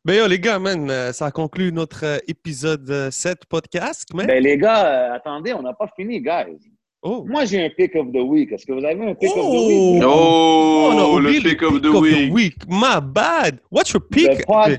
Ben 0.02 0.16
yo, 0.16 0.26
les 0.26 0.40
gars, 0.40 0.58
man, 0.58 0.90
euh, 0.90 1.12
ça 1.12 1.30
conclut 1.30 1.72
notre 1.72 2.06
euh, 2.06 2.18
épisode 2.26 3.10
7 3.10 3.44
podcast. 3.46 4.14
Man. 4.14 4.26
Ben 4.26 4.42
les 4.42 4.56
gars, 4.56 4.86
euh, 4.86 5.14
attendez, 5.14 5.52
on 5.52 5.62
n'a 5.62 5.74
pas 5.74 5.88
fini, 5.94 6.20
guys. 6.20 6.58
Oh. 7.02 7.24
Moi, 7.28 7.44
j'ai 7.44 7.64
un 7.64 7.68
pick 7.70 7.94
of 7.96 8.10
the 8.12 8.22
week. 8.22 8.50
Est-ce 8.52 8.64
que 8.64 8.72
vous 8.72 8.84
avez 8.84 9.10
un 9.10 9.14
pick 9.14 9.30
oh. 9.34 9.40
of 9.40 9.46
the 9.46 9.68
week? 9.68 10.02
Oh, 10.04 10.90
oh 10.92 11.18
le 11.18 11.30
pick, 11.32 11.42
pick 11.42 11.62
of, 11.62 11.82
the, 11.82 11.88
of 11.88 12.00
week. 12.00 12.28
the 12.28 12.32
week. 12.32 12.68
My 12.68 13.00
bad. 13.00 13.60
What's 13.70 13.92
your 13.92 14.00
pick? 14.00 14.46
Pod, 14.46 14.78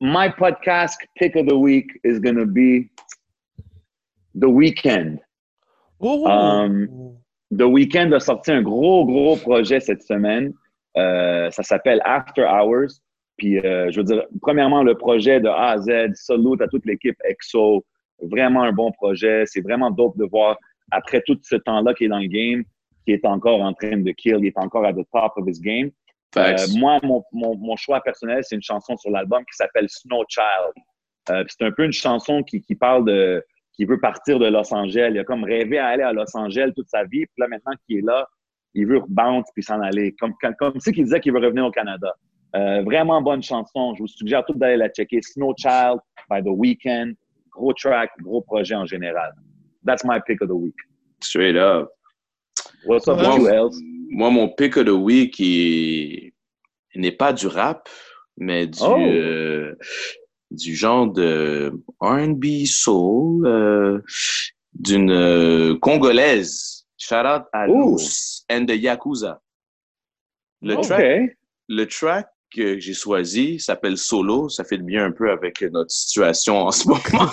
my 0.00 0.28
podcast 0.28 0.96
pick 1.16 1.36
of 1.36 1.46
the 1.46 1.56
week 1.56 1.90
is 2.02 2.18
going 2.18 2.36
to 2.36 2.46
be 2.46 2.90
The 4.34 4.46
Weeknd. 4.46 5.18
Oh. 6.00 6.26
Um, 6.26 7.17
the 7.50 7.62
Weeknd 7.62 8.12
a 8.12 8.20
sorti 8.20 8.50
un 8.50 8.62
gros, 8.62 9.04
gros 9.06 9.36
projet 9.36 9.80
cette 9.80 10.02
semaine. 10.02 10.52
Euh, 10.96 11.50
ça 11.50 11.62
s'appelle 11.62 12.00
After 12.04 12.44
Hours. 12.44 13.00
Puis, 13.36 13.58
euh, 13.60 13.90
je 13.90 13.98
veux 13.98 14.04
dire, 14.04 14.24
premièrement, 14.42 14.82
le 14.82 14.96
projet 14.96 15.40
de 15.40 15.48
A 15.48 15.70
à 15.70 15.78
Z, 15.78 16.14
salute 16.14 16.60
à 16.60 16.68
toute 16.68 16.84
l'équipe 16.84 17.16
EXO. 17.24 17.84
Vraiment 18.20 18.64
un 18.64 18.72
bon 18.72 18.90
projet. 18.92 19.44
C'est 19.46 19.60
vraiment 19.60 19.90
dope 19.90 20.16
de 20.18 20.24
voir, 20.24 20.56
après 20.90 21.22
tout 21.24 21.38
ce 21.42 21.56
temps-là 21.56 21.94
qu'il 21.94 22.06
est 22.06 22.10
dans 22.10 22.18
le 22.18 22.26
game, 22.26 22.64
qui 23.04 23.12
est 23.12 23.24
encore 23.24 23.60
en 23.62 23.72
train 23.72 23.96
de 23.96 24.10
kill, 24.10 24.38
il 24.40 24.46
est 24.46 24.58
encore 24.58 24.84
à 24.84 24.92
the 24.92 25.06
top 25.12 25.32
of 25.36 25.46
his 25.46 25.60
game. 25.60 25.90
Euh, 26.36 26.56
moi, 26.76 26.98
mon, 27.02 27.22
mon, 27.32 27.56
mon, 27.56 27.76
choix 27.76 28.02
personnel, 28.02 28.40
c'est 28.42 28.56
une 28.56 28.62
chanson 28.62 28.96
sur 28.98 29.10
l'album 29.10 29.40
qui 29.44 29.56
s'appelle 29.56 29.88
Snow 29.88 30.24
Child. 30.28 30.74
Euh, 31.30 31.44
c'est 31.48 31.64
un 31.64 31.70
peu 31.70 31.84
une 31.84 31.92
chanson 31.92 32.42
qui, 32.42 32.60
qui 32.60 32.74
parle 32.74 33.06
de, 33.06 33.42
qui 33.78 33.84
veut 33.84 34.00
partir 34.00 34.40
de 34.40 34.46
Los 34.46 34.74
Angeles. 34.74 35.10
Il 35.12 35.18
a 35.20 35.24
comme 35.24 35.44
rêvé 35.44 35.78
à 35.78 35.86
aller 35.86 36.02
à 36.02 36.12
Los 36.12 36.36
Angeles 36.36 36.72
toute 36.74 36.88
sa 36.88 37.04
vie. 37.04 37.26
Puis 37.26 37.38
là, 37.38 37.46
maintenant 37.46 37.72
qu'il 37.86 37.98
est 37.98 38.02
là, 38.02 38.28
il 38.74 38.86
veut 38.86 38.98
rebound 38.98 39.44
puis 39.54 39.62
s'en 39.62 39.80
aller. 39.80 40.14
Comme, 40.18 40.34
comme, 40.58 40.80
si 40.80 40.92
qu'il 40.92 41.04
disait 41.04 41.20
qu'il 41.20 41.32
veut 41.32 41.38
revenir 41.38 41.64
au 41.64 41.70
Canada. 41.70 42.12
Euh, 42.56 42.82
vraiment 42.82 43.22
bonne 43.22 43.42
chanson. 43.42 43.94
Je 43.94 44.02
vous 44.02 44.08
suggère 44.08 44.44
tout 44.44 44.54
d'aller 44.54 44.76
la 44.76 44.88
checker. 44.88 45.20
Snow 45.22 45.54
Child 45.56 46.00
by 46.28 46.42
The 46.42 46.48
Weeknd. 46.48 47.12
Gros 47.52 47.72
track, 47.72 48.10
gros 48.20 48.40
projet 48.40 48.74
en 48.74 48.84
général. 48.84 49.32
That's 49.86 50.04
my 50.04 50.18
pick 50.26 50.42
of 50.42 50.48
the 50.48 50.54
week. 50.54 50.76
Straight 51.22 51.56
up. 51.56 51.88
What's 52.84 53.06
up 53.06 53.18
moi, 53.18 53.36
you, 53.36 53.48
else? 53.48 53.78
Moi, 54.10 54.30
mon 54.30 54.48
pick 54.48 54.76
of 54.76 54.86
the 54.86 54.94
week 54.94 55.38
n'est 55.40 57.12
pas 57.12 57.32
du 57.32 57.46
rap, 57.46 57.88
mais 58.36 58.66
du, 58.66 58.78
oh. 58.82 58.98
euh, 58.98 59.74
du 60.50 60.74
genre 60.74 61.06
de 61.06 61.72
R&B 62.00 62.64
soul 62.66 63.46
euh, 63.46 64.00
d'une 64.74 65.10
euh, 65.10 65.76
Congolaise. 65.80 66.86
Shout 66.96 67.14
out 67.14 67.44
à 67.52 67.66
Luz 67.66 68.44
and 68.50 68.66
the 68.66 68.76
Yakuza. 68.76 69.40
Le 70.62 70.74
track, 70.76 71.36
le 71.68 71.86
track 71.86 72.28
que 72.54 72.80
j'ai 72.80 72.94
choisi 72.94 73.60
s'appelle 73.60 73.96
Solo. 73.96 74.48
Ça 74.48 74.64
fait 74.64 74.78
bien 74.78 75.04
un 75.04 75.12
peu 75.12 75.30
avec 75.30 75.62
notre 75.62 75.90
situation 75.90 76.56
en 76.56 76.72
ce 76.72 76.88
moment. 76.88 77.30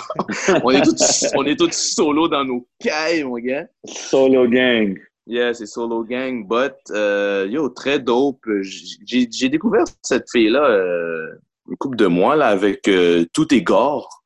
on, 0.64 0.70
est 0.70 0.82
tous, 0.82 1.26
on 1.34 1.44
est 1.44 1.58
tous 1.58 1.72
solo 1.72 2.28
dans 2.28 2.44
nos 2.44 2.68
cailles, 2.78 3.24
mon 3.24 3.38
gars. 3.38 3.66
Solo 3.84 4.46
gang. 4.48 4.96
Yeah, 5.28 5.54
c'est 5.54 5.66
Solo 5.66 6.04
Gang. 6.04 6.46
But, 6.46 6.76
euh, 6.90 7.48
yo, 7.50 7.68
très 7.68 7.98
dope. 7.98 8.46
J'ai 8.62 9.48
découvert 9.48 9.84
cette 10.02 10.30
fille-là 10.30 10.64
euh, 10.70 11.34
une 11.68 11.76
couple 11.76 11.96
de 11.96 12.06
mois 12.06 12.36
là, 12.36 12.48
avec 12.48 12.88
euh, 12.88 13.24
Tout 13.32 13.52
est 13.54 13.62
gore. 13.62 14.24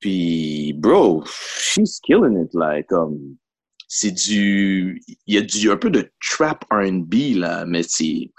Puis, 0.00 0.72
bro, 0.74 1.24
she's 1.26 2.00
killing 2.00 2.42
it. 2.42 2.52
Like, 2.54 2.90
um, 2.92 3.36
c'est 3.88 4.10
du. 4.10 5.00
Il 5.26 5.34
y 5.34 5.38
a 5.38 5.42
du, 5.42 5.70
un 5.70 5.76
peu 5.76 5.90
de 5.90 6.10
trap 6.20 6.64
RB, 6.70 7.36
là, 7.36 7.64
mais 7.66 7.82
c'est 7.84 8.30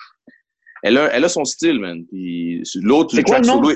elle 0.83 0.97
a, 0.97 1.13
elle 1.13 1.23
a 1.23 1.29
son 1.29 1.45
style, 1.45 1.79
man. 1.79 2.05
Puis 2.05 2.61
l'autre, 2.81 3.15
le 3.15 3.23
track 3.23 3.45
solo, 3.45 3.71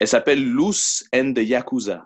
elle 0.00 0.08
s'appelle 0.08 0.44
Loose 0.44 1.04
and 1.14 1.34
the 1.34 1.40
Yakuza. 1.40 2.04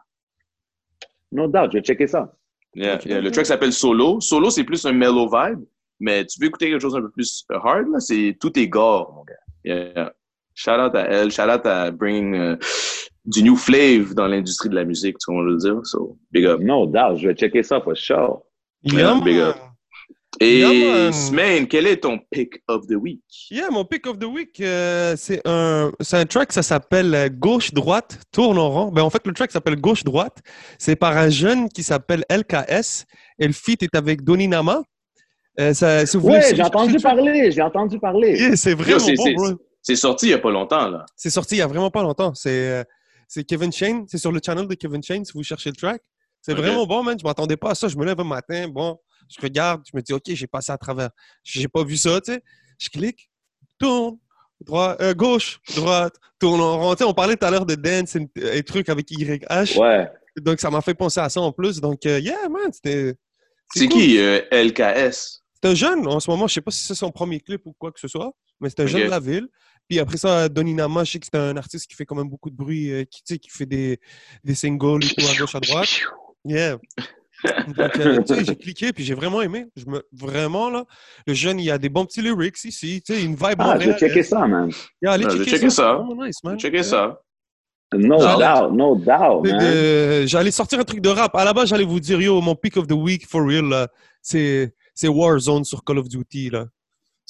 No 1.33 1.49
doubt, 1.49 1.71
je 1.73 1.79
vais 1.79 1.85
checker 1.85 2.07
ça. 2.07 2.37
Yeah, 2.75 3.01
yeah. 3.07 3.21
Le 3.21 3.31
track 3.31 3.47
s'appelle 3.47 3.73
Solo. 3.73 4.21
Solo, 4.21 4.51
c'est 4.51 4.65
plus 4.65 4.85
un 4.85 4.93
mellow 4.93 5.29
vibe, 5.29 5.65
mais 6.01 6.27
tu 6.27 6.39
veux 6.41 6.49
écouter 6.49 6.71
quelque 6.71 6.83
chose 6.83 6.97
un 6.97 7.01
peu 7.01 7.11
plus 7.11 7.45
hard, 7.49 7.89
là, 7.89 8.01
c'est 8.01 8.37
tout 8.41 8.57
est 8.59 8.69
gore, 8.69 9.13
mon 9.15 9.25
gars. 9.25 9.35
Yeah. 9.65 10.13
Shout 10.55 10.81
out 10.81 10.95
à 10.95 11.07
elle, 11.09 11.31
shout 11.31 11.51
out 11.51 11.67
à 11.67 11.91
bring 11.91 12.35
uh, 12.35 12.57
du 13.25 13.43
new 13.43 13.57
flave 13.57 14.15
dans 14.15 14.27
l'industrie 14.27 14.69
de 14.69 14.75
la 14.75 14.85
musique, 14.85 15.17
tu 15.19 15.33
veux 15.33 15.57
dire? 15.57 15.81
So, 15.85 16.17
big 16.31 16.47
up. 16.47 16.61
No 16.61 16.87
doubt, 16.87 17.19
je 17.19 17.29
vais 17.29 17.35
checker 17.35 17.63
ça 17.63 17.81
for 17.81 17.97
sure. 17.97 18.43
Yeah, 18.85 19.21
big 19.25 19.39
up. 19.39 19.57
Et 20.41 21.13
Smaine, 21.13 21.67
quel 21.67 21.87
est 21.87 21.99
ton 21.99 22.19
pick 22.31 22.63
of 22.69 22.87
the 22.87 22.95
week? 22.95 23.23
Yeah, 23.51 23.71
mon 23.71 23.85
pick 23.85 24.07
of 24.07 24.19
the 24.19 24.25
week, 24.25 24.61
euh, 24.61 25.15
c'est 25.17 25.41
un, 25.47 25.93
un 26.13 26.27
track, 26.27 26.53
ça 26.53 26.63
s'appelle 26.63 27.15
euh, 27.15 27.29
Gauche-droite, 27.31 28.19
tourne 28.33 28.59
en 28.59 28.71
rond. 28.71 28.93
Ben, 28.93 29.03
en 29.03 29.11
fait, 29.11 29.27
le 29.27 29.33
track 29.33 29.53
s'appelle 29.53 29.77
Gauche-droite. 29.77 30.39
C'est 30.79 30.97
par 30.97 31.17
un 31.17 31.29
jeune 31.29 31.69
qui 31.69 31.83
s'appelle 31.83 32.25
LKS. 32.31 33.05
Et 33.39 33.47
le 33.47 33.53
feat 33.53 33.83
est 33.83 33.95
avec 33.95 34.23
Donny 34.23 34.49
Nama. 34.49 34.83
Euh, 35.61 35.73
ça, 35.73 36.05
si 36.05 36.17
ouais, 36.17 36.55
j'ai 36.55 36.63
entendu 36.63 36.97
parler, 36.97 37.53
j'ai 37.53 37.63
entendu 37.63 37.99
parler. 38.01 38.37
Yeah, 38.37 38.57
c'est 38.57 38.75
vraiment 38.75 39.07
bon, 39.37 39.57
C'est 39.85 39.97
sorti 39.97 40.27
il 40.27 40.29
n'y 40.31 40.35
a 40.35 40.39
pas 40.39 40.51
longtemps, 40.51 40.89
là. 40.89 41.05
C'est 41.15 41.31
sorti 41.31 41.55
il 41.55 41.59
n'y 41.59 41.63
a 41.63 41.67
vraiment 41.67 41.91
pas 41.91 42.03
longtemps. 42.03 42.35
C'est 42.35 42.85
Kevin 43.47 43.71
Shane, 43.71 44.07
c'est 44.09 44.19
sur 44.19 44.33
le 44.33 44.41
channel 44.45 44.67
de 44.67 44.75
Kevin 44.75 45.03
Shane 45.03 45.25
si 45.25 45.33
vous 45.33 45.43
cherchez 45.43 45.71
le 45.71 45.77
track. 45.77 46.03
C'est 46.41 46.55
vraiment 46.55 46.87
bon, 46.87 47.03
man. 47.03 47.19
Je 47.19 47.25
m'attendais 47.25 47.57
pas 47.57 47.71
à 47.71 47.75
ça. 47.75 47.89
Je 47.89 47.97
me 47.97 48.05
lève 48.05 48.21
un 48.21 48.25
matin, 48.25 48.69
bon, 48.69 48.99
je 49.29 49.41
regarde, 49.41 49.83
je 49.91 49.97
me 49.97 50.03
dis, 50.03 50.13
OK, 50.13 50.25
j'ai 50.27 50.47
passé 50.47 50.73
à 50.73 50.79
travers. 50.79 51.11
J'ai 51.43 51.69
pas 51.69 51.85
vu 51.85 51.97
ça, 51.97 52.21
tu 52.21 52.33
sais. 52.33 52.43
Je 52.79 52.89
clique, 52.89 53.31
tourne, 53.79 54.19
droite, 54.61 55.01
euh, 55.01 55.15
gauche, 55.15 55.61
droite, 55.77 56.15
tourne 56.39 56.61
en 56.61 56.79
rond. 56.79 56.97
on 57.01 57.15
parlait 57.15 57.37
tout 57.37 57.47
à 57.47 57.51
l'heure 57.51 57.67
de 57.67 57.75
dance 57.75 58.17
et, 58.37 58.63
trucs 58.63 58.89
avec 58.89 59.11
YH. 59.11 59.79
Ouais. 59.79 60.11
Donc, 60.37 60.61
ça 60.61 60.71
m'a 60.71 60.81
fait 60.81 60.95
penser 60.95 61.21
à 61.21 61.29
ça 61.29 61.41
en 61.41 61.53
plus. 61.53 61.81
Donc, 61.81 62.05
euh, 62.07 62.19
yeah, 62.21 62.49
man, 62.49 62.73
c'était. 62.73 63.15
C'est 63.73 63.89
qui, 63.89 64.19
euh, 64.19 64.41
LKS? 64.51 65.41
C'est 65.63 65.71
un 65.71 65.75
jeune, 65.75 66.07
en 66.07 66.21
ce 66.21 66.31
moment, 66.31 66.47
je 66.47 66.55
sais 66.55 66.61
pas 66.61 66.71
si 66.71 66.85
c'est 66.85 66.95
son 66.95 67.11
premier 67.11 67.41
clip 67.41 67.63
ou 67.65 67.73
quoi 67.79 67.91
que 67.91 67.99
ce 67.99 68.09
soit, 68.09 68.33
mais 68.61 68.69
c'est 68.69 68.81
un 68.81 68.87
jeune 68.87 69.05
de 69.05 69.11
la 69.11 69.21
ville. 69.21 69.49
Puis 69.89 69.99
après 69.99 70.17
ça, 70.17 70.49
Donny 70.49 70.75
Nama, 70.75 71.05
je 71.05 71.13
sais 71.13 71.19
que 71.19 71.27
c'est 71.31 71.39
un 71.39 71.57
artiste 71.57 71.87
qui 71.87 71.95
fait 71.95 72.07
quand 72.07 72.17
même 72.17 72.29
beaucoup 72.29 72.51
de 72.51 72.57
bruit, 72.57 73.07
qui, 73.11 73.39
qui 73.39 73.51
fait 73.51 73.67
des, 73.67 73.99
des 74.43 74.55
singles 74.55 75.05
et 75.05 75.09
tout 75.09 75.27
à 75.31 75.39
gauche, 75.39 75.55
à 75.55 75.61
droite. 75.61 75.89
Yeah. 76.45 76.79
Donc, 77.77 77.99
euh, 77.99 78.23
j'ai 78.27 78.57
cliqué, 78.57 78.93
puis 78.93 79.05
j'ai 79.05 79.15
vraiment 79.15 79.43
aimé. 79.43 79.67
Je 79.77 79.87
me, 79.87 80.03
vraiment, 80.13 80.71
là, 80.71 80.85
le 81.27 81.35
jeune, 81.35 81.61
il 81.61 81.67
y 81.67 81.71
a 81.71 81.79
des 81.79 81.89
bons 81.89 82.07
petits 82.07 82.23
lyrics 82.23 82.63
ici, 82.65 83.03
tu 83.05 83.15
sais, 83.15 83.23
une 83.23 83.35
vibe 83.35 83.57
Ah, 83.59 83.79
j'ai 83.79 83.95
checké 83.95 84.23
ça, 84.23 84.47
man. 84.47 84.71
Yeah, 85.03 85.13
allez 85.13 85.25
checker, 85.25 85.45
checker 85.45 85.71
ça. 85.71 85.99
ça. 85.99 86.25
nice, 86.25 86.43
man. 86.43 86.59
Ça. 86.83 87.21
No 87.93 88.19
doubt, 88.19 88.73
no 88.73 88.97
doubt, 88.97 89.45
man. 89.45 90.27
j'allais 90.27 90.51
sortir 90.51 90.81
un 90.81 90.85
truc 90.85 91.01
de 91.01 91.09
rap. 91.09 91.35
À 91.37 91.45
la 91.45 91.53
base, 91.53 91.69
j'allais 91.69 91.85
vous 91.85 92.01
dire, 92.01 92.21
yo, 92.21 92.41
mon 92.41 92.55
pick 92.55 92.77
of 92.77 92.87
the 92.87 92.93
week, 92.93 93.27
for 93.27 93.47
real, 93.47 93.89
c'est 94.23 94.73
Warzone 95.05 95.65
sur 95.65 95.85
Call 95.85 95.99
of 95.99 96.09
Duty, 96.09 96.51
là. 96.51 96.67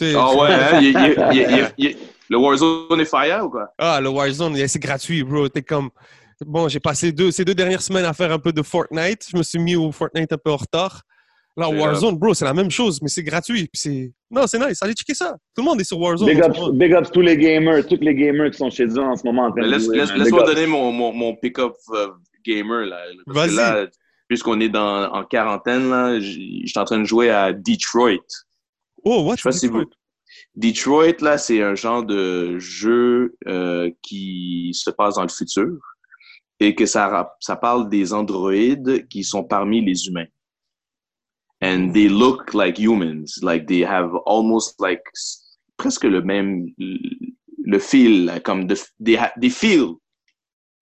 Ah 0.02 0.26
oh, 0.28 0.42
ouais, 0.42 0.48
hein? 0.52 0.80
y, 0.80 1.78
y, 1.78 1.86
y, 1.86 1.96
le 2.30 2.38
Warzone 2.38 3.00
est 3.00 3.04
fire 3.04 3.44
ou 3.44 3.50
quoi? 3.50 3.68
Ah, 3.78 4.00
le 4.00 4.08
Warzone, 4.08 4.56
c'est 4.66 4.78
gratuit, 4.78 5.22
bro. 5.22 5.48
T'es 5.48 5.62
comme... 5.62 5.90
Bon, 6.44 6.68
j'ai 6.68 6.80
passé 6.80 7.12
deux, 7.12 7.30
ces 7.30 7.44
deux 7.44 7.54
dernières 7.54 7.82
semaines 7.82 8.04
à 8.04 8.12
faire 8.12 8.32
un 8.32 8.38
peu 8.38 8.52
de 8.52 8.62
Fortnite. 8.62 9.28
Je 9.30 9.36
me 9.36 9.42
suis 9.42 9.58
mis 9.58 9.76
au 9.76 9.92
Fortnite 9.92 10.32
un 10.32 10.38
peu 10.38 10.50
en 10.50 10.56
retard. 10.56 11.02
Là, 11.56 11.68
Warzone, 11.68 12.18
bro, 12.18 12.34
c'est 12.34 12.44
la 12.44 12.54
même 12.54 12.70
chose, 12.70 13.00
mais 13.00 13.08
c'est 13.08 13.22
gratuit. 13.22 13.70
c'est... 13.72 14.12
Non, 14.28 14.46
c'est 14.48 14.58
nice. 14.58 14.82
Allez 14.82 14.94
checker 14.94 15.14
ça. 15.14 15.36
Tout 15.54 15.62
le 15.62 15.64
monde 15.64 15.80
est 15.80 15.84
sur 15.84 16.00
Warzone. 16.00 16.28
Big 16.28 16.44
ups, 16.44 16.58
big 16.72 16.92
ups 16.92 17.10
tous 17.12 17.20
les 17.20 17.36
gamers, 17.36 17.86
tous 17.86 18.00
les 18.00 18.14
gamers 18.14 18.50
qui 18.50 18.58
sont 18.58 18.70
chez 18.70 18.86
eux 18.86 18.98
en 19.02 19.14
ce 19.14 19.24
moment. 19.24 19.54
laisse, 19.54 19.88
laisse, 19.88 20.30
moi 20.30 20.42
donner 20.42 20.66
mon, 20.66 20.90
mon, 20.90 21.12
mon 21.12 21.36
pick-up 21.36 21.74
euh, 21.90 22.08
gamer. 22.44 22.86
Là. 22.86 22.98
Vas-y. 23.26 23.88
puisqu'on 24.26 24.60
est 24.60 24.68
dans, 24.68 25.12
en 25.12 25.22
quarantaine, 25.24 25.90
là, 25.90 26.18
je 26.18 26.30
suis 26.66 26.72
en 26.78 26.84
train 26.84 26.98
de 26.98 27.04
jouer 27.04 27.30
à 27.30 27.52
Detroit. 27.52 28.16
Oh, 29.04 29.22
what? 29.22 29.36
Je 29.36 29.42
sais 29.42 29.48
pas 29.48 29.52
si 29.52 29.68
vous... 29.68 29.84
Detroit, 30.54 31.20
là, 31.20 31.38
c'est 31.38 31.62
un 31.62 31.74
genre 31.74 32.04
de 32.04 32.58
jeu 32.58 33.36
euh, 33.46 33.90
qui 34.02 34.70
se 34.72 34.90
passe 34.90 35.16
dans 35.16 35.22
le 35.22 35.28
futur 35.28 35.78
et 36.60 36.74
que 36.74 36.86
ça, 36.86 37.34
ça 37.40 37.56
parle 37.56 37.88
des 37.88 38.12
androïdes 38.12 39.08
qui 39.08 39.24
sont 39.24 39.44
parmi 39.44 39.84
les 39.84 40.06
humains. 40.06 40.26
And 41.60 41.92
they 41.92 42.08
look 42.08 42.52
like 42.52 42.78
humans, 42.78 43.38
like 43.42 43.66
they 43.66 43.84
have 43.84 44.10
almost 44.26 44.80
like 44.80 45.02
presque 45.76 46.04
le 46.04 46.20
même 46.20 46.66
le 46.76 47.78
feel 47.78 48.40
comme 48.44 48.66
de, 48.66 48.76
they, 49.02 49.18
they 49.40 49.50
feel 49.50 49.96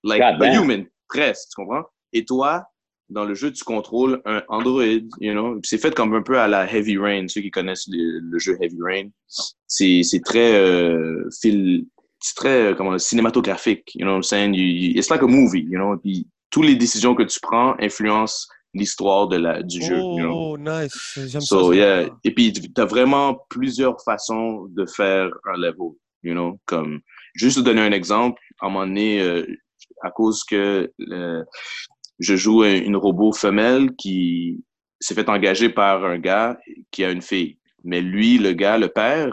like 0.03 0.21
a 0.21 0.53
human 0.53 0.87
presque, 1.09 1.51
tu 1.51 1.63
comprends? 1.63 1.85
Et 2.13 2.25
toi, 2.25 2.65
dans 3.13 3.25
le 3.25 3.35
jeu, 3.35 3.53
tu 3.53 3.65
contrôles 3.65 4.21
un 4.25 4.43
android, 4.49 4.85
you 5.21 5.33
know. 5.33 5.61
C'est 5.63 5.79
fait 5.79 5.95
comme 5.95 6.15
un 6.15 6.23
peu 6.23 6.39
à 6.39 6.49
la 6.49 6.73
Heavy 6.73 6.99
Rain, 6.99 7.27
ceux 7.29 7.41
qui 7.41 7.51
connaissent 7.51 7.89
le, 7.89 8.39
jeu 8.39 8.57
Heavy 8.61 8.79
Rain. 8.81 9.09
C'est 9.67 10.03
très 10.25 10.55
euh, 10.55 11.29
feel 11.41 11.85
c'est 12.23 12.37
très 12.37 12.63
euh, 12.67 12.75
comment, 12.75 12.97
cinématographique, 12.99 13.95
you 13.95 14.05
know 14.05 14.13
what 14.13 14.19
I'm 14.19 14.23
saying? 14.23 14.55
You, 14.55 14.93
it's 14.97 15.11
like 15.11 15.23
a 15.23 15.27
movie, 15.27 15.67
you 15.69 15.77
know? 15.77 15.97
Puis, 15.97 16.27
toutes 16.51 16.67
les 16.67 16.77
décisions 16.77 17.15
que 17.15 17.25
tu 17.25 17.41
prends 17.41 17.75
influencent 17.81 18.47
l'histoire 18.75 19.27
de 19.29 19.37
la, 19.37 19.63
du 19.63 19.83
jeu. 19.83 19.99
Oh, 20.01 20.19
you 20.19 20.25
know? 20.25 20.53
Oh, 20.53 20.57
nice. 20.57 21.19
J'aime 21.27 21.41
so, 21.41 21.73
ça. 21.73 21.77
Yeah. 21.77 22.11
Et 22.25 22.33
puis, 22.33 22.53
tu 22.53 22.81
as 22.81 22.85
vraiment 22.85 23.45
plusieurs 23.49 24.01
façons 24.05 24.67
de 24.71 24.87
faire 24.87 25.31
un 25.53 25.59
level, 25.59 25.97
you 26.23 26.33
know? 26.33 26.61
Comme, 26.67 27.01
juste 27.35 27.59
te 27.59 27.63
donner 27.63 27.81
un 27.81 27.93
exemple, 27.93 28.41
à 28.61 28.67
un 28.67 28.71
moment 28.71 28.87
donné, 28.87 29.21
euh, 29.21 29.45
à 30.03 30.11
cause 30.11 30.45
que 30.45 30.93
euh, 31.11 31.45
je 32.19 32.37
joue 32.37 32.65
une 32.65 32.97
robot 32.97 33.33
femelle 33.33 33.91
qui 33.97 34.63
s'est 35.01 35.15
fait 35.15 35.29
engager 35.29 35.69
par 35.69 36.05
un 36.05 36.19
gars 36.19 36.59
qui 36.91 37.05
a 37.05 37.11
une 37.11 37.23
fille. 37.23 37.59
Mais 37.85 38.01
lui, 38.01 38.39
le 38.39 38.53
gars, 38.53 38.79
le 38.79 38.89
père, 38.89 39.33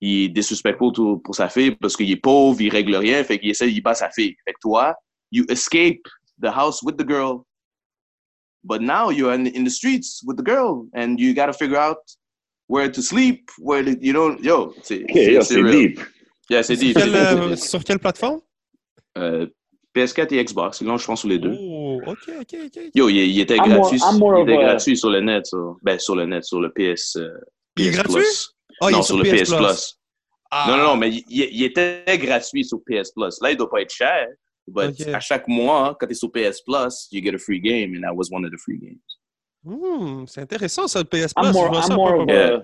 il 0.00 0.24
est 0.24 0.28
disrespectful 0.28 0.92
pour, 0.92 1.22
pour 1.22 1.34
sa 1.34 1.48
fille 1.48 1.74
parce 1.76 1.96
qu'il 1.96 2.10
est 2.10 2.16
pauvre, 2.16 2.60
il 2.60 2.70
règle 2.70 2.94
rien, 2.96 3.24
fait 3.24 3.38
qu'il 3.38 3.50
essaie, 3.50 3.70
il 3.72 3.80
bat 3.80 3.94
sa 3.94 4.10
fille. 4.10 4.36
Fait 4.44 4.52
que 4.52 4.58
toi, 4.60 4.94
you 5.32 5.44
escape 5.48 6.02
the 6.40 6.48
house 6.48 6.82
with 6.82 6.96
the 6.96 7.06
girl, 7.06 7.44
but 8.64 8.80
now 8.80 9.10
you're 9.10 9.32
in, 9.32 9.46
in 9.46 9.64
the 9.64 9.70
streets 9.70 10.22
with 10.24 10.36
the 10.36 10.44
girl 10.44 10.86
and 10.94 11.18
you 11.18 11.34
got 11.34 11.46
to 11.46 11.52
figure 11.52 11.78
out 11.78 11.98
where 12.68 12.90
to 12.90 13.00
sleep, 13.00 13.50
where 13.58 13.82
to, 13.82 13.96
you 14.00 14.12
know, 14.12 14.36
yo, 14.40 14.74
c'est 14.82 15.02
okay, 15.04 15.38
deep. 15.70 16.00
Yeah, 16.50 16.62
c'est 16.62 16.76
Sur 16.76 16.84
deep. 16.84 16.96
quelle, 16.96 17.10
c'est 17.10 17.16
euh, 17.16 17.48
deep. 17.48 17.58
sur 17.58 17.84
quelle 17.84 17.98
plateforme? 17.98 18.40
Euh, 19.16 19.46
PS4 19.94 20.34
et 20.34 20.44
Xbox. 20.44 20.78
Sinon, 20.78 20.96
je 20.98 21.06
pense 21.06 21.20
sur 21.20 21.28
les 21.28 21.38
deux. 21.38 21.56
Oh, 21.58 22.00
ok, 22.06 22.18
ok, 22.40 22.56
ok. 22.66 22.82
Yo, 22.94 23.08
il, 23.08 23.16
il 23.16 23.40
était 23.40 23.56
I'm 23.56 23.64
gratuit. 23.68 24.00
More 24.18 24.38
il 24.40 24.42
était 24.42 24.58
a- 24.58 24.62
gratuit 24.64 24.96
sur 24.96 25.10
le 25.10 25.20
net. 25.20 25.46
ça. 25.46 25.56
Ben, 25.82 25.98
sur 25.98 26.14
le 26.16 26.26
net, 26.26 26.44
sur 26.44 26.60
le 26.60 26.70
PS. 26.70 27.16
euh, 27.16 27.28
Il 27.78 27.86
est 27.88 27.90
gratuit? 27.90 28.12
Plus. 28.14 28.54
Ah, 28.80 28.86
il 28.90 28.92
non, 28.92 29.00
est 29.00 29.02
sur 29.02 29.16
le 29.18 29.24
PS 29.24 29.52
Plus. 29.54 29.98
Ah. 30.50 30.66
Non, 30.70 30.76
non, 30.76 30.84
non, 30.84 30.96
mais 30.96 31.10
il, 31.10 31.24
il- 31.28 31.48
il 31.52 31.64
était 31.64 32.02
gratuit 32.18 32.64
sur 32.64 32.78
PS 32.84 33.12
Plus. 33.12 33.40
Là, 33.42 33.50
il 33.50 33.56
doit 33.56 33.68
pas 33.70 33.80
être 33.82 33.92
cher. 33.92 34.28
But 34.66 35.00
à 35.14 35.20
chaque 35.20 35.48
mois, 35.48 35.96
quand 35.98 36.06
tu 36.06 36.12
es 36.12 36.14
sur 36.14 36.30
PS 36.30 36.60
Plus, 36.62 37.08
you 37.10 37.22
get 37.22 37.34
a 37.34 37.38
free 37.38 37.58
game, 37.60 37.94
and 37.96 38.02
that 38.02 38.14
was 38.14 38.26
one 38.30 38.44
of 38.44 38.50
the 38.50 38.58
free 38.58 38.78
games. 38.78 39.00
Hmm, 39.64 40.24
c'est 40.26 40.42
intéressant 40.42 40.86
ça, 40.86 40.98
le 41.00 41.04
PS 41.06 41.32
Plus. 41.34 41.46
I'm 41.46 41.52
more, 41.52 41.74
I'm 41.74 41.82
ça 41.82 41.94
more 41.94 42.16
pas 42.18 42.22
of. 42.22 42.28
Yeah. 42.28 42.56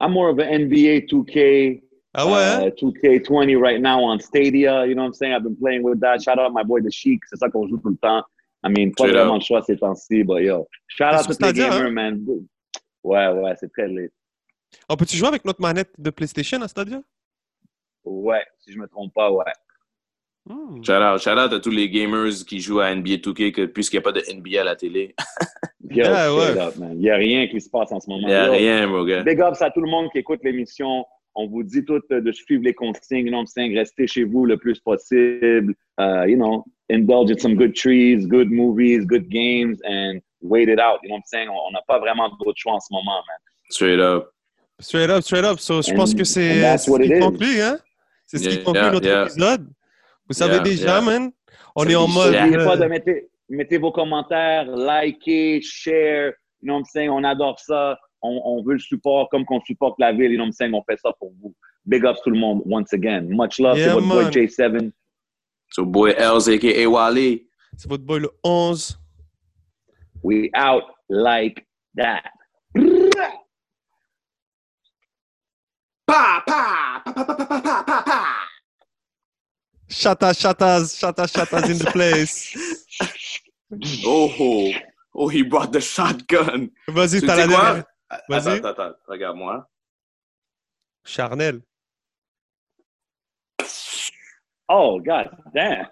a, 0.00 0.04
I'm 0.04 0.12
more 0.12 0.30
of 0.30 0.38
an 0.40 0.48
NBA 0.66 1.06
2K, 1.08 1.80
Ah 2.14 2.26
ouais? 2.26 2.32
hein? 2.32 2.66
uh, 2.66 2.70
2K20 2.70 3.56
right 3.58 3.80
now 3.80 4.00
on 4.04 4.18
Stadia. 4.20 4.84
You 4.86 4.94
know 4.94 5.02
what 5.02 5.08
I'm 5.08 5.14
saying? 5.14 5.32
I've 5.34 5.42
been 5.44 5.56
playing 5.56 5.82
with 5.82 6.00
that. 6.00 6.22
Shout 6.22 6.38
out 6.38 6.52
my 6.52 6.62
boy 6.62 6.80
The 6.82 6.90
Chic. 6.92 7.20
C'est 7.28 7.36
ça 7.38 7.48
qu'on 7.48 7.66
joue 7.68 7.78
tout 7.78 7.88
le 7.90 7.96
temps. 7.96 8.22
I 8.64 8.68
mean, 8.68 8.90
pas 8.92 9.04
Straight 9.04 9.14
vraiment 9.16 9.34
le 9.36 9.40
choix 9.40 9.62
ces 9.62 9.76
temps-ci, 9.76 10.22
but 10.22 10.40
yo. 10.42 10.68
Shout 10.88 11.04
out 11.04 11.18
sur 11.18 11.22
to 11.24 11.28
les 11.30 11.34
Stadia, 11.34 11.68
gamers, 11.70 11.86
hein? 11.86 11.90
man. 11.90 12.24
Ouais, 13.02 13.28
ouais, 13.28 13.54
c'est 13.58 13.72
très 13.72 13.88
lit. 13.88 14.08
On 14.88 14.96
peut-tu 14.96 15.16
jouer 15.16 15.28
avec 15.28 15.44
notre 15.44 15.60
manette 15.60 15.90
de 15.98 16.10
PlayStation 16.10 16.60
à 16.62 16.68
Stadia? 16.68 17.00
Ouais, 18.04 18.44
si 18.60 18.72
je 18.72 18.78
me 18.78 18.86
trompe 18.86 19.12
pas, 19.14 19.30
ouais. 19.32 19.44
Hmm. 20.44 20.82
Shout 20.82 20.92
out, 20.92 21.18
shout 21.20 21.30
out 21.38 21.52
à 21.52 21.60
tous 21.60 21.70
les 21.70 21.88
gamers 21.88 22.32
qui 22.46 22.60
jouent 22.60 22.80
à 22.80 22.94
NBA 22.94 23.16
2K, 23.16 23.52
que, 23.52 23.66
puisqu'il 23.66 23.96
n'y 23.96 24.00
a 24.00 24.02
pas 24.02 24.12
de 24.12 24.22
NBA 24.32 24.60
à 24.60 24.64
la 24.64 24.76
télé. 24.76 25.14
Yo, 25.90 26.04
Yeah, 26.04 26.30
straight 26.30 26.56
ouais. 26.56 26.62
up, 26.62 26.76
man. 26.76 26.92
Il 26.94 26.98
n'y 27.00 27.10
a 27.10 27.16
rien 27.16 27.46
qui 27.48 27.60
se 27.60 27.68
passe 27.70 27.90
en 27.92 28.00
ce 28.00 28.08
moment. 28.08 28.22
Il 28.26 28.28
n'y 28.28 28.34
a 28.34 28.46
Yo, 28.46 28.52
rien, 28.52 28.86
mon 28.86 29.04
gars. 29.04 29.22
Big 29.22 29.38
ups 29.40 29.60
à 29.62 29.70
tout 29.70 29.80
le 29.80 29.90
monde 29.90 30.08
qui 30.10 30.18
écoute 30.18 30.40
l'émission. 30.42 31.04
On 31.34 31.46
vous 31.48 31.62
dit 31.62 31.84
tout 31.84 32.00
euh, 32.10 32.20
de 32.20 32.32
suivre 32.32 32.62
les 32.64 32.74
consignes. 32.74 33.24
You 33.26 33.30
know 33.30 33.38
what 33.38 33.42
I'm 33.44 33.46
saying? 33.46 33.74
Restez 33.76 34.06
chez 34.06 34.24
vous 34.24 34.44
le 34.44 34.56
plus 34.58 34.78
possible. 34.80 35.74
Uh, 35.98 36.24
you 36.26 36.36
know, 36.36 36.64
indulge 36.90 37.30
in 37.30 37.38
some 37.38 37.54
good 37.54 37.74
trees, 37.74 38.26
good 38.26 38.50
movies, 38.50 39.04
good 39.06 39.28
games, 39.30 39.78
and 39.84 40.20
wait 40.42 40.68
it 40.68 40.78
out. 40.78 40.98
You 41.02 41.08
know 41.08 41.14
what 41.16 41.18
I'm 41.18 41.22
saying? 41.26 41.48
On 41.48 41.70
n'a 41.72 41.80
pas 41.88 41.98
vraiment 41.98 42.28
d'autre 42.40 42.56
choix 42.58 42.74
en 42.74 42.80
ce 42.80 42.92
moment, 42.92 43.22
man. 43.26 43.38
Straight 43.70 44.00
up. 44.00 44.30
Straight 44.80 45.10
up, 45.10 45.22
straight 45.22 45.44
up. 45.44 45.58
So, 45.60 45.80
je 45.80 45.92
And- 45.92 45.96
pense 45.96 46.14
que 46.14 46.24
c'est 46.24 46.76
ce 46.78 46.90
what 46.90 47.00
qui 47.00 47.18
conclut, 47.18 47.60
hein? 47.62 47.78
C'est 48.26 48.38
ce 48.38 48.48
qui 48.48 48.56
Yeah, 48.56 48.64
conclut 48.64 48.82
yeah, 48.82 48.90
notre 48.92 49.06
yeah. 49.06 49.22
épisode. 49.24 49.68
Vous 50.28 50.34
savez 50.34 50.54
Yeah, 50.56 50.62
déjà, 50.62 50.86
yeah. 50.86 51.00
man. 51.00 51.32
On 51.76 51.84
est 51.86 51.94
en 51.94 52.08
mode. 52.08 52.32
cher. 52.32 52.46
N'oubliez 52.46 52.64
pas 52.64 52.76
euh, 52.76 52.80
de 52.80 52.86
mettre, 52.86 53.10
mettez 53.48 53.78
vos 53.78 53.92
commentaires, 53.92 54.66
likez, 54.76 55.60
share. 55.62 56.32
You 56.60 56.66
know 56.68 56.74
what 56.74 56.78
I'm 56.80 56.84
saying? 56.86 57.10
On 57.10 57.24
adore 57.24 57.58
ça 57.60 57.98
on, 58.22 58.40
on, 58.44 58.62
veut 58.62 58.74
le 58.74 58.78
support 58.78 59.28
comme 59.30 59.44
qu'on 59.44 59.60
supporte 59.60 59.98
la 59.98 60.12
ville. 60.12 60.32
Et 60.32 60.36
non, 60.36 60.46
me 60.46 60.74
on 60.74 60.82
fait 60.82 60.98
ça 60.98 61.12
pour 61.18 61.32
vous. 61.40 61.54
Big 61.84 62.04
ups 62.04 62.20
tout 62.22 62.30
le 62.30 62.38
monde, 62.38 62.62
once 62.64 62.92
again. 62.92 63.22
Much 63.28 63.58
love, 63.58 63.76
yeah, 63.76 63.88
c'est 63.88 63.92
votre 63.92 64.08
boy 64.08 64.24
J7. 64.26 64.92
C'est 65.70 65.80
votre 65.80 65.90
boy 65.90 66.14
Elz, 66.16 66.48
a.k.a. 66.48 66.88
Wally. 66.88 67.46
C'est 67.76 67.88
votre 67.88 68.04
boy 68.04 68.20
le 68.20 68.30
11. 68.44 68.98
We 70.22 70.50
out 70.54 70.84
like 71.08 71.66
that. 71.96 72.22
Pa, 76.06 76.42
pa, 76.46 77.02
pa, 77.04 77.12
pa, 77.12 77.24
pa, 77.24 77.34
pa, 77.34 77.46
pa, 77.46 77.82
pa. 77.82 78.02
pa. 78.02 78.24
Shatta, 79.88 80.32
shattas, 80.32 80.96
shatta, 80.98 81.26
shattas 81.26 81.70
in 81.70 81.78
the 81.78 81.90
place. 81.90 82.56
oh, 84.06 84.32
oh, 84.40 84.72
oh, 85.14 85.28
he 85.28 85.42
brought 85.42 85.72
the 85.72 85.80
shotgun. 85.80 86.70
Vas-y, 86.88 87.20
t'as 87.20 87.36
la 87.36 87.46
dernière. 87.46 87.84
Attends, 88.12 88.24
Vas-y. 88.28 88.58
attends, 88.58 88.68
attends. 88.68 88.94
Regarde-moi. 89.08 89.66
Charnel. 91.04 91.62
Oh, 94.68 95.00
god 95.00 95.30
damn. 95.54 95.86